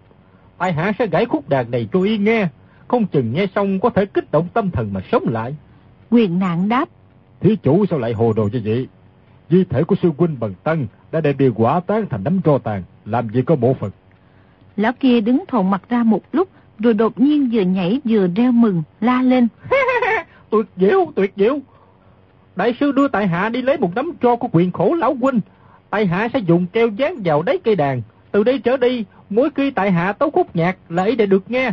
Tài 0.58 0.72
hạ 0.72 0.92
sẽ 0.98 1.06
gãy 1.06 1.24
khúc 1.26 1.48
đàn 1.48 1.70
này 1.70 1.88
cho 1.92 2.02
y 2.02 2.18
nghe, 2.18 2.48
không 2.88 3.06
chừng 3.06 3.32
nghe 3.32 3.46
xong 3.54 3.80
có 3.80 3.90
thể 3.90 4.06
kích 4.06 4.32
động 4.32 4.48
tâm 4.54 4.70
thần 4.70 4.92
mà 4.92 5.00
sống 5.12 5.24
lại. 5.28 5.54
Quyền 6.10 6.38
nạn 6.38 6.68
đáp. 6.68 6.88
Thí 7.40 7.56
chủ 7.56 7.86
sao 7.90 7.98
lại 7.98 8.12
hồ 8.12 8.32
đồ 8.32 8.48
như 8.52 8.60
vậy? 8.64 8.88
Di 9.50 9.64
thể 9.64 9.84
của 9.84 9.96
sư 10.02 10.10
huynh 10.18 10.40
Bần 10.40 10.54
Tăng 10.64 10.86
đã 11.12 11.20
đem 11.20 11.36
bị 11.36 11.48
quả 11.48 11.80
tán 11.80 12.06
thành 12.10 12.24
đám 12.24 12.40
tro 12.42 12.58
tàn, 12.58 12.82
làm 13.04 13.28
gì 13.28 13.42
có 13.42 13.56
bộ 13.56 13.74
phận. 13.74 13.90
Lão 14.76 14.92
kia 14.92 15.20
đứng 15.20 15.44
thộn 15.48 15.70
mặt 15.70 15.82
ra 15.88 16.02
một 16.02 16.22
lúc, 16.32 16.48
rồi 16.80 16.94
đột 16.94 17.20
nhiên 17.20 17.48
vừa 17.52 17.62
nhảy 17.62 18.00
vừa 18.04 18.26
reo 18.36 18.52
mừng, 18.52 18.82
la 19.00 19.22
lên. 19.22 19.48
tuyệt 20.50 20.66
diệu, 20.76 21.12
tuyệt 21.14 21.32
diệu. 21.36 21.58
Đại 22.56 22.74
sư 22.80 22.92
đưa 22.92 23.08
tại 23.08 23.26
hạ 23.26 23.48
đi 23.48 23.62
lấy 23.62 23.78
một 23.78 23.94
nắm 23.94 24.12
tro 24.20 24.36
của 24.36 24.48
quyền 24.52 24.72
khổ 24.72 24.94
lão 24.94 25.14
huynh. 25.14 25.40
Tại 25.90 26.06
hạ 26.06 26.28
sẽ 26.32 26.38
dùng 26.38 26.66
treo 26.72 26.88
dán 26.88 27.14
vào 27.24 27.42
đáy 27.42 27.58
cây 27.64 27.76
đàn. 27.76 28.02
Từ 28.32 28.44
đây 28.44 28.58
trở 28.58 28.76
đi, 28.76 29.04
mỗi 29.30 29.50
khi 29.54 29.70
tại 29.70 29.90
hạ 29.90 30.12
tấu 30.12 30.30
khúc 30.30 30.56
nhạc 30.56 30.76
là 30.88 31.04
ý 31.04 31.16
để 31.16 31.26
được 31.26 31.50
nghe. 31.50 31.72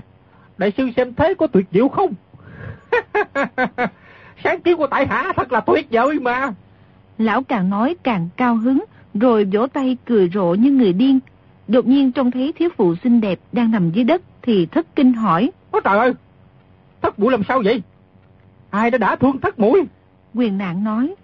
Đại 0.57 0.71
sư 0.77 0.89
xem 0.95 1.13
thế 1.13 1.33
có 1.37 1.47
tuyệt 1.47 1.65
diệu 1.71 1.87
không? 1.87 2.13
Sáng 4.43 4.61
kiến 4.61 4.77
của 4.77 4.87
tại 4.87 5.07
hạ 5.07 5.33
thật 5.35 5.51
là 5.51 5.59
tuyệt 5.59 5.87
vời 5.91 6.19
mà. 6.19 6.53
Lão 7.17 7.43
càng 7.43 7.69
nói 7.69 7.95
càng 8.03 8.29
cao 8.37 8.55
hứng, 8.55 8.83
rồi 9.13 9.47
vỗ 9.53 9.67
tay 9.67 9.97
cười 10.05 10.29
rộ 10.33 10.53
như 10.53 10.71
người 10.71 10.93
điên. 10.93 11.19
Đột 11.67 11.87
nhiên 11.87 12.11
trông 12.11 12.31
thấy 12.31 12.53
thiếu 12.53 12.69
phụ 12.77 12.95
xinh 13.03 13.21
đẹp 13.21 13.39
đang 13.51 13.71
nằm 13.71 13.91
dưới 13.91 14.03
đất 14.03 14.21
thì 14.47 14.65
thất 14.65 14.95
kinh 14.95 15.13
hỏi. 15.13 15.51
Ôi 15.71 15.81
trời 15.83 15.97
ơi! 15.97 16.13
Thất 17.01 17.19
mũi 17.19 17.31
làm 17.31 17.43
sao 17.47 17.61
vậy? 17.65 17.81
Ai 18.69 18.91
đã 18.91 18.97
đã 18.97 19.15
thương 19.15 19.37
thất 19.39 19.59
mũi? 19.59 19.83
Quyền 20.33 20.57
nạn 20.57 20.83
nói. 20.83 21.15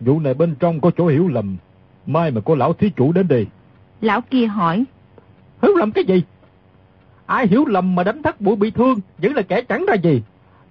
Vụ 0.00 0.20
này 0.20 0.34
bên 0.34 0.54
trong 0.60 0.80
có 0.80 0.90
chỗ 0.96 1.06
hiểu 1.06 1.28
lầm. 1.28 1.56
Mai 2.06 2.30
mà 2.30 2.40
có 2.40 2.54
lão 2.54 2.72
thí 2.72 2.90
chủ 2.96 3.12
đến 3.12 3.28
đây. 3.28 3.46
Lão 4.00 4.20
kia 4.20 4.46
hỏi. 4.46 4.84
Hiểu 5.62 5.76
lầm 5.76 5.92
cái 5.92 6.04
gì? 6.04 6.22
Ai 7.26 7.46
hiểu 7.46 7.64
lầm 7.66 7.94
mà 7.94 8.04
đánh 8.04 8.22
thất 8.22 8.42
mũi 8.42 8.56
bị 8.56 8.70
thương 8.70 9.00
vẫn 9.18 9.34
là 9.34 9.42
kẻ 9.42 9.60
chẳng 9.62 9.86
ra 9.88 9.94
gì. 9.94 10.22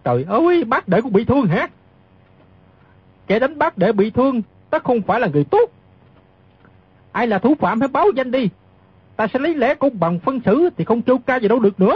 Trời 0.03 0.25
ơi, 0.27 0.63
bác 0.63 0.87
đệ 0.87 1.01
cũng 1.01 1.13
bị 1.13 1.25
thương 1.25 1.45
hả? 1.45 1.67
Kẻ 3.27 3.39
đánh 3.39 3.57
bác 3.57 3.77
đệ 3.77 3.91
bị 3.91 4.09
thương, 4.09 4.41
ta 4.69 4.79
không 4.79 5.01
phải 5.01 5.19
là 5.19 5.27
người 5.27 5.43
tốt. 5.43 5.71
Ai 7.11 7.27
là 7.27 7.39
thủ 7.39 7.55
phạm 7.59 7.79
hãy 7.79 7.87
báo 7.87 8.05
danh 8.15 8.31
đi. 8.31 8.49
Ta 9.19 9.27
sẽ 9.33 9.39
lấy 9.39 9.55
lẽ 9.55 9.75
công 9.75 9.99
bằng 9.99 10.19
phân 10.19 10.39
xử 10.45 10.69
thì 10.77 10.85
không 10.85 11.01
trêu 11.01 11.17
ca 11.17 11.35
gì 11.35 11.47
đâu 11.47 11.59
được 11.59 11.79
nữa. 11.79 11.95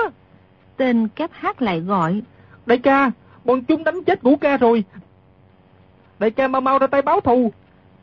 Tên 0.78 1.08
kép 1.08 1.30
hát 1.34 1.62
lại 1.62 1.80
gọi. 1.80 2.22
Đại 2.66 2.78
ca, 2.78 3.12
bọn 3.46 3.64
chúng 3.64 3.84
đánh 3.84 4.04
chết 4.04 4.24
ngũ 4.24 4.36
ca 4.36 4.58
rồi. 4.58 4.84
Đại 6.20 6.32
ca 6.32 6.48
mau 6.48 6.62
mau 6.62 6.80
ra 6.80 6.88
tay 6.88 7.02
báo 7.02 7.20
thù. 7.20 7.52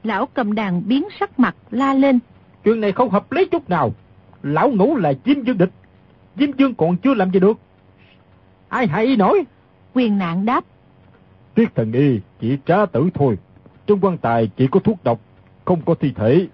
Lão 0.03 0.27
cầm 0.27 0.55
đàn 0.55 0.83
biến 0.89 1.09
sắc 1.21 1.41
mặt 1.41 1.57
la 1.71 1.95
lên. 1.95 2.19
Chuyện 2.65 2.81
này 2.81 2.93
không 2.93 3.11
hợp 3.11 3.33
lý 3.33 3.45
chút 3.45 3.71
nào. 3.71 3.95
Lão 4.43 4.71
ngũ 4.71 4.97
là 4.97 5.13
Diêm 5.25 5.45
Dương 5.45 5.59
địch. 5.59 5.71
Diêm 6.37 6.53
Dương 6.53 6.75
còn 6.75 6.97
chưa 6.97 7.15
làm 7.15 7.31
gì 7.31 7.41
được. 7.41 7.59
Ai 8.69 8.87
hại 8.87 9.17
nổi? 9.17 9.45
Quyền 9.95 10.19
nạn 10.19 10.45
đáp. 10.45 10.65
Tiết 11.55 11.75
thần 11.75 11.93
y 11.93 12.21
chỉ 12.41 12.59
trá 12.67 12.87
tử 12.87 13.11
thôi. 13.15 13.39
Trong 13.87 14.01
quan 14.01 14.19
tài 14.19 14.51
chỉ 14.57 14.67
có 14.67 14.81
thuốc 14.81 15.05
độc, 15.05 15.21
không 15.65 15.81
có 15.87 15.95
thi 15.95 16.13
thể. 16.17 16.47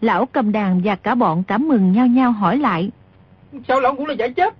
Lão 0.00 0.26
cầm 0.26 0.52
đàn 0.52 0.80
và 0.84 0.96
cả 0.96 1.14
bọn 1.14 1.42
cảm 1.42 1.68
mừng 1.68 1.92
nhau 1.92 2.06
nhau 2.06 2.32
hỏi 2.32 2.58
lại. 2.58 2.90
Sao 3.68 3.80
lão 3.80 3.94
cũng 3.94 4.06
là 4.06 4.14
giải 4.14 4.30
chết? 4.30 4.54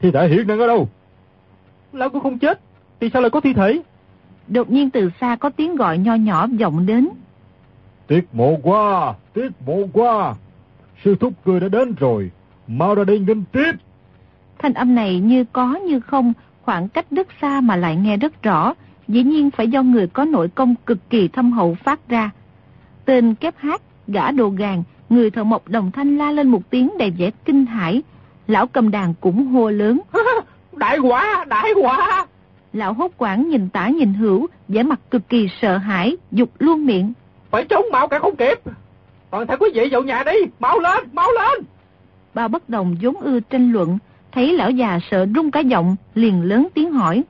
Thi 0.00 0.10
thể 0.10 0.28
hiện 0.28 0.46
đang 0.46 0.58
ở 0.58 0.66
đâu? 0.66 0.88
Lão 1.92 2.08
cũng 2.08 2.22
không 2.22 2.38
chết, 2.38 2.60
thì 3.00 3.10
sao 3.12 3.22
lại 3.22 3.30
có 3.30 3.40
thi 3.40 3.52
thể? 3.52 3.82
Đột 4.48 4.70
nhiên 4.70 4.90
từ 4.90 5.10
xa 5.20 5.36
có 5.36 5.50
tiếng 5.50 5.76
gọi 5.76 5.98
nho 5.98 6.14
nhỏ 6.14 6.46
vọng 6.60 6.86
đến. 6.86 7.08
Tiết 8.06 8.24
mộ 8.32 8.58
qua, 8.62 9.14
tiết 9.32 9.48
mộ 9.66 9.88
qua. 9.92 10.34
Sư 11.04 11.16
thúc 11.20 11.32
cười 11.44 11.60
đã 11.60 11.68
đến 11.68 11.94
rồi, 11.94 12.30
mau 12.66 12.94
ra 12.94 13.04
đây 13.04 13.18
nghênh 13.18 13.44
tiếp. 13.44 13.72
Thanh 14.58 14.74
âm 14.74 14.94
này 14.94 15.20
như 15.20 15.44
có 15.44 15.74
như 15.74 16.00
không, 16.00 16.32
khoảng 16.62 16.88
cách 16.88 17.06
rất 17.10 17.28
xa 17.40 17.60
mà 17.60 17.76
lại 17.76 17.96
nghe 17.96 18.16
rất 18.16 18.42
rõ, 18.42 18.74
dĩ 19.08 19.22
nhiên 19.22 19.50
phải 19.50 19.68
do 19.68 19.82
người 19.82 20.06
có 20.06 20.24
nội 20.24 20.48
công 20.48 20.74
cực 20.86 21.10
kỳ 21.10 21.28
thâm 21.28 21.52
hậu 21.52 21.74
phát 21.74 22.08
ra. 22.08 22.30
Tên 23.04 23.34
kép 23.34 23.54
hát, 23.58 23.82
gã 24.06 24.30
đồ 24.30 24.48
gàng, 24.48 24.82
người 25.10 25.30
thợ 25.30 25.44
mộc 25.44 25.68
đồng 25.68 25.90
thanh 25.90 26.18
la 26.18 26.30
lên 26.30 26.48
một 26.48 26.70
tiếng 26.70 26.98
đầy 26.98 27.10
vẻ 27.10 27.30
kinh 27.44 27.66
hãi. 27.66 28.02
Lão 28.46 28.66
cầm 28.66 28.90
đàn 28.90 29.14
cũng 29.20 29.46
hô 29.46 29.70
lớn. 29.70 30.00
đại 30.76 30.98
quả, 30.98 31.44
đại 31.48 31.70
quả. 31.82 32.26
Lão 32.72 32.92
hốt 32.92 33.12
quảng 33.16 33.48
nhìn 33.48 33.68
tả 33.68 33.88
nhìn 33.88 34.14
hữu, 34.14 34.46
vẻ 34.68 34.82
mặt 34.82 35.00
cực 35.10 35.28
kỳ 35.28 35.48
sợ 35.60 35.76
hãi, 35.76 36.16
dục 36.30 36.50
luôn 36.58 36.86
miệng. 36.86 37.12
Phải 37.50 37.64
trốn 37.64 37.84
mau 37.92 38.08
cả 38.08 38.18
không 38.18 38.36
kịp. 38.36 38.58
Toàn 39.30 39.46
thể 39.46 39.56
quý 39.56 39.68
vị 39.74 39.88
vào 39.92 40.02
nhà 40.02 40.22
đi, 40.26 40.36
mau 40.60 40.78
lên, 40.78 41.08
mau 41.12 41.28
lên. 41.32 41.64
Bao 42.34 42.48
bất 42.48 42.68
đồng 42.68 42.96
vốn 43.00 43.14
ưa 43.14 43.40
tranh 43.40 43.72
luận, 43.72 43.98
thấy 44.32 44.52
lão 44.52 44.70
già 44.70 44.98
sợ 45.10 45.26
rung 45.34 45.50
cả 45.50 45.60
giọng, 45.60 45.96
liền 46.14 46.42
lớn 46.42 46.68
tiếng 46.74 46.92
hỏi. 46.92 47.22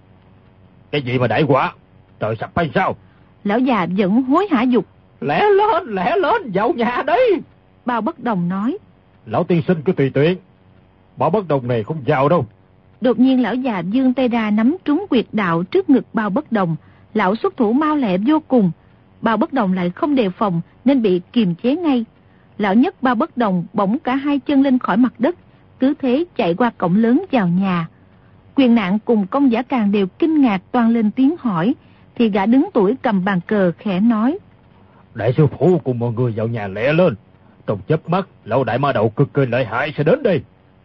Cái 0.91 1.03
gì 1.03 1.19
mà 1.19 1.27
đại 1.27 1.43
quả? 1.49 1.73
Trời 2.21 2.37
sập 2.41 2.57
hay 2.57 2.71
sao? 2.75 2.97
Lão 3.45 3.59
già 3.59 3.87
vẫn 3.97 4.23
hối 4.23 4.49
hả 4.51 4.63
dục. 4.63 4.87
Lẽ 5.23 5.45
lên, 5.51 5.95
lẽ 5.95 6.17
lên, 6.17 6.51
vào 6.55 6.73
nhà 6.73 7.03
đi. 7.07 7.41
Bao 7.87 8.01
bất 8.01 8.21
đồng 8.21 8.49
nói. 8.49 8.79
Lão 9.27 9.45
tiên 9.45 9.63
sinh 9.69 9.83
cứ 9.85 9.93
tùy 9.93 10.11
tiện. 10.15 10.37
Bảo 11.17 11.31
bất 11.31 11.49
đồng 11.49 11.69
này 11.69 11.83
không 11.83 11.97
vào 12.07 12.29
đâu. 12.29 12.47
Đột 13.01 13.19
nhiên 13.19 13.43
lão 13.43 13.55
già 13.55 13.79
dương 13.79 14.15
tay 14.15 14.29
ra 14.29 14.51
nắm 14.51 14.77
trúng 14.85 15.07
quyệt 15.11 15.27
đạo 15.33 15.63
trước 15.63 15.91
ngực 15.91 16.05
bao 16.13 16.31
bất 16.31 16.53
đồng. 16.53 16.77
Lão 17.15 17.37
xuất 17.37 17.57
thủ 17.57 17.73
mau 17.73 17.97
lẹ 17.97 18.19
vô 18.19 18.43
cùng. 18.49 18.71
Bao 19.21 19.37
bất 19.37 19.53
đồng 19.53 19.73
lại 19.73 19.91
không 19.91 20.15
đề 20.15 20.31
phòng 20.31 20.61
nên 20.85 21.03
bị 21.03 21.21
kiềm 21.33 21.55
chế 21.55 21.77
ngay. 21.77 22.05
Lão 22.59 22.75
nhất 22.75 23.03
bao 23.03 23.15
bất 23.15 23.37
đồng 23.37 23.65
bỗng 23.73 23.99
cả 23.99 24.15
hai 24.15 24.39
chân 24.39 24.63
lên 24.63 24.79
khỏi 24.79 24.97
mặt 24.97 25.13
đất. 25.19 25.37
Cứ 25.81 25.95
thế 25.99 26.25
chạy 26.37 26.55
qua 26.55 26.71
cổng 26.79 26.97
lớn 26.97 27.25
vào 27.33 27.49
nhà. 27.49 27.89
Quyền 28.55 28.75
nạn 28.75 28.99
cùng 29.05 29.27
công 29.27 29.53
giả 29.53 29.63
càng 29.63 29.93
đều 29.93 30.07
kinh 30.07 30.41
ngạc 30.41 30.63
toàn 30.73 30.89
lên 30.91 31.11
tiếng 31.11 31.35
hỏi. 31.39 31.75
Thì 32.15 32.29
gã 32.29 32.47
đứng 32.47 32.69
tuổi 32.75 32.97
cầm 33.03 33.25
bàn 33.25 33.41
cờ 33.47 33.73
khẽ 33.79 34.01
nói. 34.01 34.39
Đại 35.15 35.33
sư 35.37 35.47
phụ 35.59 35.79
cùng 35.85 35.99
mọi 35.99 36.13
người 36.13 36.33
vào 36.37 36.49
nhà 36.49 36.67
lẹ 36.67 36.93
lên. 36.93 37.15
Trong 37.67 37.79
chớp 37.89 38.09
mắt, 38.09 38.29
lão 38.45 38.65
đại 38.65 38.79
ma 38.79 38.93
đầu 38.93 39.11
cực 39.11 39.35
kỳ 39.35 39.47
lợi 39.47 39.65
hại 39.65 39.93
sẽ 39.97 40.05
đến 40.05 40.23
đây. 40.23 40.43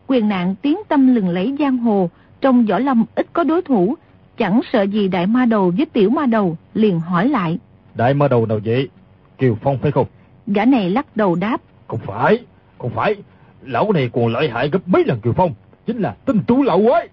Quyền 0.08 0.30
nạn 0.30 0.56
tiếng 0.62 0.78
tâm 0.88 1.16
lừng 1.16 1.30
lấy 1.30 1.56
giang 1.60 1.78
hồ, 1.78 2.10
trong 2.42 2.66
võ 2.66 2.80
lâm 2.80 3.06
ít 3.16 3.28
có 3.34 3.44
đối 3.44 3.62
thủ, 3.62 3.96
chẳng 4.38 4.62
sợ 4.72 4.82
gì 4.82 5.08
đại 5.08 5.28
ma 5.28 5.46
đầu 5.46 5.74
với 5.78 5.86
tiểu 5.86 6.10
ma 6.10 6.26
đầu, 6.26 6.58
liền 6.74 7.00
hỏi 7.00 7.30
lại. 7.30 7.60
Đại 7.96 8.14
ma 8.14 8.28
đầu 8.28 8.46
nào 8.46 8.60
vậy? 8.66 8.90
Kiều 9.38 9.58
Phong 9.62 9.78
phải 9.78 9.92
không? 9.92 10.08
Gã 10.48 10.66
này 10.66 10.90
lắc 10.90 11.18
đầu 11.18 11.36
đáp. 11.36 11.62
Không 11.88 12.00
phải, 12.06 12.40
không 12.78 12.92
phải. 12.96 13.16
Lão 13.62 13.92
này 13.92 14.10
còn 14.14 14.28
lợi 14.28 14.50
hại 14.50 14.70
gấp 14.70 14.80
mấy 14.88 15.04
lần 15.06 15.22
Kiều 15.22 15.34
Phong. 15.34 15.54
Chính 15.86 15.98
là 15.98 16.16
tinh 16.26 16.40
tú 16.48 16.64
lão 16.64 16.82
quái. 16.88 17.08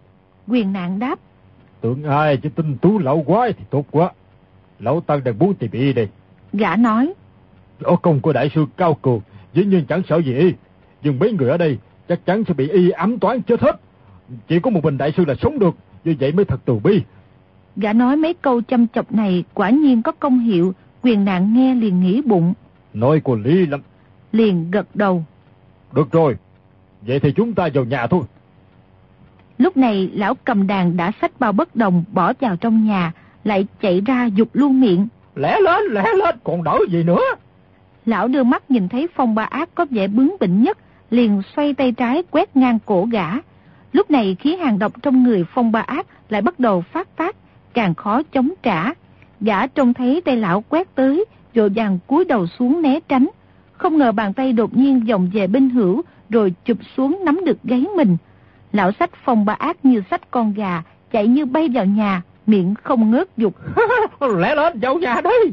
Quyền 0.48 0.72
nạn 0.72 0.98
đáp. 0.98 1.18
Tưởng 1.80 2.04
ai 2.04 2.36
chứ 2.36 2.48
tinh 2.48 2.76
tú 2.82 2.98
lão 2.98 3.22
quái 3.26 3.52
thì 3.52 3.64
tốt 3.70 3.84
quá. 3.90 4.10
Lão 4.78 5.00
Tăng 5.00 5.24
đang 5.24 5.38
muốn 5.38 5.54
tìm 5.54 5.70
y 5.72 5.92
đây. 5.92 6.08
Gã 6.58 6.76
nói. 6.76 7.12
Võ 7.80 7.96
công 7.96 8.20
của 8.20 8.32
đại 8.32 8.50
sư 8.54 8.66
cao 8.76 8.94
cường, 8.94 9.20
dĩ 9.54 9.64
nhiên 9.64 9.84
chẳng 9.88 10.02
sợ 10.08 10.18
gì. 10.18 10.52
Nhưng 11.02 11.18
mấy 11.18 11.32
người 11.32 11.50
ở 11.50 11.56
đây 11.56 11.78
chắc 12.08 12.26
chắn 12.26 12.44
sẽ 12.48 12.54
bị 12.54 12.68
y 12.68 12.90
ám 12.90 13.18
toán 13.18 13.42
chết 13.42 13.60
hết. 13.60 13.80
Chỉ 14.48 14.60
có 14.60 14.70
một 14.70 14.84
mình 14.84 14.98
đại 14.98 15.12
sư 15.16 15.24
là 15.24 15.34
sống 15.42 15.58
được, 15.58 15.74
như 16.04 16.14
vậy 16.20 16.32
mới 16.32 16.44
thật 16.44 16.60
từ 16.64 16.78
bi. 16.78 17.02
Gã 17.76 17.92
nói 17.92 18.16
mấy 18.16 18.34
câu 18.34 18.62
chăm 18.62 18.86
chọc 18.88 19.12
này 19.12 19.44
quả 19.54 19.70
nhiên 19.70 20.02
có 20.02 20.12
công 20.12 20.38
hiệu, 20.38 20.74
quyền 21.02 21.24
nạn 21.24 21.54
nghe 21.54 21.74
liền 21.74 22.00
nghĩ 22.00 22.22
bụng. 22.22 22.54
Nói 22.94 23.20
của 23.20 23.36
lý 23.36 23.66
lắm. 23.66 23.80
Liền 24.32 24.70
gật 24.70 24.96
đầu. 24.96 25.24
Được 25.92 26.12
rồi, 26.12 26.36
vậy 27.06 27.20
thì 27.20 27.32
chúng 27.32 27.54
ta 27.54 27.68
vào 27.74 27.84
nhà 27.84 28.06
thôi. 28.06 28.22
Lúc 29.58 29.76
này 29.76 30.10
lão 30.14 30.34
cầm 30.34 30.66
đàn 30.66 30.96
đã 30.96 31.12
xách 31.20 31.40
bao 31.40 31.52
bất 31.52 31.76
đồng 31.76 32.04
bỏ 32.12 32.32
vào 32.40 32.56
trong 32.56 32.86
nhà, 32.86 33.12
lại 33.44 33.66
chạy 33.82 34.00
ra 34.00 34.26
dục 34.26 34.48
luôn 34.52 34.80
miệng. 34.80 35.08
Lẽ 35.34 35.60
lên, 35.60 35.84
lẽ 35.90 36.04
lên, 36.16 36.36
còn 36.44 36.64
đỡ 36.64 36.78
gì 36.90 37.02
nữa. 37.02 37.22
Lão 38.06 38.28
đưa 38.28 38.44
mắt 38.44 38.70
nhìn 38.70 38.88
thấy 38.88 39.08
phong 39.14 39.34
ba 39.34 39.42
ác 39.42 39.68
có 39.74 39.86
vẻ 39.90 40.08
bướng 40.08 40.30
bỉnh 40.40 40.62
nhất, 40.62 40.78
liền 41.10 41.42
xoay 41.56 41.74
tay 41.74 41.92
trái 41.92 42.22
quét 42.30 42.56
ngang 42.56 42.78
cổ 42.86 43.08
gã. 43.12 43.26
Lúc 43.92 44.10
này 44.10 44.36
khí 44.40 44.56
hàng 44.56 44.78
độc 44.78 45.02
trong 45.02 45.22
người 45.22 45.44
phong 45.54 45.72
ba 45.72 45.80
ác 45.80 46.06
lại 46.28 46.42
bắt 46.42 46.60
đầu 46.60 46.80
phát 46.80 47.16
tác, 47.16 47.36
càng 47.74 47.94
khó 47.94 48.22
chống 48.22 48.50
trả. 48.62 48.90
Gã 49.40 49.66
trông 49.66 49.94
thấy 49.94 50.20
tay 50.24 50.36
lão 50.36 50.64
quét 50.68 50.94
tới, 50.94 51.24
rồi 51.54 51.68
vàng 51.68 51.98
cúi 52.06 52.24
đầu 52.24 52.46
xuống 52.46 52.82
né 52.82 53.00
tránh. 53.08 53.26
Không 53.72 53.98
ngờ 53.98 54.12
bàn 54.12 54.32
tay 54.32 54.52
đột 54.52 54.76
nhiên 54.76 55.04
vòng 55.04 55.30
về 55.32 55.46
bên 55.46 55.70
hữu, 55.70 56.02
rồi 56.30 56.54
chụp 56.64 56.78
xuống 56.96 57.20
nắm 57.24 57.40
được 57.44 57.62
gáy 57.64 57.86
mình. 57.96 58.16
Lão 58.72 58.92
sách 58.92 59.10
phong 59.24 59.44
ba 59.44 59.52
ác 59.52 59.84
như 59.84 60.02
sách 60.10 60.30
con 60.30 60.52
gà, 60.52 60.82
chạy 61.12 61.26
như 61.26 61.46
bay 61.46 61.68
vào 61.68 61.84
nhà, 61.84 62.22
miệng 62.46 62.74
không 62.82 63.10
ngớt 63.10 63.36
dục. 63.36 63.54
Lẽ 64.38 64.54
lên, 64.54 64.78
vào 64.80 64.98
nhà 64.98 65.20
đi. 65.24 65.52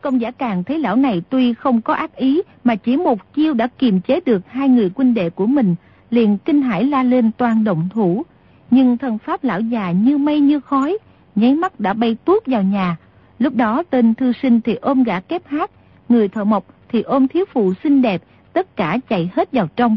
Công 0.00 0.20
giả 0.20 0.30
càng 0.30 0.64
thấy 0.64 0.78
lão 0.78 0.96
này 0.96 1.22
tuy 1.30 1.54
không 1.54 1.80
có 1.80 1.94
ác 1.94 2.16
ý 2.16 2.42
mà 2.64 2.76
chỉ 2.76 2.96
một 2.96 3.34
chiêu 3.34 3.54
đã 3.54 3.68
kiềm 3.78 4.00
chế 4.00 4.20
được 4.26 4.42
hai 4.48 4.68
người 4.68 4.90
huynh 4.96 5.14
đệ 5.14 5.30
của 5.30 5.46
mình, 5.46 5.74
liền 6.10 6.38
kinh 6.38 6.62
hãi 6.62 6.84
la 6.84 7.02
lên 7.02 7.32
toan 7.32 7.64
động 7.64 7.88
thủ. 7.94 8.22
Nhưng 8.70 8.98
thân 8.98 9.18
pháp 9.18 9.44
lão 9.44 9.60
già 9.60 9.90
như 9.90 10.18
mây 10.18 10.40
như 10.40 10.60
khói, 10.60 10.98
nháy 11.34 11.54
mắt 11.54 11.80
đã 11.80 11.92
bay 11.92 12.16
tuốt 12.24 12.46
vào 12.46 12.62
nhà. 12.62 12.96
Lúc 13.38 13.54
đó 13.54 13.82
tên 13.90 14.14
thư 14.14 14.32
sinh 14.42 14.60
thì 14.60 14.74
ôm 14.74 15.02
gã 15.02 15.20
kép 15.20 15.46
hát, 15.46 15.70
người 16.08 16.28
thợ 16.28 16.44
mộc 16.44 16.64
thì 16.88 17.02
ôm 17.02 17.28
thiếu 17.28 17.44
phụ 17.52 17.72
xinh 17.82 18.02
đẹp, 18.02 18.22
tất 18.52 18.76
cả 18.76 18.98
chạy 19.08 19.30
hết 19.34 19.52
vào 19.52 19.68
trong. 19.76 19.96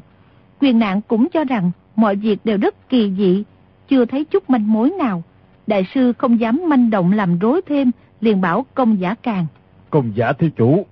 Quyền 0.61 0.79
nạn 0.79 1.01
cũng 1.07 1.29
cho 1.29 1.43
rằng 1.43 1.71
mọi 1.95 2.15
việc 2.15 2.39
đều 2.43 2.57
rất 2.57 2.89
kỳ 2.89 3.11
dị, 3.17 3.43
chưa 3.87 4.05
thấy 4.05 4.25
chút 4.25 4.49
manh 4.49 4.73
mối 4.73 4.89
nào. 4.89 5.23
Đại 5.67 5.87
sư 5.93 6.13
không 6.17 6.39
dám 6.39 6.61
manh 6.67 6.89
động 6.89 7.11
làm 7.11 7.39
rối 7.39 7.61
thêm, 7.67 7.91
liền 8.21 8.41
bảo 8.41 8.65
công 8.73 8.99
giả 8.99 9.15
càng. 9.23 9.45
Công 9.89 10.11
giả 10.15 10.33
thiếu 10.33 10.49
chủ, 10.55 10.85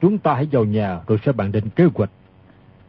chúng 0.00 0.18
ta 0.18 0.34
hãy 0.34 0.48
vào 0.52 0.64
nhà 0.64 0.98
rồi 1.06 1.18
sẽ 1.26 1.32
bàn 1.32 1.52
định 1.52 1.64
kế 1.76 1.84
hoạch. 1.94 2.10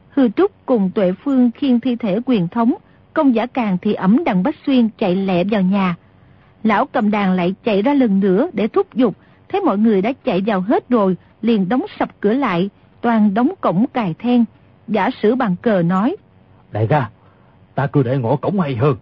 Hư 0.10 0.30
Trúc 0.30 0.52
cùng 0.66 0.92
Tuệ 0.96 1.12
Phương 1.24 1.52
khiêng 1.52 1.80
thi 1.80 1.96
thể 1.96 2.20
quyền 2.26 2.48
thống, 2.48 2.74
công 3.14 3.36
giả 3.36 3.46
càng 3.46 3.78
thì 3.82 3.94
ẩm 3.94 4.24
đằng 4.24 4.44
Bách 4.44 4.56
Xuyên 4.66 4.90
chạy 4.98 5.16
lẹ 5.16 5.44
vào 5.44 5.62
nhà. 5.62 5.96
Lão 6.64 6.86
cầm 6.86 7.12
đàn 7.12 7.34
lại 7.34 7.56
chạy 7.64 7.82
ra 7.82 7.94
lần 7.94 8.20
nữa 8.20 8.50
để 8.54 8.68
thúc 8.68 8.94
giục, 8.94 9.16
thấy 9.50 9.62
mọi 9.62 9.78
người 9.78 10.02
đã 10.02 10.14
chạy 10.26 10.42
vào 10.46 10.62
hết 10.62 10.90
rồi, 10.90 11.18
liền 11.42 11.70
đóng 11.70 11.86
sập 12.00 12.10
cửa 12.20 12.34
lại, 12.34 12.70
toàn 13.02 13.34
đóng 13.34 13.54
cổng 13.62 13.86
cài 13.94 14.14
then. 14.20 14.46
Giả 14.88 15.10
sử 15.22 15.36
bằng 15.36 15.56
cờ 15.62 15.82
nói. 15.82 16.16
Đại 16.72 16.88
ca, 16.88 17.10
ta 17.76 17.88
cứ 17.88 18.04
để 18.04 18.18
ngõ 18.18 18.36
cổng 18.36 18.60
hay 18.60 18.76
hơn. 18.76 18.96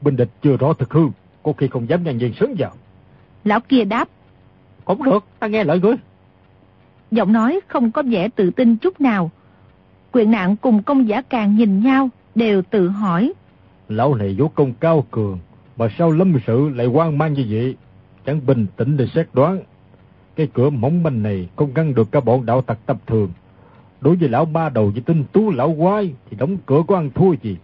Binh 0.00 0.16
địch 0.16 0.30
chưa 0.42 0.56
rõ 0.56 0.72
thực 0.72 0.92
hư, 0.92 1.08
có 1.44 1.52
khi 1.52 1.68
không 1.68 1.88
dám 1.88 2.04
nhanh 2.04 2.18
nhiên 2.18 2.32
sớm 2.40 2.54
vào. 2.58 2.72
Lão 3.44 3.60
kia 3.60 3.84
đáp. 3.84 4.08
Cũng 4.84 5.02
được, 5.02 5.24
ta 5.38 5.46
nghe 5.46 5.64
lời 5.64 5.80
ngươi. 5.80 5.94
Giọng 7.10 7.32
nói 7.32 7.60
không 7.68 7.92
có 7.92 8.02
vẻ 8.02 8.28
tự 8.28 8.50
tin 8.50 8.76
chút 8.76 9.00
nào. 9.00 9.30
Quyền 10.12 10.30
nạn 10.30 10.56
cùng 10.56 10.82
công 10.82 11.08
giả 11.08 11.22
càng 11.22 11.56
nhìn 11.56 11.80
nhau, 11.80 12.08
đều 12.34 12.62
tự 12.62 12.88
hỏi. 12.88 13.32
Lão 13.88 14.14
này 14.14 14.36
võ 14.38 14.48
công 14.54 14.72
cao 14.80 15.06
cường, 15.10 15.38
mà 15.76 15.88
sao 15.98 16.10
lâm 16.10 16.34
sự 16.46 16.68
lại 16.68 16.86
quan 16.86 17.18
mang 17.18 17.32
như 17.32 17.46
vậy? 17.50 17.76
Chẳng 18.26 18.46
bình 18.46 18.66
tĩnh 18.76 18.96
để 18.96 19.06
xét 19.14 19.28
đoán. 19.32 19.60
Cái 20.36 20.48
cửa 20.54 20.70
mỏng 20.70 21.02
manh 21.02 21.22
này 21.22 21.48
không 21.56 21.70
ngăn 21.74 21.94
được 21.94 22.12
cả 22.12 22.20
bọn 22.20 22.46
đạo 22.46 22.62
tặc 22.62 22.78
tập 22.86 22.96
thường. 23.06 23.30
Đối 24.00 24.16
với 24.16 24.28
lão 24.28 24.44
ba 24.44 24.68
đầu 24.68 24.90
với 24.90 25.02
tinh 25.06 25.24
tú 25.32 25.50
lão 25.50 25.76
quái 25.78 26.14
thì 26.30 26.36
đóng 26.36 26.56
cửa 26.66 26.82
có 26.88 26.96
ăn 26.96 27.10
thua 27.14 27.34
gì. 27.42 27.56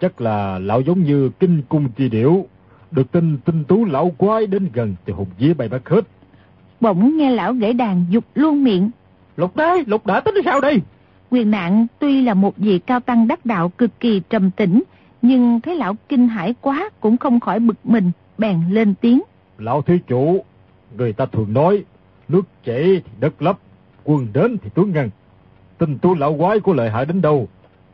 Chắc 0.00 0.20
là 0.20 0.58
lão 0.58 0.80
giống 0.80 1.02
như 1.02 1.30
kinh 1.40 1.62
cung 1.68 1.88
chi 1.88 2.08
điểu. 2.08 2.46
Được 2.90 3.12
tin 3.12 3.38
tinh 3.44 3.64
tú 3.64 3.84
lão 3.84 4.12
quái 4.18 4.46
đến 4.46 4.68
gần 4.72 4.94
thì 5.06 5.12
hùng 5.12 5.28
vía 5.38 5.54
bay 5.54 5.68
bắt 5.68 5.88
hết. 5.88 6.00
Bỗng 6.80 7.16
nghe 7.16 7.30
lão 7.30 7.52
gãy 7.52 7.72
đàn 7.72 8.04
dục 8.10 8.24
luôn 8.34 8.64
miệng. 8.64 8.90
Lục 9.36 9.56
đá, 9.56 9.76
lục 9.86 10.06
đã 10.06 10.20
tính 10.20 10.34
sao 10.44 10.60
đây? 10.60 10.80
Quyền 11.30 11.50
nạn 11.50 11.86
tuy 11.98 12.22
là 12.22 12.34
một 12.34 12.56
vị 12.56 12.78
cao 12.78 13.00
tăng 13.00 13.28
đắc 13.28 13.46
đạo 13.46 13.68
cực 13.68 14.00
kỳ 14.00 14.22
trầm 14.30 14.50
tĩnh, 14.50 14.82
nhưng 15.22 15.60
thấy 15.60 15.76
lão 15.76 15.96
kinh 16.08 16.28
hãi 16.28 16.54
quá 16.60 16.90
cũng 17.00 17.16
không 17.16 17.40
khỏi 17.40 17.60
bực 17.60 17.76
mình, 17.84 18.10
bèn 18.38 18.60
lên 18.70 18.94
tiếng. 19.00 19.22
Lão 19.58 19.82
thí 19.82 19.98
chủ, 20.06 20.44
người 20.96 21.12
ta 21.12 21.26
thường 21.26 21.52
nói, 21.52 21.84
nước 22.28 22.42
chảy 22.64 22.82
thì 22.82 23.10
đất 23.20 23.42
lấp, 23.42 23.58
quân 24.04 24.26
đến 24.32 24.58
thì 24.62 24.70
tướng 24.74 24.92
ngăn. 24.92 25.10
Tình 25.78 25.98
tu 26.02 26.14
lão 26.14 26.36
quái 26.38 26.60
của 26.60 26.72
lợi 26.72 26.90
hại 26.90 27.06
đến 27.06 27.22
đâu, 27.22 27.48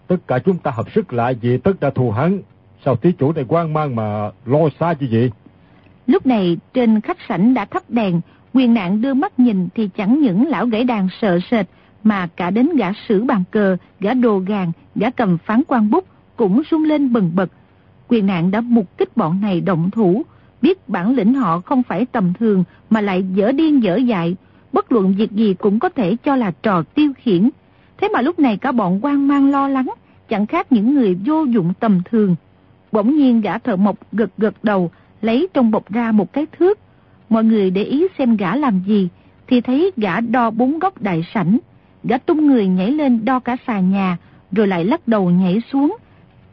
tất 0.06 0.16
cả 0.26 0.38
chúng 0.38 0.58
ta 0.58 0.70
hợp 0.70 0.92
sức 0.94 1.12
lại 1.12 1.34
vì 1.34 1.58
tất 1.58 1.80
đã 1.80 1.90
thù 1.90 2.10
hắn. 2.10 2.42
Sao 2.84 2.96
thí 2.96 3.12
chủ 3.12 3.32
này 3.32 3.44
quan 3.48 3.72
mang 3.72 3.96
mà 3.96 4.30
lo 4.46 4.58
xa 4.80 4.94
như 5.00 5.08
vậy? 5.10 5.30
Lúc 6.06 6.26
này 6.26 6.56
trên 6.74 7.00
khách 7.00 7.18
sảnh 7.28 7.54
đã 7.54 7.64
thắp 7.64 7.82
đèn, 7.88 8.20
quyền 8.54 8.74
nạn 8.74 9.00
đưa 9.00 9.14
mắt 9.14 9.38
nhìn 9.38 9.68
thì 9.74 9.88
chẳng 9.96 10.20
những 10.20 10.48
lão 10.48 10.66
gãy 10.66 10.84
đàn 10.84 11.08
sợ 11.20 11.38
sệt, 11.50 11.66
mà 12.04 12.26
cả 12.36 12.50
đến 12.50 12.68
gã 12.76 12.92
sử 13.08 13.24
bàn 13.24 13.44
cờ, 13.50 13.76
gã 14.00 14.14
đồ 14.14 14.38
gàng, 14.38 14.72
gã 14.94 15.10
cầm 15.10 15.38
phán 15.38 15.62
quan 15.68 15.90
bút 15.90 16.04
cũng 16.36 16.62
rung 16.70 16.84
lên 16.84 17.12
bần 17.12 17.30
bật. 17.34 17.50
Quyền 18.08 18.26
nạn 18.26 18.50
đã 18.50 18.60
mục 18.60 18.98
kích 18.98 19.16
bọn 19.16 19.40
này 19.40 19.60
động 19.60 19.90
thủ, 19.90 20.22
biết 20.62 20.88
bản 20.88 21.14
lĩnh 21.14 21.34
họ 21.34 21.60
không 21.60 21.82
phải 21.82 22.06
tầm 22.06 22.32
thường 22.38 22.64
mà 22.90 23.00
lại 23.00 23.24
dở 23.34 23.52
điên 23.52 23.82
dở 23.82 23.96
dại, 23.96 24.36
bất 24.72 24.92
luận 24.92 25.14
việc 25.18 25.32
gì 25.32 25.54
cũng 25.54 25.78
có 25.78 25.88
thể 25.88 26.16
cho 26.24 26.36
là 26.36 26.52
trò 26.62 26.82
tiêu 26.82 27.12
khiển. 27.16 27.50
Thế 28.00 28.08
mà 28.08 28.20
lúc 28.20 28.38
này 28.38 28.56
cả 28.56 28.72
bọn 28.72 29.04
quan 29.04 29.28
mang 29.28 29.50
lo 29.50 29.68
lắng, 29.68 29.88
chẳng 30.28 30.46
khác 30.46 30.72
những 30.72 30.94
người 30.94 31.16
vô 31.26 31.44
dụng 31.44 31.72
tầm 31.80 32.00
thường. 32.10 32.36
Bỗng 32.92 33.16
nhiên 33.16 33.40
gã 33.40 33.58
thợ 33.58 33.76
mộc 33.76 33.98
gật 34.12 34.30
gật 34.38 34.54
đầu, 34.62 34.90
lấy 35.22 35.48
trong 35.54 35.70
bọc 35.70 35.92
ra 35.92 36.12
một 36.12 36.32
cái 36.32 36.46
thước. 36.58 36.78
Mọi 37.28 37.44
người 37.44 37.70
để 37.70 37.82
ý 37.82 38.06
xem 38.18 38.36
gã 38.36 38.56
làm 38.56 38.82
gì, 38.86 39.08
thì 39.46 39.60
thấy 39.60 39.90
gã 39.96 40.20
đo 40.20 40.50
bốn 40.50 40.78
góc 40.78 41.02
đại 41.02 41.24
sảnh. 41.34 41.58
Gã 42.04 42.18
tung 42.18 42.46
người 42.46 42.66
nhảy 42.66 42.90
lên 42.90 43.24
đo 43.24 43.40
cả 43.40 43.56
xà 43.66 43.80
nhà, 43.80 44.16
rồi 44.52 44.66
lại 44.66 44.84
lắc 44.84 45.08
đầu 45.08 45.30
nhảy 45.30 45.62
xuống. 45.72 45.96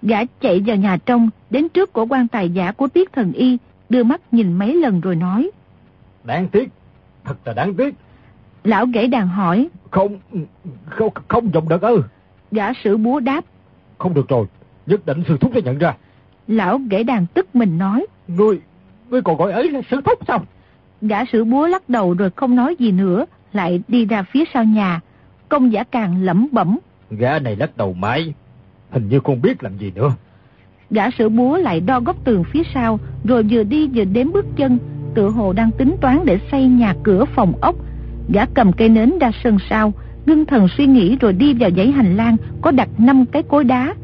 Gã 0.01 0.25
chạy 0.41 0.63
vào 0.65 0.75
nhà 0.75 0.97
trong, 1.05 1.29
đến 1.49 1.69
trước 1.69 1.93
của 1.93 2.05
quan 2.05 2.27
tài 2.27 2.49
giả 2.49 2.71
của 2.71 2.87
Tiết 2.87 3.13
Thần 3.13 3.31
Y, 3.31 3.57
đưa 3.89 4.03
mắt 4.03 4.21
nhìn 4.31 4.53
mấy 4.53 4.75
lần 4.75 5.01
rồi 5.01 5.15
nói. 5.15 5.51
Đáng 6.23 6.47
tiếc, 6.47 6.69
thật 7.23 7.35
là 7.45 7.53
đáng 7.53 7.75
tiếc. 7.75 7.95
Lão 8.63 8.85
gãy 8.85 9.07
đàn 9.07 9.27
hỏi. 9.27 9.69
Không, 9.91 10.19
không, 10.85 11.13
không 11.27 11.53
dùng 11.53 11.69
được 11.69 11.81
ư. 11.81 12.03
Gã 12.51 12.73
sử 12.73 12.97
búa 12.97 13.19
đáp. 13.19 13.45
Không 13.97 14.13
được 14.13 14.29
rồi, 14.29 14.45
nhất 14.85 15.05
định 15.05 15.23
sư 15.27 15.37
thúc 15.41 15.51
sẽ 15.55 15.61
nhận 15.61 15.77
ra. 15.77 15.95
Lão 16.49 16.81
gãy 16.89 17.03
đàn 17.03 17.25
tức 17.33 17.55
mình 17.55 17.77
nói. 17.77 18.05
Ngươi, 18.27 18.59
ngươi 19.09 19.21
còn 19.21 19.37
gọi 19.37 19.51
ấy 19.51 19.69
là 19.69 19.81
sư 19.91 20.01
thúc 20.05 20.19
sao? 20.27 20.45
Gã 21.01 21.25
sử 21.25 21.43
búa 21.43 21.67
lắc 21.67 21.89
đầu 21.89 22.13
rồi 22.13 22.29
không 22.35 22.55
nói 22.55 22.75
gì 22.79 22.91
nữa, 22.91 23.25
lại 23.53 23.81
đi 23.87 24.05
ra 24.05 24.23
phía 24.23 24.43
sau 24.53 24.63
nhà. 24.63 24.99
Công 25.49 25.73
giả 25.73 25.83
càng 25.83 26.23
lẩm 26.23 26.47
bẩm. 26.51 26.77
Gã 27.11 27.39
này 27.39 27.55
lắc 27.55 27.77
đầu 27.77 27.93
mãi, 27.93 28.33
hình 28.89 29.09
như 29.09 29.19
không 29.19 29.41
biết 29.41 29.63
làm 29.63 29.77
gì 29.77 29.91
nữa. 29.95 30.11
Gã 30.89 31.09
sử 31.11 31.29
búa 31.29 31.57
lại 31.57 31.79
đo 31.79 31.99
góc 31.99 32.15
tường 32.23 32.43
phía 32.43 32.63
sau, 32.73 32.99
rồi 33.23 33.43
vừa 33.43 33.63
đi 33.63 33.87
vừa 33.87 34.03
đếm 34.03 34.31
bước 34.31 34.45
chân, 34.55 34.77
tự 35.15 35.29
hồ 35.29 35.53
đang 35.53 35.71
tính 35.71 35.95
toán 36.01 36.19
để 36.25 36.39
xây 36.51 36.67
nhà 36.67 36.93
cửa 37.03 37.25
phòng 37.25 37.53
ốc. 37.61 37.75
Gã 38.33 38.45
cầm 38.45 38.73
cây 38.73 38.89
nến 38.89 39.19
ra 39.19 39.31
sân 39.43 39.57
sau, 39.69 39.93
ngưng 40.25 40.45
thần 40.45 40.67
suy 40.77 40.85
nghĩ 40.85 41.17
rồi 41.21 41.33
đi 41.33 41.53
vào 41.53 41.69
dãy 41.77 41.91
hành 41.91 42.17
lang 42.17 42.37
có 42.61 42.71
đặt 42.71 42.89
năm 42.97 43.25
cái 43.25 43.43
cối 43.43 43.63
đá. 43.63 43.95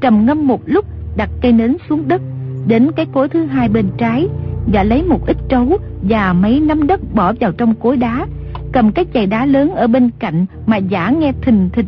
Trầm 0.00 0.26
ngâm 0.26 0.46
một 0.46 0.62
lúc, 0.66 0.84
đặt 1.16 1.30
cây 1.40 1.52
nến 1.52 1.76
xuống 1.88 2.08
đất, 2.08 2.22
đến 2.66 2.90
cái 2.96 3.06
cối 3.12 3.28
thứ 3.28 3.46
hai 3.46 3.68
bên 3.68 3.86
trái, 3.98 4.28
và 4.72 4.82
lấy 4.82 5.02
một 5.02 5.26
ít 5.26 5.36
trấu 5.48 5.76
và 6.02 6.32
mấy 6.32 6.60
nắm 6.60 6.86
đất 6.86 7.00
bỏ 7.14 7.32
vào 7.40 7.52
trong 7.52 7.74
cối 7.74 7.96
đá, 7.96 8.26
cầm 8.72 8.92
cái 8.92 9.04
chày 9.14 9.26
đá 9.26 9.46
lớn 9.46 9.74
ở 9.74 9.86
bên 9.86 10.10
cạnh 10.18 10.46
mà 10.66 10.76
giả 10.76 11.10
nghe 11.10 11.32
thình 11.42 11.68
thịch. 11.72 11.86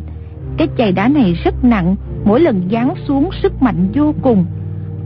Cái 0.57 0.67
chày 0.77 0.91
đá 0.91 1.07
này 1.07 1.33
rất 1.43 1.63
nặng, 1.63 1.95
mỗi 2.25 2.39
lần 2.39 2.69
giáng 2.71 2.93
xuống 3.07 3.29
sức 3.41 3.61
mạnh 3.61 3.87
vô 3.93 4.13
cùng. 4.21 4.45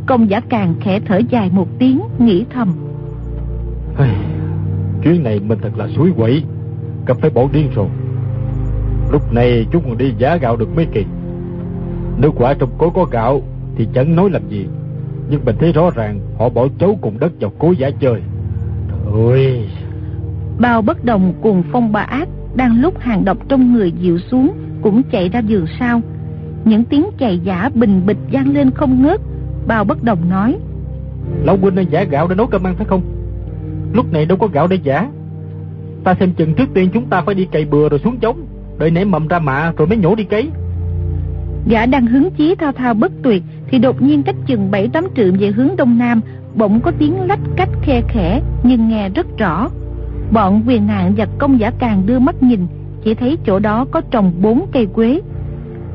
Công 0.05 0.29
giả 0.29 0.39
càng 0.39 0.73
khẽ 0.81 0.99
thở 1.05 1.21
dài 1.29 1.49
một 1.53 1.67
tiếng, 1.79 2.01
nghĩ 2.19 2.45
thầm. 2.53 2.73
Chuyến 5.03 5.23
này 5.23 5.39
mình 5.39 5.59
thật 5.61 5.77
là 5.77 5.87
suối 5.95 6.11
quẩy, 6.17 6.43
gặp 7.05 7.17
phải 7.21 7.29
bỏ 7.29 7.47
điên 7.53 7.67
rồi. 7.75 7.87
Lúc 9.11 9.33
này 9.33 9.65
chúng 9.71 9.83
còn 9.83 9.97
đi 9.97 10.13
giá 10.17 10.37
gạo 10.37 10.55
được 10.55 10.75
mấy 10.75 10.85
kỳ. 10.93 11.05
Nếu 12.17 12.31
quả 12.31 12.53
trong 12.53 12.69
cối 12.77 12.89
có 12.93 13.05
gạo 13.11 13.41
thì 13.81 13.87
chẳng 13.93 14.15
nói 14.15 14.29
làm 14.29 14.41
gì. 14.49 14.65
Nhưng 15.29 15.45
mình 15.45 15.55
thấy 15.59 15.71
rõ 15.71 15.89
ràng 15.95 16.19
họ 16.37 16.49
bỏ 16.49 16.67
chấu 16.79 16.97
cùng 17.01 17.19
đất 17.19 17.31
vào 17.39 17.51
cối 17.59 17.75
giả 17.77 17.89
chơi. 17.89 18.21
Ôi... 19.11 19.69
Bao 20.59 20.81
bất 20.81 21.05
đồng 21.05 21.33
cùng 21.41 21.63
phong 21.71 21.91
bà 21.91 22.01
ác 22.01 22.29
đang 22.55 22.81
lúc 22.81 22.99
hàng 22.99 23.25
độc 23.25 23.37
trong 23.49 23.73
người 23.73 23.91
dịu 23.91 24.19
xuống 24.31 24.53
cũng 24.81 25.01
chạy 25.11 25.29
ra 25.29 25.39
giường 25.39 25.65
sau. 25.79 26.01
Những 26.65 26.83
tiếng 26.83 27.05
chạy 27.17 27.39
giả 27.39 27.69
bình 27.73 28.01
bịch 28.05 28.17
vang 28.31 28.53
lên 28.53 28.71
không 28.71 29.03
ngớt. 29.03 29.21
Bao 29.67 29.83
bất 29.83 30.03
đồng 30.03 30.29
nói. 30.29 30.57
Lão 31.43 31.57
huynh 31.57 31.75
đang 31.75 31.91
giả 31.91 32.03
gạo 32.03 32.27
để 32.27 32.35
nấu 32.35 32.47
cơm 32.47 32.67
ăn 32.67 32.75
phải 32.75 32.85
không? 32.85 33.01
Lúc 33.93 34.13
này 34.13 34.25
đâu 34.25 34.37
có 34.37 34.47
gạo 34.47 34.67
để 34.67 34.77
giả. 34.83 35.09
Ta 36.03 36.15
xem 36.19 36.33
chừng 36.33 36.53
trước 36.53 36.69
tiên 36.73 36.89
chúng 36.93 37.05
ta 37.05 37.21
phải 37.21 37.35
đi 37.35 37.45
cày 37.51 37.65
bừa 37.65 37.89
rồi 37.89 37.99
xuống 37.99 38.17
trống. 38.17 38.45
Đợi 38.79 38.91
nảy 38.91 39.05
mầm 39.05 39.27
ra 39.27 39.39
mạ 39.39 39.71
rồi 39.77 39.87
mới 39.87 39.97
nhổ 39.97 40.15
đi 40.15 40.23
cấy. 40.23 40.49
Gã 41.67 41.85
đang 41.85 42.07
hứng 42.07 42.31
chí 42.31 42.55
thao 42.55 42.71
thao 42.71 42.93
bất 42.93 43.11
tuyệt 43.23 43.43
thì 43.71 43.79
đột 43.79 44.01
nhiên 44.01 44.23
cách 44.23 44.35
chừng 44.47 44.71
bảy 44.71 44.87
tám 44.87 45.07
trượng 45.15 45.37
về 45.37 45.51
hướng 45.51 45.75
đông 45.77 45.97
nam 45.97 46.21
bỗng 46.55 46.79
có 46.79 46.91
tiếng 46.99 47.21
lách 47.21 47.39
cách 47.55 47.69
khe 47.81 48.01
khẽ 48.07 48.41
nhưng 48.63 48.87
nghe 48.87 49.09
rất 49.09 49.37
rõ. 49.37 49.69
Bọn 50.31 50.63
quyền 50.67 50.87
nạn 50.87 51.13
và 51.17 51.27
công 51.37 51.59
giả 51.59 51.71
càng 51.79 52.05
đưa 52.05 52.19
mắt 52.19 52.43
nhìn 52.43 52.67
chỉ 53.03 53.13
thấy 53.13 53.37
chỗ 53.45 53.59
đó 53.59 53.85
có 53.91 54.01
trồng 54.01 54.31
bốn 54.41 54.65
cây 54.71 54.85
quế. 54.85 55.21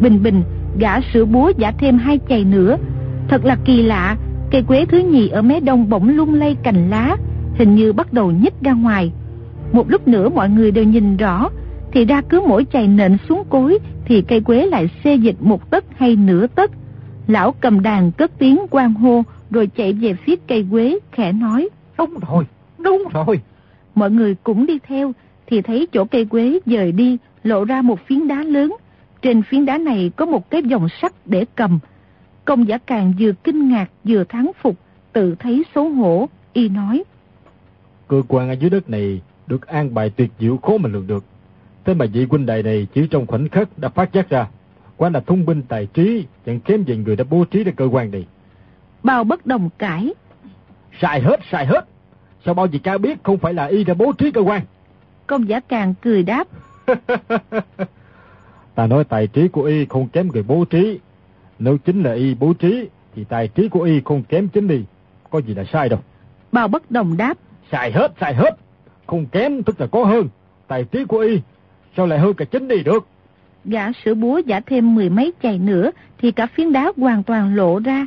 Bình 0.01 0.22
bình, 0.22 0.43
gã 0.79 1.01
sửa 1.01 1.24
búa 1.24 1.53
giả 1.59 1.72
thêm 1.79 1.99
hai 1.99 2.20
chày 2.29 2.45
nữa. 2.45 2.77
Thật 3.29 3.45
là 3.45 3.57
kỳ 3.64 3.83
lạ, 3.83 4.16
cây 4.51 4.62
quế 4.62 4.85
thứ 4.85 4.99
nhì 4.99 5.29
ở 5.29 5.43
mé 5.43 5.61
đông 5.61 5.89
bỗng 5.89 6.09
lung 6.09 6.35
lay 6.35 6.57
cành 6.62 6.91
lá, 6.91 7.16
hình 7.55 7.74
như 7.74 7.93
bắt 7.93 8.12
đầu 8.12 8.31
nhích 8.31 8.55
ra 8.62 8.72
ngoài. 8.72 9.12
Một 9.72 9.91
lúc 9.91 10.09
nữa 10.09 10.29
mọi 10.29 10.49
người 10.49 10.70
đều 10.70 10.85
nhìn 10.85 11.16
rõ, 11.16 11.49
thì 11.93 12.05
ra 12.05 12.22
cứ 12.29 12.43
mỗi 12.49 12.66
chày 12.72 12.89
nện 12.89 13.16
xuống 13.29 13.43
cối 13.49 13.79
thì 14.05 14.22
cây 14.22 14.41
quế 14.41 14.66
lại 14.66 14.91
xê 15.05 15.14
dịch 15.14 15.37
một 15.41 15.70
tấc 15.70 15.85
hay 15.97 16.16
nửa 16.16 16.47
tấc. 16.47 16.70
Lão 17.27 17.55
cầm 17.61 17.83
đàn 17.83 18.12
cất 18.12 18.39
tiếng 18.39 18.59
quan 18.70 18.95
hô 18.95 19.22
rồi 19.51 19.66
chạy 19.66 19.93
về 19.93 20.14
phía 20.14 20.37
cây 20.47 20.66
quế 20.70 20.99
khẽ 21.12 21.33
nói. 21.33 21.68
Đúng 21.99 22.14
rồi, 22.29 22.45
đúng 22.79 23.05
rồi. 23.12 23.41
Mọi 23.95 24.11
người 24.11 24.37
cũng 24.43 24.66
đi 24.66 24.79
theo 24.79 25.12
thì 25.47 25.62
thấy 25.62 25.87
chỗ 25.93 26.05
cây 26.05 26.24
quế 26.24 26.59
dời 26.66 26.93
đi 26.93 27.18
lộ 27.43 27.64
ra 27.64 27.83
một 27.83 28.07
phiến 28.07 28.29
đá 28.29 28.43
lớn. 28.43 28.77
Trên 29.22 29.43
phiến 29.43 29.66
đá 29.66 29.79
này 29.79 30.11
có 30.16 30.27
một 30.27 30.51
cái 30.51 30.62
vòng 30.62 30.89
sắt 31.03 31.12
để 31.24 31.45
cầm. 31.55 31.79
Công 32.45 32.68
giả 32.68 32.79
càng 32.79 33.12
vừa 33.20 33.33
kinh 33.45 33.68
ngạc 33.68 33.91
vừa 34.05 34.24
thắng 34.24 34.51
phục, 34.62 34.77
tự 35.12 35.35
thấy 35.39 35.62
xấu 35.74 35.89
hổ, 35.89 36.29
y 36.53 36.68
nói. 36.68 37.05
Cơ 38.09 38.22
quan 38.29 38.49
ở 38.49 38.53
dưới 38.53 38.70
đất 38.70 38.91
này 38.91 39.20
được 39.47 39.66
an 39.66 39.95
bài 39.95 40.11
tuyệt 40.16 40.31
diệu 40.41 40.57
khó 40.57 40.79
mà 40.79 40.89
lường 40.89 41.07
được. 41.07 41.24
Thế 41.85 41.95
mà 41.95 42.07
vị 42.12 42.27
huynh 42.31 42.47
đài 42.47 42.62
này 42.62 42.87
chỉ 42.95 43.07
trong 43.11 43.27
khoảnh 43.27 43.49
khắc 43.49 43.79
đã 43.79 43.89
phát 43.89 44.12
giác 44.12 44.31
ra. 44.31 44.47
Quả 44.97 45.11
là 45.11 45.20
thông 45.20 45.44
minh 45.44 45.62
tài 45.68 45.86
trí, 45.86 46.26
chẳng 46.47 46.61
kém 46.61 46.84
gì 46.84 46.97
người 46.97 47.16
đã 47.16 47.24
bố 47.30 47.44
trí 47.44 47.64
ra 47.64 47.72
cơ 47.76 47.84
quan 47.84 48.11
này. 48.11 48.26
Bao 49.03 49.24
bất 49.24 49.47
đồng 49.47 49.68
cãi. 49.78 50.14
Sai 51.01 51.20
hết, 51.20 51.40
sai 51.51 51.66
hết. 51.66 51.86
Sao 52.44 52.55
bao 52.55 52.66
gì 52.66 52.78
ca 52.78 52.99
biết 52.99 53.18
không 53.22 53.38
phải 53.38 53.55
là 53.55 53.64
y 53.64 53.84
đã 53.84 53.94
bố 53.94 54.12
trí 54.12 54.30
cơ 54.30 54.40
quan? 54.40 54.62
Công 55.26 55.49
giả 55.49 55.61
càng 55.61 55.94
cười 56.03 56.22
đáp. 56.22 56.49
Ta 58.74 58.86
nói 58.86 59.05
tài 59.05 59.26
trí 59.26 59.49
của 59.49 59.62
y 59.62 59.86
không 59.86 60.09
kém 60.09 60.28
người 60.32 60.42
bố 60.42 60.64
trí. 60.64 60.99
Nếu 61.59 61.78
chính 61.78 62.03
là 62.03 62.12
y 62.12 62.34
bố 62.34 62.53
trí, 62.53 62.88
thì 63.14 63.24
tài 63.24 63.49
trí 63.49 63.68
của 63.68 63.80
y 63.80 64.01
không 64.05 64.22
kém 64.22 64.49
chính 64.49 64.68
y. 64.68 64.82
Có 65.30 65.38
gì 65.40 65.55
là 65.55 65.64
sai 65.72 65.88
đâu. 65.88 66.01
Bao 66.53 66.68
bất 66.68 66.90
đồng 66.90 67.16
đáp. 67.16 67.38
Sai 67.72 67.92
hết, 67.92 68.12
sai 68.20 68.34
hết. 68.34 68.51
Không 69.07 69.26
kém 69.26 69.62
tức 69.62 69.80
là 69.80 69.86
có 69.86 70.05
hơn. 70.05 70.28
Tài 70.66 70.84
trí 70.84 71.05
của 71.05 71.18
y, 71.18 71.40
sao 71.97 72.07
lại 72.07 72.18
hơn 72.18 72.34
cả 72.34 72.44
chính 72.44 72.68
y 72.68 72.82
được? 72.82 73.07
Gã 73.69 73.93
sửa 74.05 74.14
búa 74.14 74.39
giả 74.39 74.61
thêm 74.61 74.95
mười 74.95 75.11
mấy 75.11 75.33
chày 75.43 75.59
nữa, 75.59 75.91
thì 76.19 76.33
cả 76.33 76.47
phiến 76.47 76.73
đá 76.73 76.93
hoàn 76.97 77.23
toàn 77.23 77.55
lộ 77.55 77.79
ra. 77.79 78.07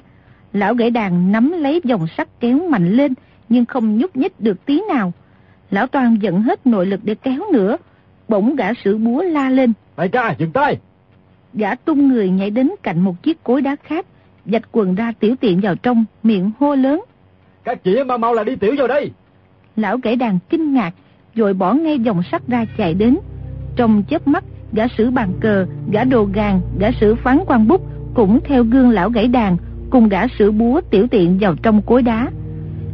Lão 0.54 0.74
gãy 0.74 0.92
đàn 0.92 1.32
nắm 1.32 1.52
lấy 1.52 1.82
dòng 1.84 2.08
sắt 2.18 2.28
kéo 2.40 2.60
mạnh 2.70 2.92
lên, 2.92 3.14
nhưng 3.50 3.66
không 3.66 3.98
nhúc 3.98 4.16
nhích 4.16 4.40
được 4.40 4.66
tí 4.66 4.82
nào. 4.88 5.14
Lão 5.72 5.88
Toàn 5.88 6.18
dẫn 6.22 6.42
hết 6.42 6.68
nội 6.68 6.86
lực 6.86 7.00
để 7.04 7.16
kéo 7.16 7.42
nữa. 7.54 7.78
Bỗng 8.28 8.56
gã 8.56 8.74
sử 8.74 8.98
búa 8.98 9.22
la 9.22 9.50
lên. 9.50 9.74
Đại 9.98 10.10
ca, 10.10 10.36
dừng 10.38 10.52
tay! 10.52 10.78
Gã 11.54 11.76
tung 11.76 12.08
người 12.08 12.30
nhảy 12.30 12.50
đến 12.50 12.72
cạnh 12.84 13.02
một 13.02 13.24
chiếc 13.24 13.44
cối 13.44 13.62
đá 13.62 13.76
khác, 13.84 14.06
dạch 14.46 14.64
quần 14.72 14.96
ra 14.96 15.14
tiểu 15.20 15.36
tiện 15.40 15.60
vào 15.62 15.76
trong, 15.76 16.06
miệng 16.24 16.52
hô 16.60 16.76
lớn. 16.76 17.02
Các 17.64 17.84
chị 17.84 18.04
mau 18.04 18.18
mau 18.18 18.34
là 18.34 18.44
đi 18.44 18.56
tiểu 18.56 18.76
vào 18.78 18.88
đây! 18.88 19.12
Lão 19.76 19.98
gãy 19.98 20.16
đàn 20.16 20.40
kinh 20.50 20.74
ngạc, 20.74 20.92
rồi 21.36 21.54
bỏ 21.54 21.74
ngay 21.74 22.00
dòng 22.00 22.22
sắt 22.32 22.48
ra 22.48 22.66
chạy 22.78 22.94
đến. 22.94 23.18
Trong 23.76 24.04
chớp 24.10 24.28
mắt, 24.28 24.44
gã 24.74 24.88
sử 24.98 25.12
bàn 25.12 25.30
cờ, 25.40 25.66
gã 25.92 26.04
đồ 26.04 26.24
gàng, 26.34 26.62
gã 26.80 26.92
sử 26.92 27.16
phán 27.16 27.40
quan 27.48 27.68
bút 27.68 27.82
cũng 28.14 28.40
theo 28.44 28.64
gương 28.64 28.90
lão 28.90 29.10
gãy 29.10 29.28
đàn, 29.28 29.58
cùng 29.90 30.10
gã 30.10 30.28
sử 30.40 30.52
búa 30.52 30.82
tiểu 30.92 31.08
tiện 31.08 31.38
vào 31.40 31.56
trong 31.64 31.82
cối 31.82 32.02
đá. 32.02 32.30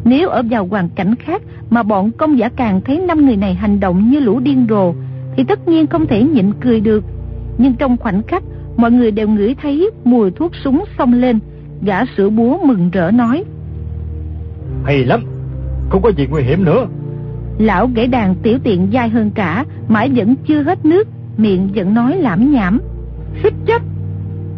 Nếu 0.03 0.30
ở 0.30 0.43
vào 0.49 0.67
hoàn 0.67 0.89
cảnh 0.89 1.15
khác 1.15 1.41
mà 1.69 1.84
bọn 1.84 2.11
công 2.11 2.38
giả 2.38 2.49
càng 2.49 2.82
thấy 2.82 2.99
năm 2.99 3.26
người 3.26 3.36
này 3.36 3.53
hành 3.53 3.80
động 3.80 4.09
như 4.09 4.19
lũ 4.19 4.39
điên 4.39 4.65
rồ, 4.69 4.93
thì 5.38 5.43
tất 5.43 5.67
nhiên 5.67 5.88
không 5.88 6.07
thể 6.07 6.23
nhịn 6.23 6.51
cười 6.61 6.80
được. 6.80 7.03
Nhưng 7.57 7.73
trong 7.73 7.97
khoảnh 7.97 8.23
khắc, 8.23 8.43
mọi 8.78 8.91
người 8.91 9.11
đều 9.11 9.28
ngửi 9.28 9.55
thấy 9.61 9.89
mùi 10.03 10.32
thuốc 10.32 10.51
súng 10.63 10.84
xông 10.97 11.13
lên, 11.13 11.39
gã 11.82 12.05
sử 12.17 12.30
búa 12.30 12.57
mừng 12.65 12.89
rỡ 12.91 13.11
nói. 13.11 13.43
Hay 14.84 15.05
lắm, 15.05 15.23
không 15.89 16.01
có 16.01 16.11
gì 16.17 16.28
nguy 16.30 16.43
hiểm 16.43 16.63
nữa. 16.63 16.88
Lão 17.57 17.89
gãy 17.95 18.07
đàn 18.07 18.36
tiểu 18.36 18.57
tiện 18.63 18.88
dai 18.93 19.09
hơn 19.09 19.32
cả, 19.36 19.65
mãi 19.88 20.09
vẫn 20.15 20.36
chưa 20.47 20.61
hết 20.61 20.86
nước, 20.86 21.07
miệng 21.38 21.69
vẫn 21.75 21.93
nói 21.93 22.17
lãm 22.17 22.51
nhảm. 22.51 22.81
Xích 23.43 23.53
chết! 23.65 23.81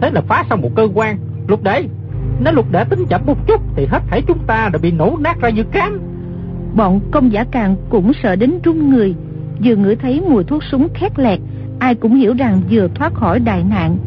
Thế 0.01 0.09
là 0.09 0.21
phá 0.21 0.43
xong 0.49 0.61
một 0.61 0.69
cơ 0.75 0.87
quan, 0.93 1.17
lục 1.47 1.63
đệ. 1.63 1.83
Nếu 2.39 2.53
lục 2.53 2.71
đệ 2.71 2.83
tính 2.83 3.05
chậm 3.09 3.21
một 3.25 3.47
chút 3.47 3.61
thì 3.75 3.85
hết 3.85 3.99
thảy 4.09 4.21
chúng 4.27 4.39
ta 4.47 4.69
đã 4.73 4.79
bị 4.81 4.91
nổ 4.91 5.17
nát 5.19 5.41
ra 5.41 5.49
như 5.49 5.63
cám. 5.63 5.99
Bọn 6.75 6.99
công 7.11 7.31
giả 7.31 7.45
càng 7.51 7.75
cũng 7.89 8.11
sợ 8.23 8.35
đến 8.35 8.59
run 8.63 8.89
người, 8.89 9.15
vừa 9.63 9.75
ngửi 9.75 9.95
thấy 9.95 10.21
mùi 10.29 10.43
thuốc 10.43 10.63
súng 10.63 10.87
khét 10.93 11.19
lẹt, 11.19 11.39
ai 11.79 11.95
cũng 11.95 12.15
hiểu 12.15 12.33
rằng 12.37 12.61
vừa 12.71 12.87
thoát 12.95 13.13
khỏi 13.13 13.39
đại 13.39 13.63
nạn. 13.69 13.97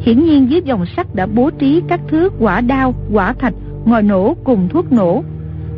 Hiển 0.00 0.24
nhiên 0.24 0.50
dưới 0.50 0.60
dòng 0.64 0.86
sắt 0.96 1.14
đã 1.14 1.26
bố 1.26 1.50
trí 1.50 1.82
các 1.88 2.00
thứ 2.08 2.28
quả 2.38 2.60
đao, 2.60 2.94
quả 3.12 3.32
thạch, 3.32 3.54
ngòi 3.84 4.02
nổ 4.02 4.36
cùng 4.44 4.68
thuốc 4.68 4.92
nổ. 4.92 5.22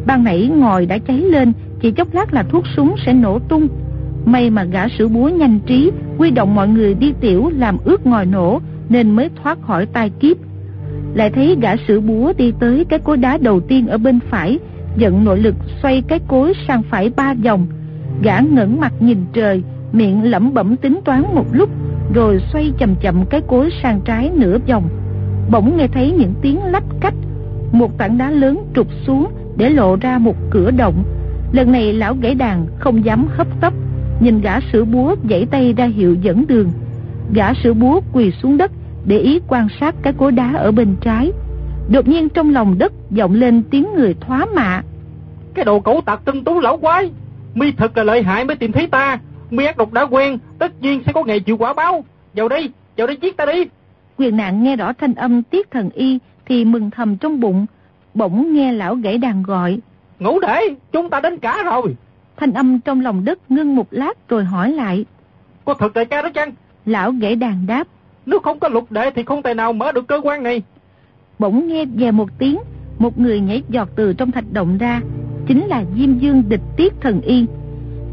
Ban 0.06 0.24
nãy 0.24 0.50
ngòi 0.56 0.86
đã 0.86 0.98
cháy 0.98 1.18
lên, 1.18 1.52
chỉ 1.80 1.90
chốc 1.90 2.14
lát 2.14 2.34
là 2.34 2.42
thuốc 2.42 2.64
súng 2.76 2.94
sẽ 3.06 3.12
nổ 3.12 3.38
tung. 3.38 3.68
May 4.26 4.50
mà 4.50 4.64
gã 4.64 4.88
sử 4.88 5.08
búa 5.08 5.28
nhanh 5.28 5.58
trí, 5.66 5.90
quy 6.18 6.30
động 6.30 6.54
mọi 6.54 6.68
người 6.68 6.94
đi 6.94 7.12
tiểu 7.20 7.50
làm 7.56 7.78
ướt 7.84 8.06
ngòi 8.06 8.26
nổ, 8.26 8.60
nên 8.88 9.10
mới 9.10 9.30
thoát 9.42 9.58
khỏi 9.62 9.86
tai 9.86 10.10
kiếp. 10.10 10.36
Lại 11.14 11.30
thấy 11.30 11.56
gã 11.60 11.76
sử 11.76 12.00
búa 12.00 12.32
đi 12.36 12.52
tới 12.60 12.84
cái 12.84 12.98
cối 12.98 13.16
đá 13.16 13.38
đầu 13.38 13.60
tiên 13.60 13.86
ở 13.86 13.98
bên 13.98 14.18
phải, 14.30 14.58
dẫn 14.96 15.24
nội 15.24 15.38
lực 15.38 15.54
xoay 15.82 16.02
cái 16.08 16.20
cối 16.28 16.52
sang 16.68 16.82
phải 16.82 17.10
ba 17.16 17.34
vòng. 17.34 17.66
Gã 18.22 18.40
ngẩng 18.40 18.80
mặt 18.80 18.92
nhìn 19.00 19.24
trời, 19.32 19.62
miệng 19.92 20.30
lẩm 20.30 20.54
bẩm 20.54 20.76
tính 20.76 21.00
toán 21.04 21.22
một 21.34 21.46
lúc, 21.52 21.70
rồi 22.14 22.40
xoay 22.52 22.72
chậm 22.78 22.94
chậm 23.00 23.26
cái 23.26 23.40
cối 23.48 23.70
sang 23.82 24.00
trái 24.04 24.30
nửa 24.34 24.58
vòng. 24.68 24.88
Bỗng 25.50 25.76
nghe 25.76 25.88
thấy 25.88 26.12
những 26.12 26.34
tiếng 26.42 26.64
lách 26.64 26.84
cách, 27.00 27.14
một 27.72 27.98
tảng 27.98 28.18
đá 28.18 28.30
lớn 28.30 28.64
trục 28.74 28.86
xuống 29.06 29.26
để 29.56 29.70
lộ 29.70 29.96
ra 29.96 30.18
một 30.18 30.36
cửa 30.50 30.70
động. 30.70 31.04
Lần 31.52 31.72
này 31.72 31.92
lão 31.92 32.14
gãy 32.20 32.34
đàn 32.34 32.66
không 32.78 33.04
dám 33.04 33.26
hấp 33.36 33.46
tấp, 33.60 33.72
nhìn 34.20 34.40
gã 34.40 34.60
sử 34.72 34.84
búa 34.84 35.14
dãy 35.30 35.46
tay 35.50 35.74
ra 35.76 35.84
hiệu 35.84 36.16
dẫn 36.22 36.46
đường. 36.46 36.70
Gã 37.34 37.54
sử 37.54 37.74
búa 37.74 38.00
quỳ 38.12 38.30
xuống 38.42 38.56
đất, 38.56 38.70
để 39.06 39.18
ý 39.18 39.40
quan 39.48 39.68
sát 39.80 39.94
cái 40.02 40.12
cối 40.12 40.32
đá 40.32 40.52
ở 40.56 40.72
bên 40.72 40.96
trái. 41.00 41.32
Đột 41.88 42.08
nhiên 42.08 42.28
trong 42.28 42.50
lòng 42.50 42.78
đất 42.78 42.92
vọng 43.10 43.34
lên 43.34 43.62
tiếng 43.70 43.86
người 43.94 44.14
thoá 44.20 44.46
mạ. 44.54 44.82
Cái 45.54 45.64
đồ 45.64 45.80
cẩu 45.80 46.00
tặc 46.00 46.24
tinh 46.24 46.44
tú 46.44 46.60
lão 46.60 46.76
quái, 46.76 47.10
mi 47.54 47.72
thật 47.72 47.96
là 47.96 48.02
lợi 48.02 48.22
hại 48.22 48.44
mới 48.44 48.56
tìm 48.56 48.72
thấy 48.72 48.86
ta. 48.86 49.18
Mi 49.50 49.64
ác 49.64 49.76
độc 49.76 49.92
đã 49.92 50.02
quen, 50.02 50.38
tất 50.58 50.82
nhiên 50.82 51.02
sẽ 51.06 51.12
có 51.12 51.24
ngày 51.24 51.40
chịu 51.40 51.56
quả 51.56 51.72
báo. 51.72 52.04
Vào 52.34 52.48
đây, 52.48 52.70
vào 52.96 53.06
đây 53.06 53.18
giết 53.22 53.36
ta 53.36 53.46
đi. 53.46 53.64
Quyền 54.18 54.36
nạn 54.36 54.62
nghe 54.62 54.76
rõ 54.76 54.92
thanh 54.92 55.14
âm 55.14 55.42
tiết 55.42 55.70
thần 55.70 55.90
y 55.90 56.18
thì 56.46 56.64
mừng 56.64 56.90
thầm 56.90 57.16
trong 57.16 57.40
bụng. 57.40 57.66
Bỗng 58.14 58.54
nghe 58.54 58.72
lão 58.72 58.94
gãy 58.94 59.18
đàn 59.18 59.42
gọi. 59.42 59.78
Ngủ 60.18 60.40
để, 60.40 60.60
chúng 60.92 61.10
ta 61.10 61.20
đến 61.20 61.38
cả 61.38 61.62
rồi. 61.64 61.94
Thanh 62.42 62.52
âm 62.52 62.80
trong 62.80 63.00
lòng 63.00 63.24
đất 63.24 63.50
ngưng 63.50 63.76
một 63.76 63.86
lát 63.90 64.28
rồi 64.28 64.44
hỏi 64.44 64.72
lại. 64.72 65.04
Có 65.64 65.74
thật 65.74 65.94
đại 65.94 66.04
ca 66.04 66.22
đó 66.22 66.28
chăng? 66.34 66.52
Lão 66.86 67.12
gãy 67.12 67.36
đàn 67.36 67.66
đáp. 67.66 67.84
Nếu 68.26 68.40
không 68.40 68.58
có 68.58 68.68
lục 68.68 68.92
đệ 68.92 69.10
thì 69.10 69.22
không 69.22 69.42
thể 69.42 69.54
nào 69.54 69.72
mở 69.72 69.92
được 69.92 70.06
cơ 70.08 70.20
quan 70.22 70.42
này. 70.42 70.62
Bỗng 71.38 71.68
nghe 71.68 71.84
về 71.84 72.10
một 72.10 72.28
tiếng, 72.38 72.58
một 72.98 73.18
người 73.18 73.40
nhảy 73.40 73.62
giọt 73.68 73.88
từ 73.96 74.12
trong 74.12 74.30
thạch 74.30 74.44
động 74.52 74.78
ra, 74.78 75.00
chính 75.46 75.66
là 75.66 75.84
Diêm 75.96 76.18
Dương 76.18 76.42
địch 76.48 76.60
Tiết 76.76 76.92
Thần 77.00 77.20
Y. 77.20 77.46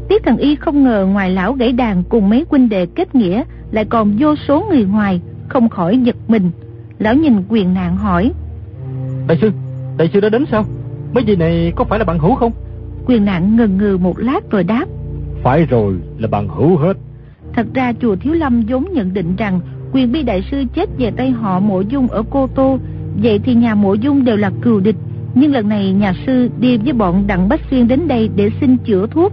Tiết 0.08 0.22
Thần 0.24 0.36
Y 0.36 0.56
không 0.56 0.84
ngờ 0.84 1.06
ngoài 1.10 1.30
lão 1.30 1.52
gãy 1.52 1.72
đàn 1.72 2.02
cùng 2.08 2.28
mấy 2.30 2.44
huynh 2.50 2.68
đệ 2.68 2.86
kết 2.86 3.14
nghĩa, 3.14 3.42
lại 3.70 3.84
còn 3.84 4.16
vô 4.18 4.36
số 4.36 4.66
người 4.70 4.84
ngoài, 4.84 5.20
không 5.48 5.68
khỏi 5.68 5.98
giật 5.98 6.16
mình. 6.28 6.50
Lão 6.98 7.14
nhìn 7.14 7.42
quyền 7.48 7.74
nạn 7.74 7.96
hỏi. 7.96 8.32
Đại 9.28 9.38
sư, 9.40 9.50
đại 9.98 10.10
sư 10.12 10.20
đã 10.20 10.28
đến 10.28 10.44
sao? 10.50 10.64
Mấy 11.12 11.24
gì 11.24 11.36
này 11.36 11.72
có 11.76 11.84
phải 11.84 11.98
là 11.98 12.04
bạn 12.04 12.18
hữu 12.18 12.34
không? 12.34 12.52
Quyền 13.06 13.24
nạn 13.24 13.56
ngần 13.56 13.78
ngừ 13.78 13.98
một 14.00 14.18
lát 14.18 14.50
rồi 14.50 14.64
đáp. 14.64 14.84
Phải 15.42 15.66
rồi, 15.66 15.94
là 16.18 16.28
bạn 16.28 16.48
hữu 16.48 16.76
hết. 16.76 16.96
Thật 17.52 17.66
ra 17.74 17.92
chùa 18.00 18.16
Thiếu 18.16 18.32
Lâm 18.32 18.62
vốn 18.68 18.84
nhận 18.92 19.14
định 19.14 19.36
rằng 19.36 19.60
quyền 19.92 20.12
bi 20.12 20.22
đại 20.22 20.42
sư 20.50 20.64
chết 20.74 20.88
về 20.98 21.10
tay 21.10 21.30
họ 21.30 21.60
mộ 21.60 21.80
dung 21.80 22.08
ở 22.08 22.22
Cô 22.30 22.46
Tô, 22.46 22.78
vậy 23.22 23.40
thì 23.44 23.54
nhà 23.54 23.74
mộ 23.74 23.94
dung 23.94 24.24
đều 24.24 24.36
là 24.36 24.50
cừu 24.62 24.80
địch. 24.80 24.96
Nhưng 25.34 25.52
lần 25.52 25.68
này 25.68 25.92
nhà 25.92 26.14
sư 26.26 26.48
đi 26.60 26.76
với 26.76 26.92
bọn 26.92 27.26
Đặng 27.26 27.48
Bách 27.48 27.60
Xuyên 27.70 27.88
đến 27.88 28.08
đây 28.08 28.30
để 28.36 28.50
xin 28.60 28.76
chữa 28.76 29.06
thuốc. 29.06 29.32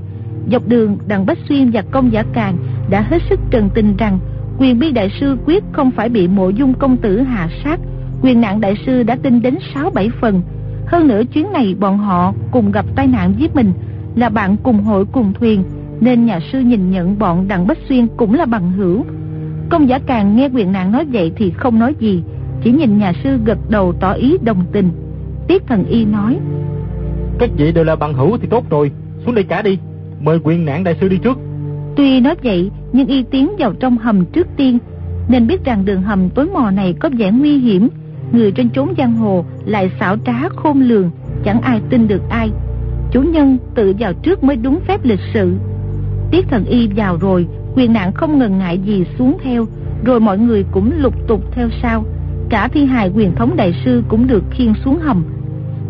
Dọc 0.51 0.68
đường 0.68 0.97
Đặng 1.07 1.26
Bách 1.26 1.38
Xuyên 1.49 1.72
và 1.72 1.84
công 1.91 2.11
giả 2.11 2.24
Càng 2.34 2.57
đã 2.89 3.01
hết 3.01 3.22
sức 3.30 3.39
trần 3.51 3.70
tình 3.76 3.97
rằng 3.97 4.20
quyền 4.59 4.80
bi 4.80 4.91
đại 4.91 5.11
sư 5.20 5.38
quyết 5.45 5.63
không 5.72 5.91
phải 5.91 6.09
bị 6.09 6.28
mộ 6.28 6.49
dung 6.49 6.74
công 6.74 6.97
tử 6.97 7.22
hạ 7.22 7.49
sát. 7.63 7.80
Quyền 8.22 8.41
nạn 8.41 8.61
đại 8.61 8.76
sư 8.86 9.03
đã 9.03 9.18
tin 9.24 9.41
đến 9.41 9.57
6-7 9.74 10.09
phần. 10.22 10.41
Hơn 10.88 11.07
nữa 11.07 11.21
chuyến 11.33 11.51
này 11.53 11.75
bọn 11.79 11.97
họ 11.97 12.33
cùng 12.51 12.71
gặp 12.71 12.85
tai 12.95 13.07
nạn 13.07 13.33
với 13.39 13.49
mình 13.53 13.73
là 14.15 14.29
bạn 14.29 14.57
cùng 14.63 14.83
hội 14.83 15.05
cùng 15.05 15.33
thuyền 15.33 15.63
nên 16.01 16.25
nhà 16.25 16.39
sư 16.51 16.59
nhìn 16.59 16.91
nhận 16.91 17.19
bọn 17.19 17.47
Đặng 17.47 17.67
Bách 17.67 17.77
Xuyên 17.89 18.07
cũng 18.17 18.33
là 18.33 18.45
bằng 18.45 18.71
hữu. 18.71 19.03
Công 19.69 19.89
giả 19.89 19.99
càng 20.05 20.35
nghe 20.35 20.49
quyền 20.53 20.71
nạn 20.71 20.91
nói 20.91 21.05
vậy 21.11 21.31
thì 21.35 21.51
không 21.51 21.79
nói 21.79 21.95
gì, 21.99 22.23
chỉ 22.63 22.71
nhìn 22.71 22.97
nhà 22.97 23.13
sư 23.23 23.38
gật 23.45 23.57
đầu 23.69 23.93
tỏ 23.99 24.11
ý 24.11 24.38
đồng 24.41 24.63
tình. 24.71 24.89
Tiết 25.47 25.67
thần 25.67 25.85
y 25.85 26.05
nói, 26.05 26.38
Các 27.39 27.49
vị 27.57 27.71
đều 27.71 27.83
là 27.83 27.95
bằng 27.95 28.13
hữu 28.13 28.38
thì 28.38 28.47
tốt 28.47 28.69
rồi, 28.69 28.91
xuống 29.25 29.35
đây 29.35 29.43
cả 29.43 29.61
đi, 29.61 29.77
mời 30.21 30.39
quyền 30.43 30.65
nạn 30.65 30.83
đại 30.83 30.95
sư 31.01 31.09
đi 31.09 31.17
trước. 31.17 31.38
Tuy 31.95 32.19
nói 32.19 32.35
vậy, 32.43 32.71
nhưng 32.93 33.07
y 33.07 33.23
tiến 33.23 33.51
vào 33.59 33.73
trong 33.73 33.97
hầm 33.97 34.25
trước 34.25 34.47
tiên, 34.57 34.77
nên 35.29 35.47
biết 35.47 35.65
rằng 35.65 35.85
đường 35.85 36.01
hầm 36.01 36.29
tối 36.29 36.45
mò 36.53 36.71
này 36.71 36.93
có 36.99 37.09
vẻ 37.17 37.31
nguy 37.31 37.57
hiểm, 37.57 37.88
người 38.32 38.51
trên 38.51 38.69
chốn 38.69 38.93
giang 38.97 39.15
hồ 39.15 39.45
lại 39.65 39.91
xảo 39.99 40.17
trá 40.25 40.49
khôn 40.49 40.82
lường, 40.82 41.09
chẳng 41.43 41.61
ai 41.61 41.82
tin 41.89 42.07
được 42.07 42.21
ai. 42.30 42.51
Chủ 43.11 43.21
nhân 43.21 43.57
tự 43.75 43.93
vào 43.99 44.13
trước 44.13 44.43
mới 44.43 44.55
đúng 44.55 44.80
phép 44.88 44.99
lịch 45.03 45.19
sự. 45.34 45.53
Tiết 46.32 46.45
thần 46.49 46.65
y 46.65 46.88
vào 46.88 47.17
rồi, 47.17 47.47
quyền 47.75 47.93
nạn 47.93 48.11
không 48.13 48.39
ngần 48.39 48.57
ngại 48.57 48.80
gì 48.86 49.05
xuống 49.17 49.38
theo, 49.43 49.65
rồi 50.03 50.19
mọi 50.19 50.38
người 50.38 50.65
cũng 50.71 50.91
lục 50.97 51.28
tục 51.28 51.43
theo 51.51 51.69
sau. 51.82 52.05
Cả 52.49 52.67
thi 52.67 52.86
hài 52.86 53.11
quyền 53.15 53.36
thống 53.36 53.55
đại 53.55 53.82
sư 53.86 54.03
cũng 54.07 54.28
được 54.28 54.43
khiêng 54.51 54.73
xuống 54.86 54.99
hầm. 54.99 55.25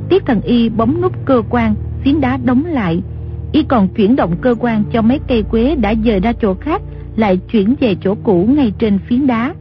Tiết 0.10 0.26
thần 0.26 0.42
y 0.42 0.70
bấm 0.70 1.02
nút 1.02 1.26
cơ 1.26 1.42
quan, 1.50 1.76
phiến 2.04 2.22
đá 2.22 2.38
đóng 2.38 2.66
lại. 2.66 3.02
Y 3.52 3.64
còn 3.64 3.88
chuyển 3.88 4.16
động 4.16 4.36
cơ 4.42 4.56
quan 4.60 4.84
cho 4.92 5.02
mấy 5.02 5.20
cây 5.28 5.44
quế 5.44 5.76
đã 5.76 5.94
dời 6.06 6.20
ra 6.20 6.34
chỗ 6.34 6.54
khác, 6.54 6.82
lại 7.16 7.38
chuyển 7.52 7.76
về 7.80 7.96
chỗ 8.02 8.16
cũ 8.24 8.46
ngay 8.50 8.74
trên 8.80 9.00
phiến 9.08 9.28
đá. 9.28 9.54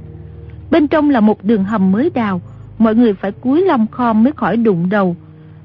Bên 0.71 0.89
trong 0.89 1.11
là 1.11 1.21
một 1.21 1.45
đường 1.45 1.65
hầm 1.65 1.93
mới 1.93 2.11
đào, 2.15 2.41
mọi 2.79 2.95
người 2.95 3.15
phải 3.15 3.33
cúi 3.33 3.61
lòng 3.61 3.87
khom 3.91 4.25
mới 4.25 4.33
khỏi 4.33 4.57
đụng 4.57 4.89
đầu. 4.89 5.17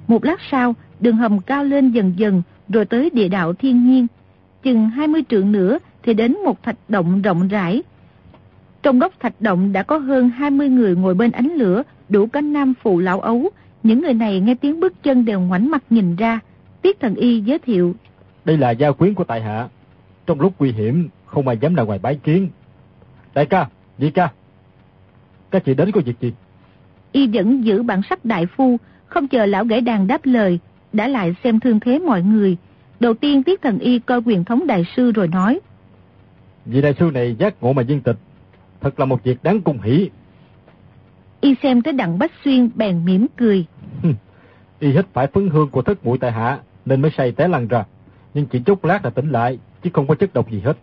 Một 0.08 0.26
lát 0.26 0.40
sau, 0.52 0.76
đường 1.00 1.16
hầm 1.16 1.40
cao 1.40 1.64
lên 1.64 1.92
dần 1.92 2.14
dần, 2.18 2.42
rồi 2.70 2.86
tới 2.86 3.10
địa 3.10 3.28
đạo 3.28 3.54
thiên 3.54 3.88
nhiên. 3.88 4.08
Chừng 4.64 4.90
20 4.90 5.24
trượng 5.30 5.52
nữa 5.52 5.80
thì 6.04 6.14
đến 6.14 6.38
một 6.46 6.64
thạch 6.64 6.78
động 6.90 7.22
rộng 7.22 7.48
rãi. 7.48 7.84
Trong 8.84 9.00
góc 9.00 9.14
thạch 9.20 9.42
động 9.42 9.74
đã 9.74 9.84
có 9.84 9.98
hơn 9.98 10.30
20 10.30 10.70
người 10.70 10.96
ngồi 10.96 11.14
bên 11.14 11.32
ánh 11.32 11.52
lửa, 11.54 11.84
đủ 12.10 12.28
cả 12.28 12.42
nam 12.42 12.74
phụ 12.82 13.00
lão 13.00 13.20
ấu. 13.20 13.50
Những 13.84 14.02
người 14.02 14.14
này 14.14 14.40
nghe 14.40 14.56
tiếng 14.56 14.80
bước 14.80 15.04
chân 15.04 15.26
đều 15.26 15.40
ngoảnh 15.40 15.72
mặt 15.72 15.84
nhìn 15.90 16.16
ra. 16.16 16.40
Tiết 16.82 17.00
thần 17.00 17.16
y 17.16 17.42
giới 17.42 17.60
thiệu. 17.60 17.96
Đây 18.46 18.58
là 18.58 18.72
gia 18.72 18.92
quyến 18.92 19.14
của 19.14 19.24
tại 19.24 19.42
hạ. 19.42 19.68
Trong 20.26 20.42
lúc 20.42 20.54
nguy 20.60 20.72
hiểm, 20.72 21.10
không 21.26 21.48
ai 21.48 21.58
dám 21.58 21.76
ra 21.76 21.84
ngoài 21.84 22.00
bái 22.00 22.16
kiến. 22.16 22.50
Đại 23.34 23.46
ca, 23.46 23.68
nhị 23.98 24.12
ca, 24.12 24.30
các 25.52 25.66
chị 25.66 25.74
đến 25.74 25.92
có 25.92 26.02
việc 26.06 26.20
gì? 26.20 26.34
Y 27.12 27.28
vẫn 27.28 27.66
giữ 27.66 27.84
bản 27.84 28.02
sắc 28.10 28.26
đại 28.26 28.46
phu, 28.46 28.78
không 29.06 29.28
chờ 29.28 29.46
lão 29.46 29.66
gãy 29.66 29.82
đàn 29.82 30.08
đáp 30.08 30.22
lời, 30.24 30.60
đã 30.94 31.08
lại 31.08 31.36
xem 31.44 31.60
thương 31.60 31.80
thế 31.80 32.00
mọi 32.00 32.22
người. 32.22 32.58
Đầu 33.00 33.14
tiên 33.14 33.44
Tiết 33.44 33.62
Thần 33.62 33.80
Y 33.80 34.00
coi 34.00 34.22
quyền 34.26 34.44
thống 34.44 34.68
đại 34.68 34.86
sư 34.96 35.12
rồi 35.12 35.28
nói. 35.28 35.60
Vị 36.66 36.82
đại 36.82 36.94
sư 37.00 37.12
này 37.14 37.36
giác 37.40 37.64
ngộ 37.64 37.74
mà 37.74 37.84
viên 37.84 38.02
tịch, 38.02 38.18
thật 38.82 39.00
là 39.00 39.06
một 39.06 39.24
việc 39.24 39.44
đáng 39.44 39.62
cung 39.62 39.82
hỷ. 39.82 40.10
Y 41.42 41.56
xem 41.64 41.82
tới 41.82 41.94
đặng 41.94 42.20
Bách 42.20 42.32
Xuyên 42.44 42.70
bèn 42.76 43.06
mỉm 43.06 43.28
cười. 43.38 43.66
Y 44.80 44.92
hít 44.92 45.06
phải 45.14 45.28
phấn 45.28 45.50
hương 45.50 45.70
của 45.70 45.82
thất 45.82 46.06
muội 46.06 46.18
tại 46.18 46.32
hạ, 46.32 46.60
nên 46.86 47.02
mới 47.02 47.12
say 47.18 47.32
té 47.32 47.48
lăn 47.48 47.68
ra. 47.68 47.84
Nhưng 48.34 48.46
chỉ 48.46 48.62
chốc 48.66 48.86
lát 48.86 49.06
là 49.06 49.10
tỉnh 49.10 49.30
lại, 49.30 49.60
chứ 49.84 49.90
không 49.94 50.08
có 50.08 50.16
chất 50.16 50.34
độc 50.34 50.52
gì 50.52 50.60
hết. 50.60 50.78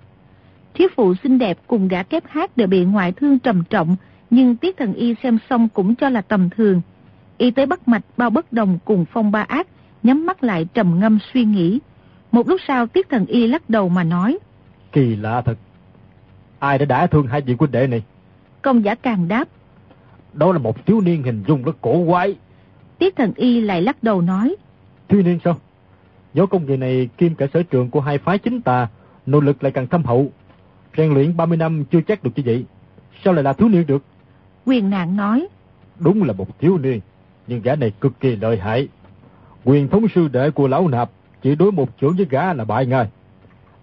Thiếu 0.74 0.88
phụ 0.96 1.14
xinh 1.22 1.38
đẹp 1.38 1.58
cùng 1.66 1.88
gã 1.88 2.02
kép 2.02 2.22
hát 2.26 2.56
đều 2.56 2.68
bị 2.68 2.84
ngoại 2.84 3.12
thương 3.12 3.38
trầm 3.38 3.62
trọng, 3.70 3.96
nhưng 4.30 4.56
Tiết 4.56 4.76
Thần 4.76 4.94
Y 4.94 5.14
xem 5.22 5.38
xong 5.50 5.68
cũng 5.68 5.94
cho 5.94 6.08
là 6.08 6.20
tầm 6.20 6.50
thường. 6.50 6.80
Y 7.38 7.50
tới 7.50 7.66
bắt 7.66 7.88
mạch 7.88 8.02
bao 8.16 8.30
bất 8.30 8.52
đồng 8.52 8.78
cùng 8.84 9.04
phong 9.12 9.30
ba 9.30 9.42
ác, 9.42 9.66
nhắm 10.02 10.26
mắt 10.26 10.44
lại 10.44 10.66
trầm 10.74 11.00
ngâm 11.00 11.18
suy 11.32 11.44
nghĩ. 11.44 11.78
Một 12.32 12.48
lúc 12.48 12.60
sau 12.68 12.86
Tiết 12.86 13.08
Thần 13.08 13.26
Y 13.26 13.46
lắc 13.46 13.70
đầu 13.70 13.88
mà 13.88 14.04
nói. 14.04 14.38
Kỳ 14.92 15.16
lạ 15.16 15.40
thật. 15.40 15.58
Ai 16.58 16.78
đã 16.78 16.84
đả 16.84 17.06
thương 17.06 17.26
hai 17.26 17.40
vị 17.40 17.56
huynh 17.58 17.70
đệ 17.70 17.86
này? 17.86 18.02
Công 18.62 18.84
giả 18.84 18.94
càng 18.94 19.28
đáp. 19.28 19.48
Đó 20.32 20.52
là 20.52 20.58
một 20.58 20.86
thiếu 20.86 21.00
niên 21.00 21.22
hình 21.22 21.44
dung 21.48 21.62
rất 21.62 21.76
cổ 21.80 22.04
quái. 22.06 22.36
Tiết 22.98 23.16
Thần 23.16 23.32
Y 23.36 23.60
lại 23.60 23.82
lắc 23.82 24.02
đầu 24.02 24.20
nói. 24.20 24.56
Thiếu 25.08 25.22
niên 25.22 25.38
sao? 25.44 25.56
Do 26.34 26.46
công 26.46 26.66
nghệ 26.66 26.76
này 26.76 27.08
kim 27.18 27.34
cả 27.34 27.46
sở 27.54 27.62
trường 27.62 27.90
của 27.90 28.00
hai 28.00 28.18
phái 28.18 28.38
chính 28.38 28.62
tà, 28.62 28.88
nỗ 29.26 29.40
lực 29.40 29.62
lại 29.62 29.72
càng 29.72 29.86
thâm 29.86 30.04
hậu. 30.04 30.32
Rèn 30.96 31.14
luyện 31.14 31.36
30 31.36 31.56
năm 31.56 31.84
chưa 31.90 32.00
chắc 32.00 32.24
được 32.24 32.30
như 32.36 32.42
vậy. 32.46 32.64
Sao 33.24 33.34
lại 33.34 33.44
là 33.44 33.52
thiếu 33.52 33.68
niên 33.68 33.86
được? 33.86 34.02
Quyền 34.68 34.90
nạn 34.90 35.16
nói. 35.16 35.46
Đúng 35.98 36.22
là 36.22 36.32
một 36.32 36.58
thiếu 36.58 36.78
niên, 36.78 37.00
nhưng 37.46 37.62
gã 37.62 37.74
này 37.74 37.92
cực 38.00 38.20
kỳ 38.20 38.36
lợi 38.36 38.58
hại. 38.58 38.88
Quyền 39.64 39.88
thống 39.88 40.06
sư 40.14 40.28
đệ 40.28 40.50
của 40.50 40.68
lão 40.68 40.88
nạp 40.88 41.10
chỉ 41.42 41.54
đối 41.54 41.72
một 41.72 41.88
chỗ 42.00 42.12
với 42.16 42.26
gã 42.30 42.52
là 42.52 42.64
bại 42.64 42.86
ngay. 42.86 43.08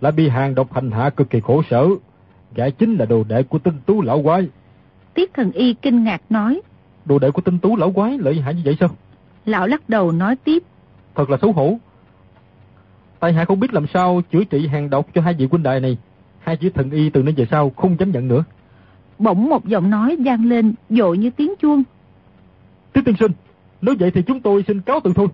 Là 0.02 0.12
bị 0.12 0.30
hàng 0.30 0.56
độc 0.56 0.74
hành 0.74 0.92
hạ 0.92 1.10
cực 1.10 1.30
kỳ 1.30 1.40
khổ 1.40 1.62
sở. 1.70 1.88
Gã 2.56 2.70
chính 2.70 2.96
là 2.96 3.06
đồ 3.06 3.24
đệ 3.24 3.44
của 3.44 3.60
tinh 3.60 3.74
tú 3.86 4.02
lão 4.02 4.24
quái. 4.24 4.48
Tiết 5.14 5.34
thần 5.34 5.52
y 5.52 5.74
kinh 5.74 6.04
ngạc 6.04 6.22
nói. 6.30 6.62
Đồ 7.06 7.20
đệ 7.20 7.32
của 7.32 7.42
tinh 7.42 7.60
tú 7.60 7.76
lão 7.76 7.92
quái 7.92 8.18
lợi 8.18 8.42
hại 8.42 8.54
như 8.54 8.62
vậy 8.66 8.78
sao? 8.80 8.90
Lão 9.46 9.68
lắc 9.68 9.90
đầu 9.90 10.12
nói 10.12 10.36
tiếp. 10.36 10.64
Thật 11.16 11.30
là 11.30 11.38
xấu 11.42 11.52
hổ. 11.52 11.78
Tại 13.20 13.34
hạ 13.34 13.46
không 13.46 13.60
biết 13.60 13.74
làm 13.74 13.88
sao 13.94 14.22
chữa 14.32 14.44
trị 14.44 14.68
hàng 14.68 14.90
độc 14.90 15.08
cho 15.14 15.22
hai 15.22 15.34
vị 15.34 15.48
huynh 15.52 15.64
đệ 15.64 15.80
này. 15.80 15.98
Hai 16.40 16.58
chữ 16.58 16.70
thần 16.70 16.92
y 16.92 17.10
từ 17.10 17.24
nay 17.24 17.34
về 17.38 17.48
sau 17.52 17.70
không 17.70 18.00
dám 18.00 18.12
nhận 18.12 18.28
nữa. 18.28 18.44
Bỗng 19.20 19.50
một 19.50 19.66
giọng 19.66 19.90
nói 19.90 20.18
vang 20.20 20.46
lên 20.46 20.74
dội 20.90 21.18
như 21.18 21.30
tiếng 21.30 21.54
chuông. 21.62 21.84
Tiết 22.94 23.02
tiên 23.06 23.16
sinh, 23.20 23.32
nếu 23.82 23.96
vậy 24.00 24.12
thì 24.12 24.22
chúng 24.22 24.42
tôi 24.42 24.64
xin 24.68 24.82
cáo 24.82 25.00
từ 25.04 25.14
thôi. 25.16 25.28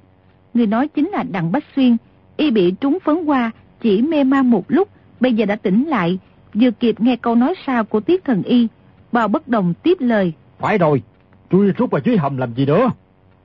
Người 0.53 0.67
nói 0.67 0.87
chính 0.87 1.09
là 1.09 1.23
Đặng 1.23 1.51
Bách 1.51 1.63
Xuyên. 1.75 1.97
Y 2.37 2.51
bị 2.51 2.71
trúng 2.71 2.97
phấn 3.03 3.23
qua, 3.25 3.51
chỉ 3.81 4.01
mê 4.01 4.23
man 4.23 4.49
một 4.49 4.65
lúc, 4.67 4.89
bây 5.19 5.33
giờ 5.33 5.45
đã 5.45 5.55
tỉnh 5.55 5.87
lại. 5.87 6.19
Vừa 6.53 6.71
kịp 6.71 7.01
nghe 7.01 7.15
câu 7.15 7.35
nói 7.35 7.53
sau 7.65 7.83
của 7.83 7.99
Tiết 7.99 8.23
thần 8.23 8.43
y. 8.43 8.67
Bao 9.11 9.27
bất 9.27 9.47
đồng 9.47 9.73
tiếp 9.83 9.97
lời. 9.99 10.33
Phải 10.59 10.77
rồi, 10.77 11.03
chui 11.51 11.71
rút 11.71 11.91
vào 11.91 12.01
dưới 12.03 12.17
hầm 12.17 12.37
làm 12.37 12.53
gì 12.53 12.65
nữa. 12.65 12.89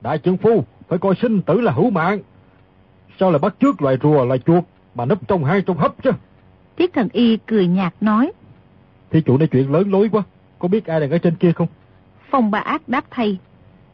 Đại 0.01 0.17
trưởng 0.17 0.37
phu, 0.37 0.63
phải 0.87 0.99
coi 0.99 1.15
sinh 1.21 1.41
tử 1.41 1.61
là 1.61 1.71
hữu 1.71 1.89
mạng. 1.89 2.19
Sao 3.19 3.31
lại 3.31 3.39
bắt 3.39 3.55
trước 3.59 3.81
loài 3.81 3.97
rùa, 4.03 4.25
loài 4.25 4.39
chuột, 4.39 4.63
mà 4.95 5.05
nấp 5.05 5.27
trong 5.27 5.43
hai 5.43 5.61
trong 5.61 5.77
hấp 5.77 6.03
chứ? 6.03 6.11
Tiết 6.75 6.93
thần 6.93 7.09
y 7.13 7.37
cười 7.37 7.67
nhạt 7.67 7.93
nói. 8.01 8.31
Thì 9.11 9.21
chủ 9.21 9.37
này 9.37 9.47
chuyện 9.47 9.71
lớn 9.71 9.91
lối 9.91 10.09
quá, 10.11 10.23
có 10.59 10.67
biết 10.67 10.85
ai 10.85 10.99
đang 10.99 11.11
ở 11.11 11.17
trên 11.17 11.35
kia 11.35 11.51
không? 11.51 11.67
Phong 12.29 12.51
bà 12.51 12.59
ác 12.59 12.81
đáp 12.89 13.05
thay. 13.09 13.37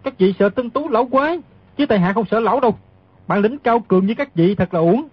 Các 0.03 0.17
vị 0.17 0.33
sợ 0.39 0.49
tân 0.49 0.69
tú 0.69 0.89
lão 0.89 1.05
quái, 1.05 1.39
chứ 1.77 1.85
tài 1.85 1.99
hạ 1.99 2.13
không 2.13 2.25
sợ 2.31 2.39
lão 2.39 2.59
đâu. 2.59 2.75
Bản 3.27 3.41
lĩnh 3.41 3.57
cao 3.57 3.79
cường 3.79 4.05
như 4.05 4.13
các 4.13 4.35
vị 4.35 4.55
thật 4.55 4.73
là 4.73 4.79
uổng. 4.79 5.07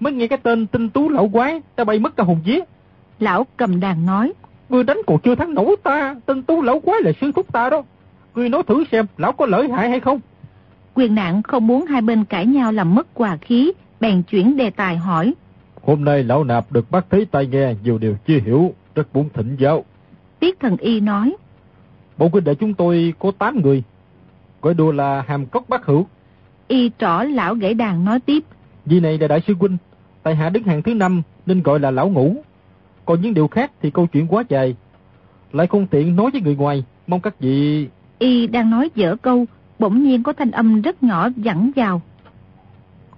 Mới 0.00 0.12
nghe 0.12 0.26
cái 0.26 0.38
tên 0.42 0.66
tinh 0.66 0.90
tú 0.90 1.08
lão 1.08 1.28
quái, 1.28 1.60
ta 1.76 1.84
bay 1.84 1.98
mất 1.98 2.16
cả 2.16 2.24
hồn 2.24 2.38
vía. 2.44 2.60
Lão 3.18 3.46
cầm 3.56 3.80
đàn 3.80 4.06
nói. 4.06 4.32
Ngươi 4.68 4.84
đánh 4.84 4.98
còn 5.06 5.18
chưa 5.18 5.34
thắng 5.34 5.54
nổi 5.54 5.76
ta, 5.82 6.14
tinh 6.26 6.42
tú 6.42 6.62
lão 6.62 6.80
quái 6.80 7.00
là 7.02 7.12
sư 7.20 7.32
thúc 7.34 7.52
ta 7.52 7.70
đó. 7.70 7.82
Ngươi 8.34 8.48
nói 8.48 8.62
thử 8.62 8.84
xem, 8.92 9.06
lão 9.16 9.32
có 9.32 9.46
lợi 9.46 9.68
hại 9.68 9.90
hay 9.90 10.00
không? 10.00 10.20
Quyền 10.94 11.14
nạn 11.14 11.42
không 11.42 11.66
muốn 11.66 11.86
hai 11.86 12.00
bên 12.00 12.24
cãi 12.24 12.46
nhau 12.46 12.72
làm 12.72 12.94
mất 12.94 13.06
hòa 13.14 13.36
khí, 13.36 13.72
bèn 14.00 14.22
chuyển 14.22 14.56
đề 14.56 14.70
tài 14.70 14.96
hỏi. 14.96 15.34
Hôm 15.82 16.04
nay 16.04 16.24
lão 16.24 16.44
nạp 16.44 16.72
được 16.72 16.90
bác 16.90 17.10
thấy 17.10 17.24
tai 17.24 17.46
nghe 17.46 17.74
nhiều 17.82 17.98
điều 17.98 18.16
chưa 18.26 18.38
hiểu, 18.44 18.74
rất 18.94 19.16
muốn 19.16 19.28
thỉnh 19.34 19.56
giáo. 19.58 19.84
Tiết 20.40 20.60
thần 20.60 20.76
y 20.76 21.00
nói. 21.00 21.36
Bộ 22.18 22.28
huynh 22.32 22.44
đệ 22.44 22.54
chúng 22.54 22.74
tôi 22.74 23.14
có 23.18 23.32
8 23.38 23.62
người, 23.62 23.82
gọi 24.62 24.74
đùa 24.74 24.92
là 24.92 25.24
hàm 25.28 25.46
cốc 25.46 25.68
bác 25.68 25.86
hữu. 25.86 26.06
Y 26.68 26.90
trỏ 26.98 27.22
lão 27.22 27.54
gãy 27.54 27.74
đàn 27.74 28.04
nói 28.04 28.20
tiếp. 28.20 28.44
Vì 28.86 29.00
này 29.00 29.18
là 29.18 29.28
đại 29.28 29.40
sư 29.46 29.54
huynh, 29.60 29.76
tại 30.22 30.34
hạ 30.34 30.48
đứng 30.48 30.62
hàng 30.62 30.82
thứ 30.82 30.94
năm 30.94 31.22
nên 31.46 31.62
gọi 31.62 31.80
là 31.80 31.90
lão 31.90 32.08
ngũ. 32.08 32.36
Còn 33.04 33.20
những 33.20 33.34
điều 33.34 33.48
khác 33.48 33.70
thì 33.82 33.90
câu 33.90 34.06
chuyện 34.06 34.26
quá 34.26 34.42
dài. 34.48 34.76
Lại 35.52 35.66
không 35.66 35.86
tiện 35.86 36.16
nói 36.16 36.30
với 36.30 36.40
người 36.40 36.56
ngoài, 36.56 36.84
mong 37.06 37.20
các 37.20 37.40
vị... 37.40 37.88
Y 38.18 38.46
đang 38.46 38.70
nói 38.70 38.90
dở 38.94 39.16
câu, 39.22 39.46
bỗng 39.78 40.02
nhiên 40.02 40.22
có 40.22 40.32
thanh 40.32 40.50
âm 40.50 40.82
rất 40.82 41.02
nhỏ 41.02 41.28
dặn 41.36 41.70
vào. 41.76 42.02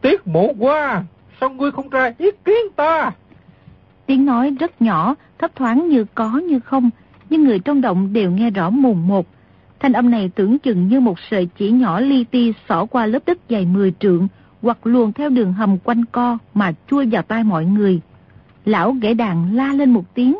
Tiếc 0.01 0.27
mộ 0.27 0.53
quá, 0.59 1.05
sao 1.41 1.51
ngươi 1.51 1.71
không 1.71 1.89
ra 1.89 2.13
ý 2.19 2.31
kiến 2.45 2.73
ta? 2.77 3.11
Tiếng 4.07 4.27
nói 4.27 4.57
rất 4.61 4.83
nhỏ, 4.83 5.15
thấp 5.45 5.57
thoáng 5.57 5.89
như 5.89 6.05
có 6.15 6.31
như 6.39 6.61
không, 6.61 6.91
nhưng 7.31 7.45
người 7.45 7.59
trong 7.59 7.81
động 7.81 8.13
đều 8.13 8.31
nghe 8.31 8.51
rõ 8.51 8.71
mồn 8.71 9.07
một. 9.07 9.27
Thanh 9.81 9.93
âm 9.93 10.11
này 10.11 10.31
tưởng 10.35 10.59
chừng 10.59 10.89
như 10.89 11.01
một 11.01 11.19
sợi 11.31 11.49
chỉ 11.59 11.71
nhỏ 11.71 12.01
li 12.01 12.25
ti 12.25 12.53
xỏ 12.69 12.85
qua 12.85 13.07
lớp 13.07 13.19
đất 13.27 13.39
dày 13.51 13.67
10 13.67 13.95
trượng, 14.01 14.29
hoặc 14.63 14.79
luồn 14.85 15.13
theo 15.13 15.29
đường 15.29 15.53
hầm 15.53 15.79
quanh 15.85 16.05
co 16.05 16.39
mà 16.55 16.73
chui 16.91 17.07
vào 17.07 17.23
tai 17.23 17.45
mọi 17.45 17.65
người. 17.65 18.01
Lão 18.65 18.93
gãy 18.93 19.15
đàn 19.15 19.57
la 19.57 19.73
lên 19.73 19.91
một 19.91 20.15
tiếng, 20.15 20.39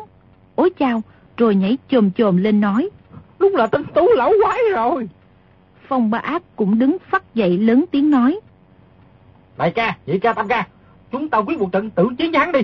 ối 0.55 0.69
chao, 0.79 1.01
rồi 1.37 1.55
nhảy 1.55 1.77
chồm 1.89 2.11
chồm 2.11 2.37
lên 2.37 2.61
nói. 2.61 2.89
Đúng 3.39 3.55
là 3.55 3.67
tinh 3.67 3.83
tú 3.95 4.07
lão 4.15 4.31
quái 4.43 4.59
rồi. 4.75 5.09
Phong 5.87 6.09
ba 6.09 6.17
ác 6.17 6.43
cũng 6.55 6.79
đứng 6.79 6.97
phát 7.09 7.35
dậy 7.35 7.57
lớn 7.57 7.85
tiếng 7.91 8.09
nói. 8.11 8.39
Đại 9.57 9.71
ca, 9.71 9.97
nhị 10.05 10.19
ca, 10.19 10.33
tam 10.33 10.47
ca, 10.47 10.67
chúng 11.11 11.29
ta 11.29 11.37
quyết 11.37 11.59
một 11.59 11.71
trận 11.71 11.89
tử 11.89 12.07
chiến 12.17 12.31
với 12.31 12.39
hắn 12.39 12.51
đi. 12.51 12.59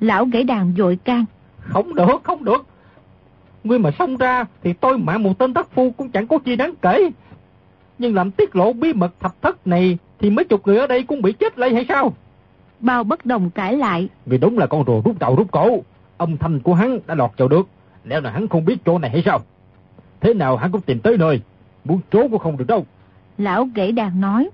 Lão 0.00 0.24
gãy 0.24 0.44
đàn 0.44 0.72
dội 0.78 0.98
can. 1.04 1.24
Không 1.70 1.94
được, 1.94 2.20
không 2.22 2.44
được. 2.44 2.66
Ngươi 3.64 3.78
mà 3.78 3.90
xông 3.98 4.16
ra 4.16 4.44
thì 4.62 4.72
tôi 4.72 4.98
mạng 4.98 5.22
một 5.22 5.38
tên 5.38 5.54
thất 5.54 5.70
phu 5.70 5.90
cũng 5.90 6.10
chẳng 6.10 6.26
có 6.26 6.38
chi 6.38 6.56
đáng 6.56 6.74
kể. 6.82 7.10
Nhưng 7.98 8.14
làm 8.14 8.30
tiết 8.30 8.56
lộ 8.56 8.72
bí 8.72 8.92
mật 8.92 9.20
thập 9.20 9.42
thất 9.42 9.66
này 9.66 9.98
thì 10.18 10.30
mấy 10.30 10.44
chục 10.44 10.66
người 10.66 10.78
ở 10.78 10.86
đây 10.86 11.02
cũng 11.02 11.22
bị 11.22 11.32
chết 11.32 11.58
lây 11.58 11.74
hay 11.74 11.84
sao? 11.88 12.12
Bao 12.80 13.04
bất 13.04 13.26
đồng 13.26 13.50
cãi 13.50 13.76
lại. 13.76 14.08
Vì 14.26 14.38
đúng 14.38 14.58
là 14.58 14.66
con 14.66 14.84
rùa 14.86 15.02
rút 15.04 15.18
đầu 15.18 15.36
rút 15.36 15.50
cổ. 15.50 15.82
Âm 16.16 16.36
thanh 16.36 16.60
của 16.60 16.74
hắn 16.74 16.98
đã 17.06 17.14
lọt 17.14 17.30
vào 17.36 17.48
được. 17.48 17.68
Lẽ 18.04 18.20
là 18.20 18.30
hắn 18.30 18.48
không 18.48 18.64
biết 18.64 18.76
chỗ 18.84 18.98
này 18.98 19.10
hay 19.10 19.22
sao? 19.24 19.40
Thế 20.20 20.34
nào 20.34 20.56
hắn 20.56 20.72
cũng 20.72 20.80
tìm 20.80 21.00
tới 21.00 21.18
nơi. 21.18 21.40
Muốn 21.84 22.00
trốn 22.10 22.30
cũng 22.30 22.38
không 22.38 22.56
được 22.56 22.66
đâu. 22.66 22.86
Lão 23.38 23.68
gãy 23.74 23.92
đàn 23.92 24.20
nói. 24.20 24.50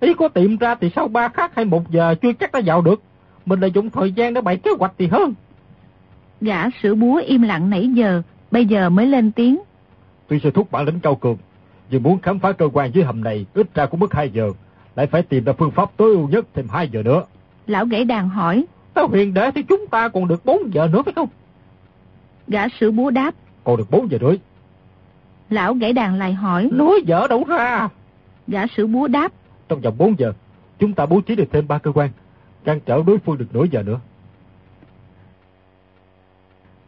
Ý 0.00 0.14
có 0.14 0.28
tìm 0.28 0.56
ra 0.56 0.74
thì 0.74 0.90
sau 0.96 1.08
ba 1.08 1.28
khắc 1.28 1.54
hay 1.54 1.64
một 1.64 1.90
giờ 1.90 2.14
chưa 2.22 2.32
chắc 2.32 2.52
đã 2.52 2.60
vào 2.64 2.82
được. 2.82 3.02
Mình 3.46 3.60
là 3.60 3.66
dùng 3.66 3.90
thời 3.90 4.12
gian 4.12 4.34
để 4.34 4.40
bày 4.40 4.56
kế 4.56 4.70
hoạch 4.78 4.92
thì 4.98 5.06
hơn. 5.06 5.34
Gã 6.40 6.70
sửa 6.82 6.94
búa 6.94 7.20
im 7.26 7.42
lặng 7.42 7.70
nãy 7.70 7.88
giờ, 7.88 8.22
bây 8.50 8.66
giờ 8.66 8.90
mới 8.90 9.06
lên 9.06 9.32
tiếng. 9.32 9.58
Tuy 10.28 10.38
sư 10.38 10.50
thúc 10.50 10.70
bản 10.70 10.84
lĩnh 10.86 11.00
cao 11.00 11.14
cường, 11.14 11.36
nhưng 11.90 12.02
muốn 12.02 12.20
khám 12.20 12.38
phá 12.38 12.52
cơ 12.52 12.68
quan 12.72 12.90
dưới 12.94 13.04
hầm 13.04 13.24
này 13.24 13.46
ít 13.54 13.74
ra 13.74 13.86
cũng 13.86 14.00
mất 14.00 14.14
2 14.14 14.30
giờ, 14.30 14.50
lại 14.96 15.06
phải 15.06 15.22
tìm 15.22 15.44
ra 15.44 15.52
phương 15.52 15.70
pháp 15.70 15.90
tối 15.96 16.10
ưu 16.10 16.28
nhất 16.28 16.46
thêm 16.54 16.66
2 16.70 16.88
giờ 16.88 17.02
nữa. 17.02 17.22
Lão 17.66 17.86
gãy 17.86 18.04
đàn 18.04 18.28
hỏi. 18.28 18.64
Tao 18.94 19.08
huyền 19.08 19.34
đệ 19.34 19.50
thì 19.50 19.62
chúng 19.62 19.86
ta 19.86 20.08
còn 20.08 20.28
được 20.28 20.44
4 20.44 20.74
giờ 20.74 20.88
nữa 20.92 21.02
phải 21.02 21.14
không? 21.14 21.28
Gã 22.48 22.68
sửa 22.68 22.90
búa 22.90 23.10
đáp. 23.10 23.34
Còn 23.64 23.76
được 23.76 23.90
4 23.90 24.10
giờ 24.10 24.18
nữa. 24.18 24.34
Lão 25.50 25.74
gãy 25.74 25.92
đàn 25.92 26.18
lại 26.18 26.32
hỏi. 26.32 26.68
Nói 26.72 27.00
dở 27.06 27.26
đâu 27.30 27.44
ra? 27.44 27.88
Gã 28.46 28.66
sửa 28.66 28.86
búa 28.86 29.08
đáp. 29.08 29.32
Trong 29.68 29.80
vòng 29.80 29.94
4 29.98 30.18
giờ, 30.18 30.32
chúng 30.78 30.92
ta 30.92 31.06
bố 31.06 31.20
trí 31.20 31.34
được 31.34 31.48
thêm 31.52 31.68
3 31.68 31.78
cơ 31.78 31.92
quan, 31.92 32.10
ngăn 32.64 32.80
trở 32.80 33.02
đối 33.06 33.18
phương 33.18 33.38
được 33.38 33.54
nửa 33.54 33.64
giờ 33.70 33.82
nữa. 33.82 34.00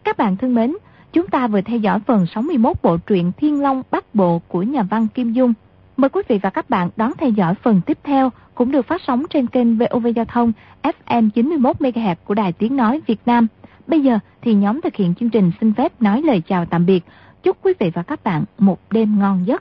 Các 0.04 0.18
bạn 0.18 0.36
thân 0.36 0.54
mến, 0.54 0.76
chúng 1.12 1.26
ta 1.26 1.46
vừa 1.46 1.60
theo 1.60 1.78
dõi 1.78 2.00
phần 2.06 2.26
61 2.26 2.76
bộ 2.82 2.96
truyện 2.96 3.32
Thiên 3.36 3.62
Long 3.62 3.82
Bắc 3.90 4.14
Bộ 4.14 4.40
của 4.48 4.62
nhà 4.62 4.82
văn 4.82 5.06
Kim 5.14 5.32
Dung. 5.32 5.52
Mời 5.96 6.08
quý 6.08 6.22
vị 6.28 6.38
và 6.42 6.50
các 6.50 6.70
bạn 6.70 6.90
đón 6.96 7.12
theo 7.18 7.30
dõi 7.30 7.54
phần 7.54 7.80
tiếp 7.86 7.98
theo 8.02 8.30
cũng 8.54 8.72
được 8.72 8.86
phát 8.86 9.00
sóng 9.06 9.24
trên 9.30 9.46
kênh 9.46 9.78
VOV 9.78 10.06
Giao 10.16 10.24
thông 10.24 10.52
FM 10.82 11.30
91MHz 11.34 12.14
của 12.24 12.34
Đài 12.34 12.52
Tiếng 12.52 12.76
Nói 12.76 13.00
Việt 13.06 13.20
Nam. 13.26 13.46
Bây 13.86 14.00
giờ 14.00 14.18
thì 14.42 14.54
nhóm 14.54 14.80
thực 14.80 14.96
hiện 14.96 15.14
chương 15.14 15.30
trình 15.30 15.52
xin 15.60 15.72
phép 15.72 16.02
nói 16.02 16.22
lời 16.22 16.42
chào 16.46 16.66
tạm 16.66 16.86
biệt. 16.86 17.04
Chúc 17.42 17.56
quý 17.62 17.72
vị 17.78 17.90
và 17.94 18.02
các 18.02 18.24
bạn 18.24 18.44
một 18.58 18.80
đêm 18.90 19.18
ngon 19.18 19.46
giấc. 19.46 19.58